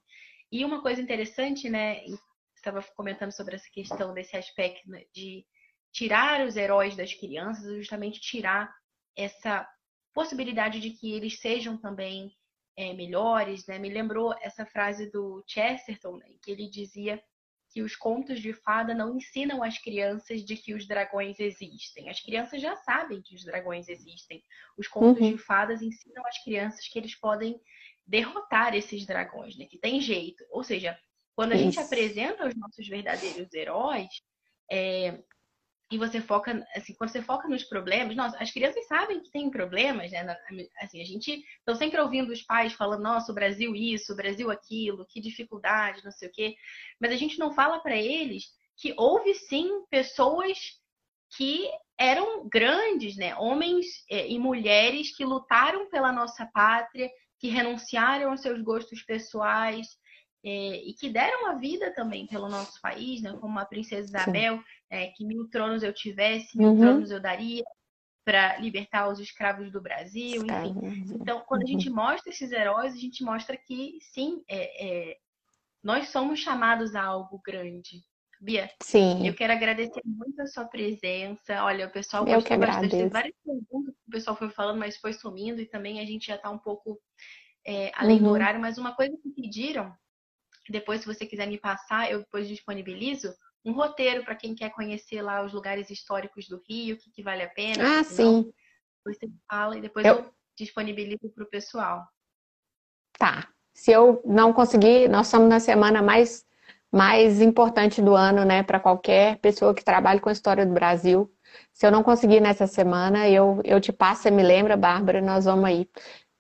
E 0.52 0.64
uma 0.64 0.82
coisa 0.82 1.02
interessante, 1.02 1.69
né, 1.69 2.03
estava 2.56 2.82
comentando 2.95 3.32
sobre 3.32 3.56
essa 3.56 3.69
questão 3.72 4.14
desse 4.14 4.36
aspecto 4.36 4.90
né, 4.90 5.03
de 5.14 5.45
tirar 5.91 6.45
os 6.45 6.56
heróis 6.57 6.95
das 6.95 7.14
crianças, 7.14 7.77
justamente 7.77 8.19
tirar 8.19 8.73
essa 9.15 9.68
possibilidade 10.14 10.80
de 10.80 10.91
que 10.91 11.14
eles 11.14 11.40
sejam 11.40 11.77
também 11.77 12.36
é, 12.77 12.94
melhores, 12.94 13.65
né? 13.68 13.80
Me 13.80 13.90
lembrou 13.90 14.36
essa 14.41 14.65
frase 14.65 15.10
do 15.10 15.44
Chesterton, 15.48 16.18
né, 16.18 16.27
que 16.41 16.52
ele 16.52 16.69
dizia 16.69 17.23
que 17.76 17.81
os 17.81 17.93
contos 17.93 18.39
de 18.39 18.53
fada 18.53 18.93
não 18.93 19.18
ensinam 19.18 19.61
as 19.61 19.77
crianças 19.77 20.45
de 20.45 20.56
que 20.56 20.73
os 20.73 20.88
dragões 20.88 21.38
existem. 21.41 22.10
As 22.10 22.22
crianças 22.22 22.61
já 22.61 22.73
sabem 22.77 23.22
que 23.22 23.35
os 23.35 23.43
dragões 23.43 23.89
existem. 23.89 24.41
Os 24.77 24.88
contos 24.88 25.22
uhum. 25.22 25.34
de 25.34 25.38
fadas 25.38 25.81
ensinam 25.81 26.26
as 26.26 26.41
crianças 26.41 26.88
que 26.88 26.97
eles 26.97 27.19
podem 27.19 27.60
derrotar 28.07 28.73
esses 28.76 29.06
dragões, 29.06 29.57
né? 29.57 29.65
Que 29.65 29.77
tem 29.77 29.99
jeito. 29.99 30.41
Ou 30.52 30.64
seja, 30.64 30.97
quando 31.35 31.52
a 31.52 31.56
Isso. 31.56 31.65
gente 31.65 31.80
apresenta 31.81 32.47
os 32.47 32.56
nossos 32.56 32.88
verdadeiros 32.88 33.53
heróis, 33.53 34.07
é, 34.72 35.22
e 35.91 35.98
você 35.99 36.20
foca, 36.20 36.66
assim, 36.76 36.95
quando 36.95 37.12
você 37.12 37.22
foca 37.22 37.48
nos 37.48 37.64
problemas, 37.64 38.16
nossa, 38.16 38.38
as 38.41 38.52
crianças 38.52 38.88
sabem 38.88 39.22
que 39.22 39.30
tem 39.30 39.52
problemas, 39.52 40.12
né? 40.12 40.36
Assim, 40.82 40.99
a 40.99 41.06
gente 41.06 41.44
estão 41.60 41.76
sempre 41.76 42.02
ouvindo 42.02 42.32
os 42.32 42.41
pais 42.41 42.74
falando, 42.74 43.03
nossa, 43.03 43.32
o 43.32 43.36
Brasil 43.36 43.76
isso, 43.76 44.14
o 44.14 44.16
Brasil 44.16 44.49
aquilo, 44.49 45.06
que 45.06 45.22
dificuldade, 45.22 46.03
não 46.03 46.12
sei 46.12 46.28
o 46.28 46.32
quê. 46.32 46.56
Mas 46.99 47.12
a 47.12 47.16
gente 47.16 47.38
não 47.38 47.53
fala 47.53 47.80
para 47.80 47.95
eles 47.95 48.45
que 48.76 48.94
houve 48.98 49.36
sim 49.36 49.86
pessoas 49.90 50.57
que 51.38 51.70
eram 51.98 52.48
grandes, 52.49 53.16
né? 53.16 53.36
Homens 53.36 53.86
é, 54.10 54.28
e 54.28 54.40
mulheres 54.40 55.16
que 55.16 55.24
lutaram 55.24 55.90
pela 55.90 56.12
nossa 56.12 56.45
pátria, 56.48 57.10
que 57.40 57.48
renunciaram 57.48 58.32
aos 58.32 58.41
seus 58.41 58.60
gostos 58.62 59.03
pessoais, 59.03 59.88
é, 60.46 60.88
e 60.88 60.94
que 60.94 61.10
deram 61.10 61.48
a 61.48 61.56
vida 61.56 61.92
também 61.92 62.28
pelo 62.28 62.48
nosso 62.48 62.80
país, 62.80 63.20
né? 63.20 63.36
como 63.42 63.58
a 63.58 63.66
princesa 63.66 64.08
Isabel, 64.08 64.62
é, 64.92 65.08
que 65.08 65.26
mil 65.26 65.50
tronos 65.50 65.82
eu 65.82 65.92
tivesse, 65.92 66.56
mil 66.56 66.70
uhum. 66.70 66.80
tronos 66.80 67.10
eu 67.10 67.20
daria 67.20 67.64
para 68.24 68.58
libertar 68.58 69.08
os 69.08 69.20
escravos 69.20 69.72
do 69.72 69.82
Brasil, 69.82 70.44
enfim. 70.44 71.16
Então, 71.16 71.44
quando 71.48 71.64
a 71.64 71.66
gente 71.66 71.90
uhum. 71.90 71.96
mostra 71.96 72.32
esses 72.32 72.52
heróis, 72.52 72.94
a 72.94 72.98
gente 72.98 73.24
mostra 73.24 73.58
que 73.58 73.98
sim, 74.02 74.44
é, 74.48 74.86
é, 75.12 75.18
nós 75.84 76.10
somos 76.10 76.40
chamados 76.40 76.96
a 76.96 77.04
algo 77.04 77.42
grande. 77.44 78.04
Bia, 78.40 78.70
sim. 78.84 79.26
eu 79.26 79.34
quero 79.34 79.54
agradecer 79.54 80.02
muito 80.04 80.40
a 80.42 80.46
sua 80.46 80.66
presença. 80.66 81.64
Olha, 81.64 81.88
o 81.88 81.92
pessoal 81.92 82.28
eu 82.28 82.36
gostou 82.36 82.60
bastante. 82.60 82.90
Tem 82.92 83.10
várias 83.10 83.36
perguntas 83.44 83.96
que 83.96 84.08
o 84.08 84.12
pessoal 84.12 84.36
foi 84.36 84.50
falando, 84.50 84.78
mas 84.78 84.98
foi 84.98 85.14
sumindo 85.14 85.62
e 85.62 85.66
também 85.66 86.00
a 86.00 86.06
gente 86.06 86.28
já 86.28 86.36
está 86.36 86.52
um 86.52 86.58
pouco 86.60 87.00
é, 87.66 87.92
além 87.96 88.18
uhum. 88.18 88.24
do 88.24 88.30
horário. 88.32 88.60
Mas 88.60 88.78
uma 88.78 88.94
coisa 88.94 89.16
que 89.18 89.30
pediram 89.30 89.96
depois, 90.72 91.02
se 91.02 91.08
você 91.08 91.26
quiser 91.26 91.48
me 91.48 91.60
passar, 91.60 92.12
eu 92.12 92.20
depois 92.20 92.48
disponibilizo 92.48 93.34
um 93.64 93.72
roteiro 93.72 94.24
para 94.24 94.36
quem 94.36 94.54
quer 94.54 94.70
conhecer 94.70 95.22
lá 95.22 95.44
os 95.44 95.52
lugares 95.52 95.90
históricos 95.90 96.48
do 96.48 96.62
Rio, 96.68 96.96
o 96.96 97.00
que, 97.00 97.12
que 97.12 97.24
vale 97.24 97.44
a 97.44 97.50
pena. 97.50 98.00
Ah, 98.00 98.04
sim. 98.04 98.52
Você 99.04 99.28
fala 99.50 99.78
e 99.78 99.82
depois 99.82 100.06
eu, 100.06 100.16
eu 100.16 100.34
disponibilizo 100.56 101.30
para 101.34 101.44
o 101.44 101.50
pessoal. 101.50 102.04
Tá. 103.18 103.48
Se 103.74 103.92
eu 103.92 104.22
não 104.24 104.54
conseguir, 104.54 105.10
nós 105.10 105.28
estamos 105.28 105.50
na 105.50 105.60
semana 105.60 106.02
mais, 106.02 106.46
mais 106.92 107.42
importante 107.42 108.02
do 108.02 108.16
ano, 108.16 108.46
né, 108.46 108.64
para 108.64 108.80
qualquer 108.80 109.38
pessoa 109.40 109.74
que 109.74 109.84
trabalhe 109.84 110.20
com 110.20 110.30
a 110.30 110.32
história 110.32 110.66
do 110.66 110.74
Brasil. 110.74 111.32
Se 111.74 111.86
eu 111.86 111.92
não 111.92 112.04
conseguir 112.04 112.40
nessa 112.40 112.68
semana, 112.68 113.28
eu, 113.30 113.62
eu 113.64 113.82
te 113.82 113.92
passo, 113.92 114.24
você 114.24 114.32
me 114.32 114.44
lembra, 114.44 114.78
Bárbara, 114.78 115.22
nós 115.22 115.46
vamos 115.46 115.66
aí 115.66 115.90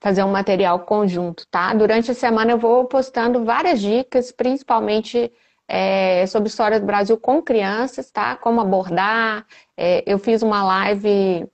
fazer 0.05 0.23
um 0.23 0.31
material 0.31 0.81
conjunto, 0.81 1.47
tá? 1.47 1.73
Durante 1.73 2.11
a 2.11 2.13
semana 2.13 2.51
eu 2.51 2.59
vou 2.59 2.85
postando 2.85 3.43
várias 3.43 3.81
dicas, 3.81 4.31
principalmente 4.31 5.33
é, 5.67 6.27
sobre 6.27 6.47
história 6.47 6.79
do 6.79 6.85
Brasil 6.85 7.17
com 7.19 7.41
crianças, 7.41 8.11
tá? 8.11 8.35
Como 8.35 8.61
abordar. 8.61 9.47
É, 9.75 10.03
eu 10.05 10.19
fiz 10.19 10.43
uma 10.43 10.63
live. 10.63 11.49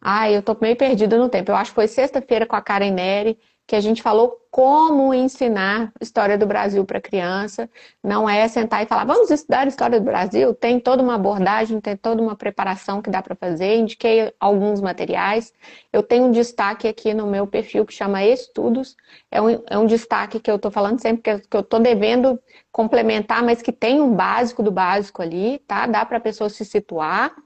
Ai, 0.00 0.34
eu 0.34 0.42
tô 0.42 0.56
meio 0.58 0.76
perdida 0.76 1.18
no 1.18 1.28
tempo. 1.28 1.50
Eu 1.50 1.56
acho 1.56 1.72
que 1.72 1.74
foi 1.74 1.86
sexta-feira 1.88 2.46
com 2.46 2.56
a 2.56 2.62
Karen 2.62 2.90
Neri 2.90 3.38
que 3.68 3.76
a 3.76 3.80
gente 3.82 4.02
falou 4.02 4.40
como 4.50 5.12
ensinar 5.12 5.92
história 6.00 6.38
do 6.38 6.46
Brasil 6.46 6.86
para 6.86 7.02
criança. 7.02 7.68
Não 8.02 8.26
é 8.26 8.48
sentar 8.48 8.82
e 8.82 8.86
falar, 8.86 9.04
vamos 9.04 9.30
estudar 9.30 9.68
história 9.68 10.00
do 10.00 10.06
Brasil. 10.06 10.54
Tem 10.54 10.80
toda 10.80 11.02
uma 11.02 11.16
abordagem, 11.16 11.78
tem 11.78 11.94
toda 11.94 12.22
uma 12.22 12.34
preparação 12.34 13.02
que 13.02 13.10
dá 13.10 13.20
para 13.20 13.36
fazer. 13.36 13.76
Indiquei 13.76 14.32
alguns 14.40 14.80
materiais. 14.80 15.52
Eu 15.92 16.02
tenho 16.02 16.24
um 16.24 16.30
destaque 16.30 16.88
aqui 16.88 17.12
no 17.12 17.26
meu 17.26 17.46
perfil 17.46 17.84
que 17.84 17.92
chama 17.92 18.24
Estudos. 18.24 18.96
É 19.30 19.40
um, 19.42 19.62
é 19.68 19.76
um 19.76 19.84
destaque 19.84 20.40
que 20.40 20.50
eu 20.50 20.56
estou 20.56 20.70
falando 20.70 20.98
sempre 21.02 21.38
que, 21.38 21.54
eu 21.54 21.60
estou 21.60 21.78
devendo 21.78 22.40
complementar, 22.72 23.42
mas 23.44 23.60
que 23.60 23.70
tem 23.70 24.00
um 24.00 24.14
básico 24.14 24.62
do 24.62 24.70
básico 24.70 25.20
ali, 25.20 25.58
tá? 25.66 25.86
Dá 25.86 26.06
para 26.06 26.16
a 26.16 26.20
pessoa 26.20 26.48
se 26.48 26.64
situar. 26.64 27.36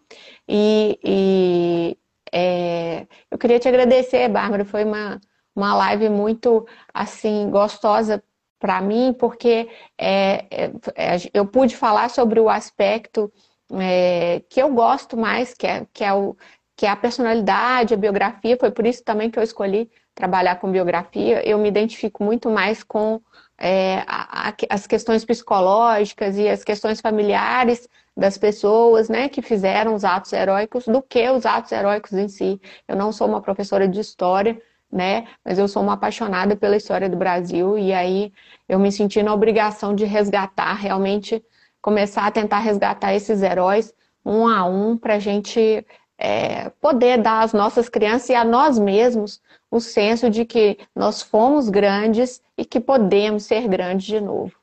E, 0.49 1.01
e 1.03 1.99
é, 2.32 3.09
eu 3.28 3.36
queria 3.36 3.59
te 3.59 3.66
agradecer, 3.66 4.28
Bárbara. 4.28 4.65
Foi 4.65 4.85
uma 4.85 5.20
uma 5.54 5.74
live 5.74 6.08
muito 6.08 6.66
assim 6.92 7.50
gostosa 7.50 8.22
para 8.58 8.80
mim, 8.80 9.12
porque 9.18 9.68
é, 9.98 10.46
é, 10.50 10.72
é, 10.94 11.16
eu 11.34 11.44
pude 11.44 11.76
falar 11.76 12.08
sobre 12.10 12.38
o 12.38 12.48
aspecto 12.48 13.32
é, 13.72 14.42
que 14.48 14.62
eu 14.62 14.72
gosto 14.72 15.16
mais, 15.16 15.52
que 15.52 15.66
é, 15.66 15.86
que, 15.92 16.04
é 16.04 16.12
o, 16.12 16.36
que 16.76 16.86
é 16.86 16.90
a 16.90 16.96
personalidade, 16.96 17.92
a 17.92 17.96
biografia. 17.96 18.56
Foi 18.58 18.70
por 18.70 18.86
isso 18.86 19.02
também 19.02 19.30
que 19.30 19.38
eu 19.38 19.42
escolhi 19.42 19.90
trabalhar 20.14 20.56
com 20.56 20.70
biografia. 20.70 21.46
Eu 21.46 21.58
me 21.58 21.68
identifico 21.68 22.22
muito 22.22 22.50
mais 22.50 22.84
com 22.84 23.20
é, 23.58 24.04
a, 24.06 24.48
a, 24.50 24.54
as 24.70 24.86
questões 24.86 25.24
psicológicas 25.24 26.36
e 26.36 26.48
as 26.48 26.62
questões 26.62 27.00
familiares 27.00 27.88
das 28.16 28.36
pessoas 28.36 29.08
né, 29.08 29.28
que 29.28 29.40
fizeram 29.40 29.94
os 29.94 30.04
atos 30.04 30.32
heróicos 30.32 30.84
do 30.84 31.02
que 31.02 31.28
os 31.30 31.46
atos 31.46 31.72
heróicos 31.72 32.12
em 32.12 32.28
si. 32.28 32.60
Eu 32.86 32.94
não 32.94 33.10
sou 33.10 33.26
uma 33.26 33.40
professora 33.40 33.88
de 33.88 33.98
história, 33.98 34.60
né? 34.93 35.27
Mas 35.43 35.59
eu 35.59 35.66
sou 35.66 35.82
uma 35.82 35.94
apaixonada 35.94 36.55
pela 36.55 36.77
história 36.77 37.09
do 37.09 37.16
Brasil 37.16 37.78
e 37.78 37.93
aí 37.93 38.32
eu 38.69 38.78
me 38.78 38.93
senti 38.93 39.23
na 39.23 39.32
obrigação 39.32 39.94
de 39.94 40.05
resgatar, 40.05 40.74
realmente 40.74 41.43
começar 41.81 42.27
a 42.27 42.31
tentar 42.31 42.59
resgatar 42.59 43.14
esses 43.14 43.43
heróis 43.43 43.94
um 44.24 44.47
a 44.47 44.64
um 44.64 44.97
para 44.97 45.14
a 45.14 45.19
gente 45.19 45.85
é, 46.19 46.69
poder 46.70 47.20
dar 47.20 47.43
às 47.43 47.52
nossas 47.52 47.89
crianças 47.89 48.28
e 48.28 48.35
a 48.35 48.44
nós 48.44 48.78
mesmos 48.78 49.43
o 49.70 49.81
senso 49.81 50.31
de 50.31 50.44
que 50.44 50.78
nós 50.94 51.23
fomos 51.23 51.69
grandes 51.69 52.40
e 52.56 52.64
que 52.64 52.78
podemos 52.78 53.44
ser 53.44 53.66
grandes 53.66 54.06
de 54.06 54.20
novo. 54.20 54.55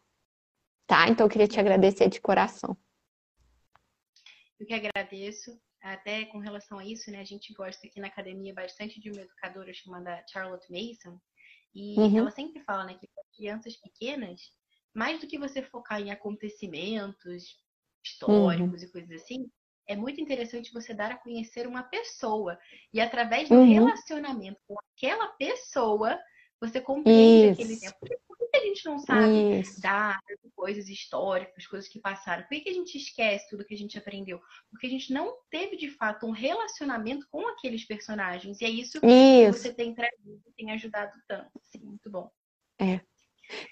Tá? 0.87 1.09
Então 1.09 1.25
eu 1.25 1.29
queria 1.29 1.47
te 1.47 1.59
agradecer 1.59 2.07
de 2.07 2.21
coração. 2.21 2.77
Eu 4.59 4.65
que 4.65 4.73
agradeço. 4.73 5.59
Até 5.81 6.25
com 6.25 6.39
relação 6.39 6.77
a 6.77 6.85
isso, 6.85 7.09
né? 7.09 7.19
A 7.19 7.25
gente 7.25 7.53
gosta 7.53 7.87
aqui 7.87 7.99
na 7.99 8.07
academia 8.07 8.53
bastante 8.53 8.99
de 8.99 9.09
uma 9.11 9.21
educadora 9.21 9.73
chamada 9.73 10.23
Charlotte 10.29 10.69
Mason, 10.69 11.19
e 11.73 11.97
uhum. 11.97 12.17
ela 12.17 12.31
sempre 12.31 12.61
fala, 12.63 12.85
né, 12.85 12.97
que 12.99 13.07
crianças 13.39 13.77
pequenas, 13.77 14.41
mais 14.93 15.19
do 15.21 15.27
que 15.27 15.39
você 15.39 15.61
focar 15.61 16.01
em 16.01 16.11
acontecimentos 16.11 17.57
históricos 18.03 18.81
uhum. 18.81 18.87
e 18.87 18.91
coisas 18.91 19.21
assim, 19.21 19.49
é 19.87 19.95
muito 19.95 20.19
interessante 20.19 20.73
você 20.73 20.93
dar 20.93 21.11
a 21.11 21.17
conhecer 21.17 21.65
uma 21.65 21.83
pessoa. 21.83 22.59
E 22.93 22.99
através 22.99 23.47
do 23.47 23.55
uhum. 23.55 23.73
relacionamento 23.73 24.59
com 24.67 24.75
aquela 24.93 25.27
pessoa, 25.29 26.19
você 26.59 26.81
compreende 26.81 27.53
Isso. 27.53 27.61
aquele 27.61 27.79
tempo. 27.79 27.97
Que 28.51 28.57
a 28.57 28.61
gente 28.61 28.85
não 28.85 28.97
sabe 28.99 29.59
Isso. 29.59 29.79
datas, 29.81 30.39
coisas 30.55 30.89
históricas, 30.89 31.67
coisas 31.67 31.87
que 31.87 31.99
passaram? 31.99 32.43
Por 32.43 32.61
que 32.61 32.69
a 32.69 32.73
gente 32.73 32.97
esquece 32.97 33.49
tudo 33.49 33.65
que 33.65 33.73
a 33.73 33.77
gente 33.77 33.97
aprendeu? 33.97 34.39
Porque 34.71 34.87
a 34.87 34.89
gente 34.89 35.13
não 35.13 35.35
teve, 35.49 35.77
de 35.77 35.89
fato, 35.89 36.25
um 36.25 36.31
relacionamento 36.31 37.27
com 37.31 37.47
aqueles 37.47 37.85
personagens. 37.85 38.59
E 38.59 38.65
é 38.65 38.69
isso, 38.69 38.97
isso. 38.97 39.01
que 39.01 39.51
você 39.51 39.73
tem 39.73 39.93
trazido, 39.93 40.41
tem 40.57 40.71
ajudado 40.71 41.13
tanto. 41.27 41.51
Sim, 41.63 41.79
muito 41.83 42.09
bom. 42.09 42.29
É. 42.79 42.99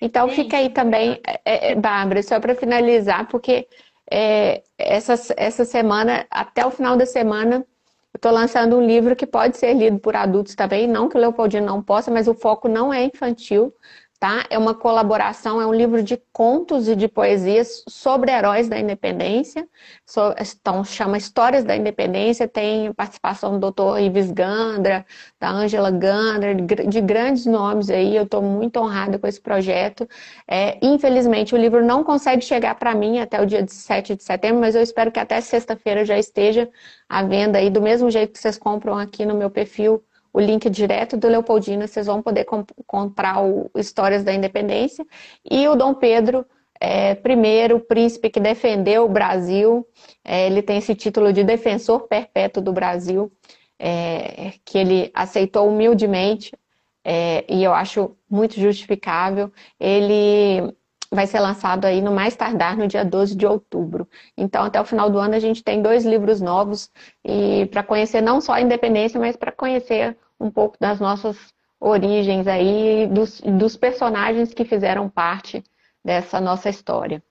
Então, 0.02 0.30
fica 0.30 0.58
aí 0.58 0.70
também, 0.70 1.20
é, 1.46 1.72
é, 1.72 1.76
Bárbara, 1.76 2.24
só 2.24 2.40
para 2.40 2.56
finalizar, 2.56 3.28
porque 3.28 3.68
é, 4.10 4.64
essa, 4.78 5.14
essa 5.36 5.66
semana, 5.66 6.26
até 6.32 6.66
o 6.66 6.72
final 6.72 6.98
da 6.98 7.06
semana, 7.06 7.66
eu 8.14 8.18
estou 8.18 8.32
lançando 8.32 8.78
um 8.78 8.86
livro 8.86 9.16
que 9.16 9.28
pode 9.28 9.58
ser 9.58 9.74
lido 9.74 10.00
por 10.00 10.16
adultos 10.16 10.56
também, 10.56 10.88
não 10.88 11.08
que 11.08 11.18
o 11.18 11.20
Leopoldino 11.20 11.66
não 11.66 11.84
possa, 11.84 12.10
mas 12.10 12.28
o 12.28 12.34
foco 12.34 12.68
não 12.68 12.94
é 12.94 13.04
infantil, 13.04 13.74
tá? 14.20 14.46
É 14.50 14.58
uma 14.58 14.74
colaboração, 14.74 15.62
é 15.62 15.66
um 15.66 15.74
livro 15.74 16.02
de 16.02 16.18
contos 16.34 16.88
e 16.88 16.96
de 16.96 17.08
poesias 17.08 17.84
sobre 17.88 18.32
heróis 18.32 18.68
da 18.68 18.80
independência. 18.80 19.68
So, 20.06 20.34
então, 20.40 20.84
chama 20.84 21.18
Histórias 21.18 21.64
da 21.64 21.76
Independência, 21.76 22.48
tem 22.48 22.92
participação 22.94 23.54
do 23.54 23.60
doutor 23.60 24.00
Ives 24.00 24.32
Gandra, 24.32 25.06
da 25.40 25.50
Angela 25.50 25.92
Gandra, 25.92 26.56
de, 26.56 26.88
de 26.88 27.02
grandes 27.02 27.46
nomes 27.46 27.90
aí. 27.90 28.16
Eu 28.16 28.24
estou 28.24 28.42
muito 28.42 28.80
honrada 28.80 29.20
com 29.20 29.28
esse 29.28 29.40
projeto. 29.40 30.08
É, 30.48 30.80
infelizmente, 30.82 31.54
o 31.54 31.58
livro 31.58 31.86
não 31.86 32.04
consegue 32.04 32.44
chegar 32.44 32.76
para 32.76 32.96
mim 32.96 33.20
até 33.20 33.40
o 33.40 33.46
dia 33.46 33.66
7 33.68 34.16
de 34.16 34.24
setembro, 34.24 34.62
mas 34.62 34.76
eu 34.76 34.82
espero 34.82 35.12
que 35.12 35.20
até 35.20 35.40
sexta-feira 35.42 36.04
já 36.04 36.18
esteja 36.18 36.68
à 37.08 37.24
venda 37.24 37.60
aí, 37.60 37.70
do 37.70 37.82
mesmo 37.82 38.10
jeito 38.10 38.34
que 38.34 38.40
vocês 38.40 38.58
compram 38.58 38.98
aqui 38.98 39.26
no 39.26 39.36
meu 39.36 39.50
perfil 39.50 40.04
o 40.38 40.40
link 40.40 40.70
direto 40.70 41.18
do 41.18 41.28
Leopoldina, 41.28 41.88
vocês 41.88 42.06
vão 42.06 42.22
poder 42.22 42.46
comp 42.46 42.70
comprar 42.86 43.44
o 43.44 43.72
Histórias 43.76 44.24
da 44.24 44.32
Independência. 44.32 45.04
E 45.44 45.68
o 45.68 45.76
Dom 45.76 45.96
Pedro, 45.96 46.46
é, 46.80 47.16
primeiro 47.16 47.80
príncipe 47.80 48.30
que 48.30 48.40
defendeu 48.40 49.06
o 49.06 49.10
Brasil, 49.10 49.84
é, 50.24 50.46
ele 50.46 50.62
tem 50.62 50.78
esse 50.78 50.94
título 50.94 51.34
de 51.34 51.44
defensor 51.44 52.02
perpétuo 52.08 52.62
do 52.62 52.72
Brasil, 52.72 53.32
é, 53.80 54.54
que 54.64 54.78
ele 54.78 55.10
aceitou 55.12 55.68
humildemente, 55.70 56.56
é, 57.04 57.44
e 57.50 57.64
eu 57.64 57.74
acho 57.74 58.16
muito 58.30 58.60
justificável. 58.60 59.52
Ele 59.80 60.72
vai 61.12 61.26
ser 61.26 61.40
lançado 61.40 61.86
aí 61.86 62.00
no 62.00 62.12
mais 62.12 62.36
tardar 62.36 62.78
no 62.78 62.88
dia 62.88 63.04
12 63.04 63.36
de 63.36 63.48
outubro. 63.48 64.08
Então, 64.38 64.64
até 64.64 64.80
o 64.80 64.86
final 64.86 65.10
do 65.10 65.18
ano, 65.18 65.34
a 65.34 65.40
gente 65.40 65.64
tem 65.64 65.82
dois 65.82 66.06
livros 66.06 66.42
novos 66.42 66.92
e 67.26 67.66
para 67.72 67.82
conhecer 67.82 68.22
não 68.22 68.40
só 68.40 68.54
a 68.54 68.62
independência, 68.62 69.20
mas 69.20 69.36
para 69.36 69.52
conhecer 69.52 70.16
um 70.40 70.52
pouco 70.52 70.78
das 70.80 71.00
nossas 71.00 71.54
origens 71.80 72.48
aí, 72.48 73.08
dos, 73.08 73.42
dos 73.42 73.78
personagens 73.78 74.54
que 74.54 74.66
fizeram 74.66 75.10
parte 75.10 75.64
dessa 76.04 76.40
nossa 76.40 76.70
história. 76.70 77.24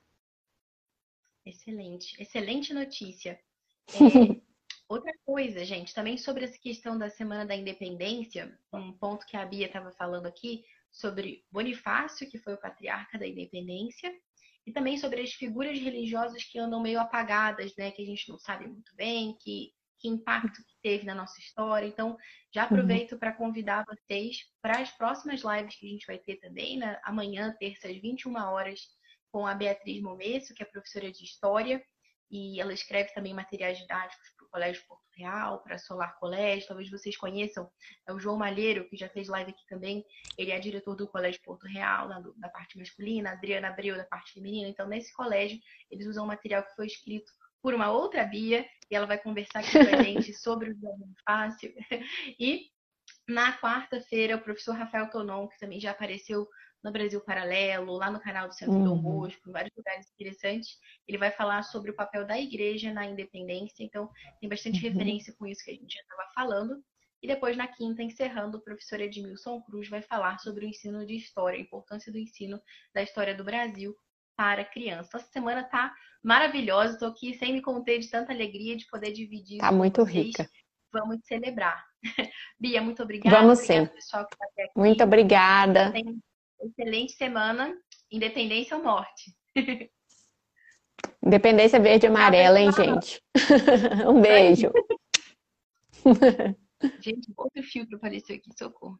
Excelente, 1.45 2.20
excelente 2.20 2.74
notícia. 2.74 3.39
É, 4.89 4.95
outra 4.95 5.12
coisa, 5.24 5.65
gente, 5.65 5.93
também 5.93 6.16
sobre 6.16 6.45
essa 6.45 6.59
questão 6.59 6.97
da 6.97 7.11
Semana 7.11 7.45
da 7.45 7.57
Independência, 7.57 8.57
um 8.73 8.93
ponto 8.93 9.27
que 9.27 9.37
a 9.37 9.45
Bia 9.45 9.66
estava 9.66 9.91
falando 9.93 10.27
aqui, 10.27 10.65
sobre 10.93 11.45
Bonifácio, 11.51 12.31
que 12.31 12.39
foi 12.39 12.55
o 12.55 12.61
patriarca 12.61 13.19
da 13.19 13.27
independência, 13.27 14.12
e 14.66 14.73
também 14.73 14.97
sobre 14.97 15.20
as 15.20 15.33
figuras 15.33 15.78
religiosas 15.78 16.43
que 16.45 16.59
andam 16.59 16.81
meio 16.81 16.99
apagadas, 16.99 17.74
né, 17.77 17.91
que 17.91 18.03
a 18.03 18.07
gente 18.07 18.28
não 18.28 18.39
sabe 18.39 18.66
muito 18.66 18.95
bem, 18.95 19.37
que, 19.41 19.73
que 19.99 20.09
impacto 20.09 20.65
que 20.65 20.76
teve 20.86 21.04
na 21.04 21.16
nossa 21.16 21.40
história. 21.40 21.84
Então, 21.84 22.16
já 22.54 22.60
uhum. 22.62 22.66
aproveito 22.66 23.12
uhum. 23.12 23.18
para 23.18 23.32
convidar 23.32 23.84
vocês 23.84 24.36
para 24.62 24.78
as 24.78 24.92
próximas 24.92 25.42
lives 25.42 25.74
que 25.74 25.84
a 25.84 25.90
gente 25.90 26.06
vai 26.06 26.16
ter 26.16 26.36
também, 26.36 26.78
né, 26.78 27.00
amanhã, 27.02 27.52
terça, 27.58 27.88
às 27.88 27.96
21 27.96 28.36
horas, 28.36 28.82
com 29.32 29.44
a 29.44 29.52
Beatriz 29.52 30.00
Momesso, 30.00 30.54
que 30.54 30.62
é 30.62 30.66
professora 30.66 31.10
de 31.10 31.24
História, 31.24 31.84
e 32.30 32.60
ela 32.60 32.72
escreve 32.72 33.12
também 33.14 33.34
materiais 33.34 33.78
didáticos 33.78 34.30
para 34.36 34.46
o 34.46 34.48
Colégio 34.48 34.84
Porto 34.86 35.02
Real, 35.16 35.60
para 35.60 35.76
Solar 35.76 36.16
Colégio, 36.20 36.68
talvez 36.68 36.88
vocês 36.88 37.16
conheçam, 37.16 37.68
é 38.06 38.12
o 38.12 38.18
João 38.20 38.36
Malheiro, 38.36 38.88
que 38.88 38.96
já 38.96 39.08
fez 39.08 39.26
live 39.26 39.50
aqui 39.50 39.66
também, 39.68 40.04
ele 40.38 40.52
é 40.52 40.58
diretor 40.60 40.94
do 40.94 41.08
Colégio 41.08 41.42
Porto 41.42 41.66
Real, 41.66 42.08
da, 42.08 42.20
da 42.36 42.48
parte 42.48 42.78
masculina, 42.78 43.30
a 43.30 43.32
Adriana 43.32 43.68
Abreu, 43.68 43.96
da 43.96 44.04
parte 44.04 44.34
feminina, 44.34 44.68
então 44.68 44.86
nesse 44.86 45.12
colégio 45.14 45.58
eles 45.90 46.06
usam 46.06 46.24
um 46.24 46.28
material 46.28 46.62
que 46.62 46.74
foi 46.76 46.86
escrito 46.86 47.32
por 47.66 47.74
uma 47.74 47.90
outra 47.90 48.24
Bia, 48.24 48.64
e 48.88 48.94
ela 48.94 49.06
vai 49.06 49.18
conversar 49.18 49.59
aqui 49.59 49.72
com 49.72 49.97
a 49.97 50.01
gente 50.01 50.32
sobre 50.38 50.70
o 50.70 50.72
exame 50.72 51.14
fácil, 51.26 51.74
e 52.38 52.70
na 53.28 53.59
quarta-feira, 53.59 54.36
o 54.36 54.40
professor 54.40 54.76
Rafael 54.76 55.10
Tonon, 55.10 55.48
que 55.48 55.59
também 55.59 55.80
já 55.80 55.90
apareceu 55.90 56.47
no 56.80 56.93
Brasil 56.93 57.20
Paralelo, 57.22 57.97
lá 57.97 58.09
no 58.09 58.20
canal 58.20 58.47
do 58.47 58.55
Centro 58.55 58.76
uhum. 58.76 58.84
Dom 58.84 58.98
Bosco, 58.98 59.51
em 59.51 59.52
vários 59.52 59.74
lugares 59.76 60.06
interessantes. 60.12 60.78
Ele 61.09 61.18
vai 61.18 61.32
falar 61.32 61.64
sobre 61.64 61.90
o 61.90 61.97
papel 61.97 62.24
da 62.24 62.38
igreja 62.38 62.93
na 62.93 63.05
independência, 63.05 63.82
então 63.82 64.09
tem 64.40 64.48
bastante 64.48 64.76
uhum. 64.76 64.93
referência 64.93 65.34
com 65.36 65.44
isso 65.44 65.64
que 65.64 65.72
a 65.72 65.74
gente 65.74 65.93
já 65.93 66.02
estava 66.02 66.30
falando. 66.36 66.80
E 67.20 67.26
depois, 67.26 67.56
na 67.56 67.66
quinta, 67.66 68.01
encerrando, 68.01 68.59
o 68.59 68.62
professor 68.62 69.01
Edmilson 69.01 69.60
Cruz 69.62 69.88
vai 69.88 70.02
falar 70.02 70.38
sobre 70.38 70.66
o 70.66 70.68
ensino 70.68 71.05
de 71.05 71.16
história, 71.16 71.59
a 71.59 71.62
importância 71.62 72.12
do 72.12 72.18
ensino 72.18 72.62
da 72.94 73.02
história 73.02 73.34
do 73.34 73.43
Brasil 73.43 73.93
para 74.36 74.64
crianças. 74.64 75.22
Essa 75.22 75.32
semana 75.32 75.64
tá 75.64 75.92
maravilhosa, 76.22 76.94
estou 76.94 77.08
aqui 77.08 77.34
sem 77.34 77.52
me 77.52 77.62
conter 77.62 77.98
de 77.98 78.10
tanta 78.10 78.32
alegria 78.32 78.76
de 78.76 78.86
poder 78.86 79.12
dividir. 79.12 79.58
Tá 79.58 79.72
muito 79.72 80.04
vocês. 80.04 80.26
rica. 80.26 80.48
Vamos 80.92 81.18
celebrar. 81.24 81.84
Bia, 82.58 82.80
muito 82.80 83.02
obrigada. 83.02 83.36
Vamos 83.36 83.60
sim. 83.60 83.86
Pessoal 83.86 84.26
que 84.26 84.36
tá 84.36 84.44
aqui. 84.58 84.70
Muito 84.76 85.02
obrigada. 85.02 85.92
Excelente 86.60 87.12
semana. 87.12 87.74
Independência 88.10 88.76
ou 88.76 88.82
morte? 88.82 89.34
Independência 91.22 91.80
verde 91.80 92.06
e 92.06 92.08
amarela, 92.08 92.60
hein, 92.60 92.70
gente? 92.72 93.20
um 94.08 94.20
beijo. 94.20 94.72
gente, 97.00 97.32
outro 97.36 97.62
filtro 97.62 97.96
apareceu 97.96 98.36
aqui, 98.36 98.50
socorro. 98.56 98.98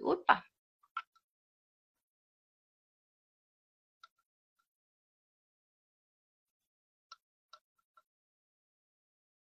Opa! 0.00 0.42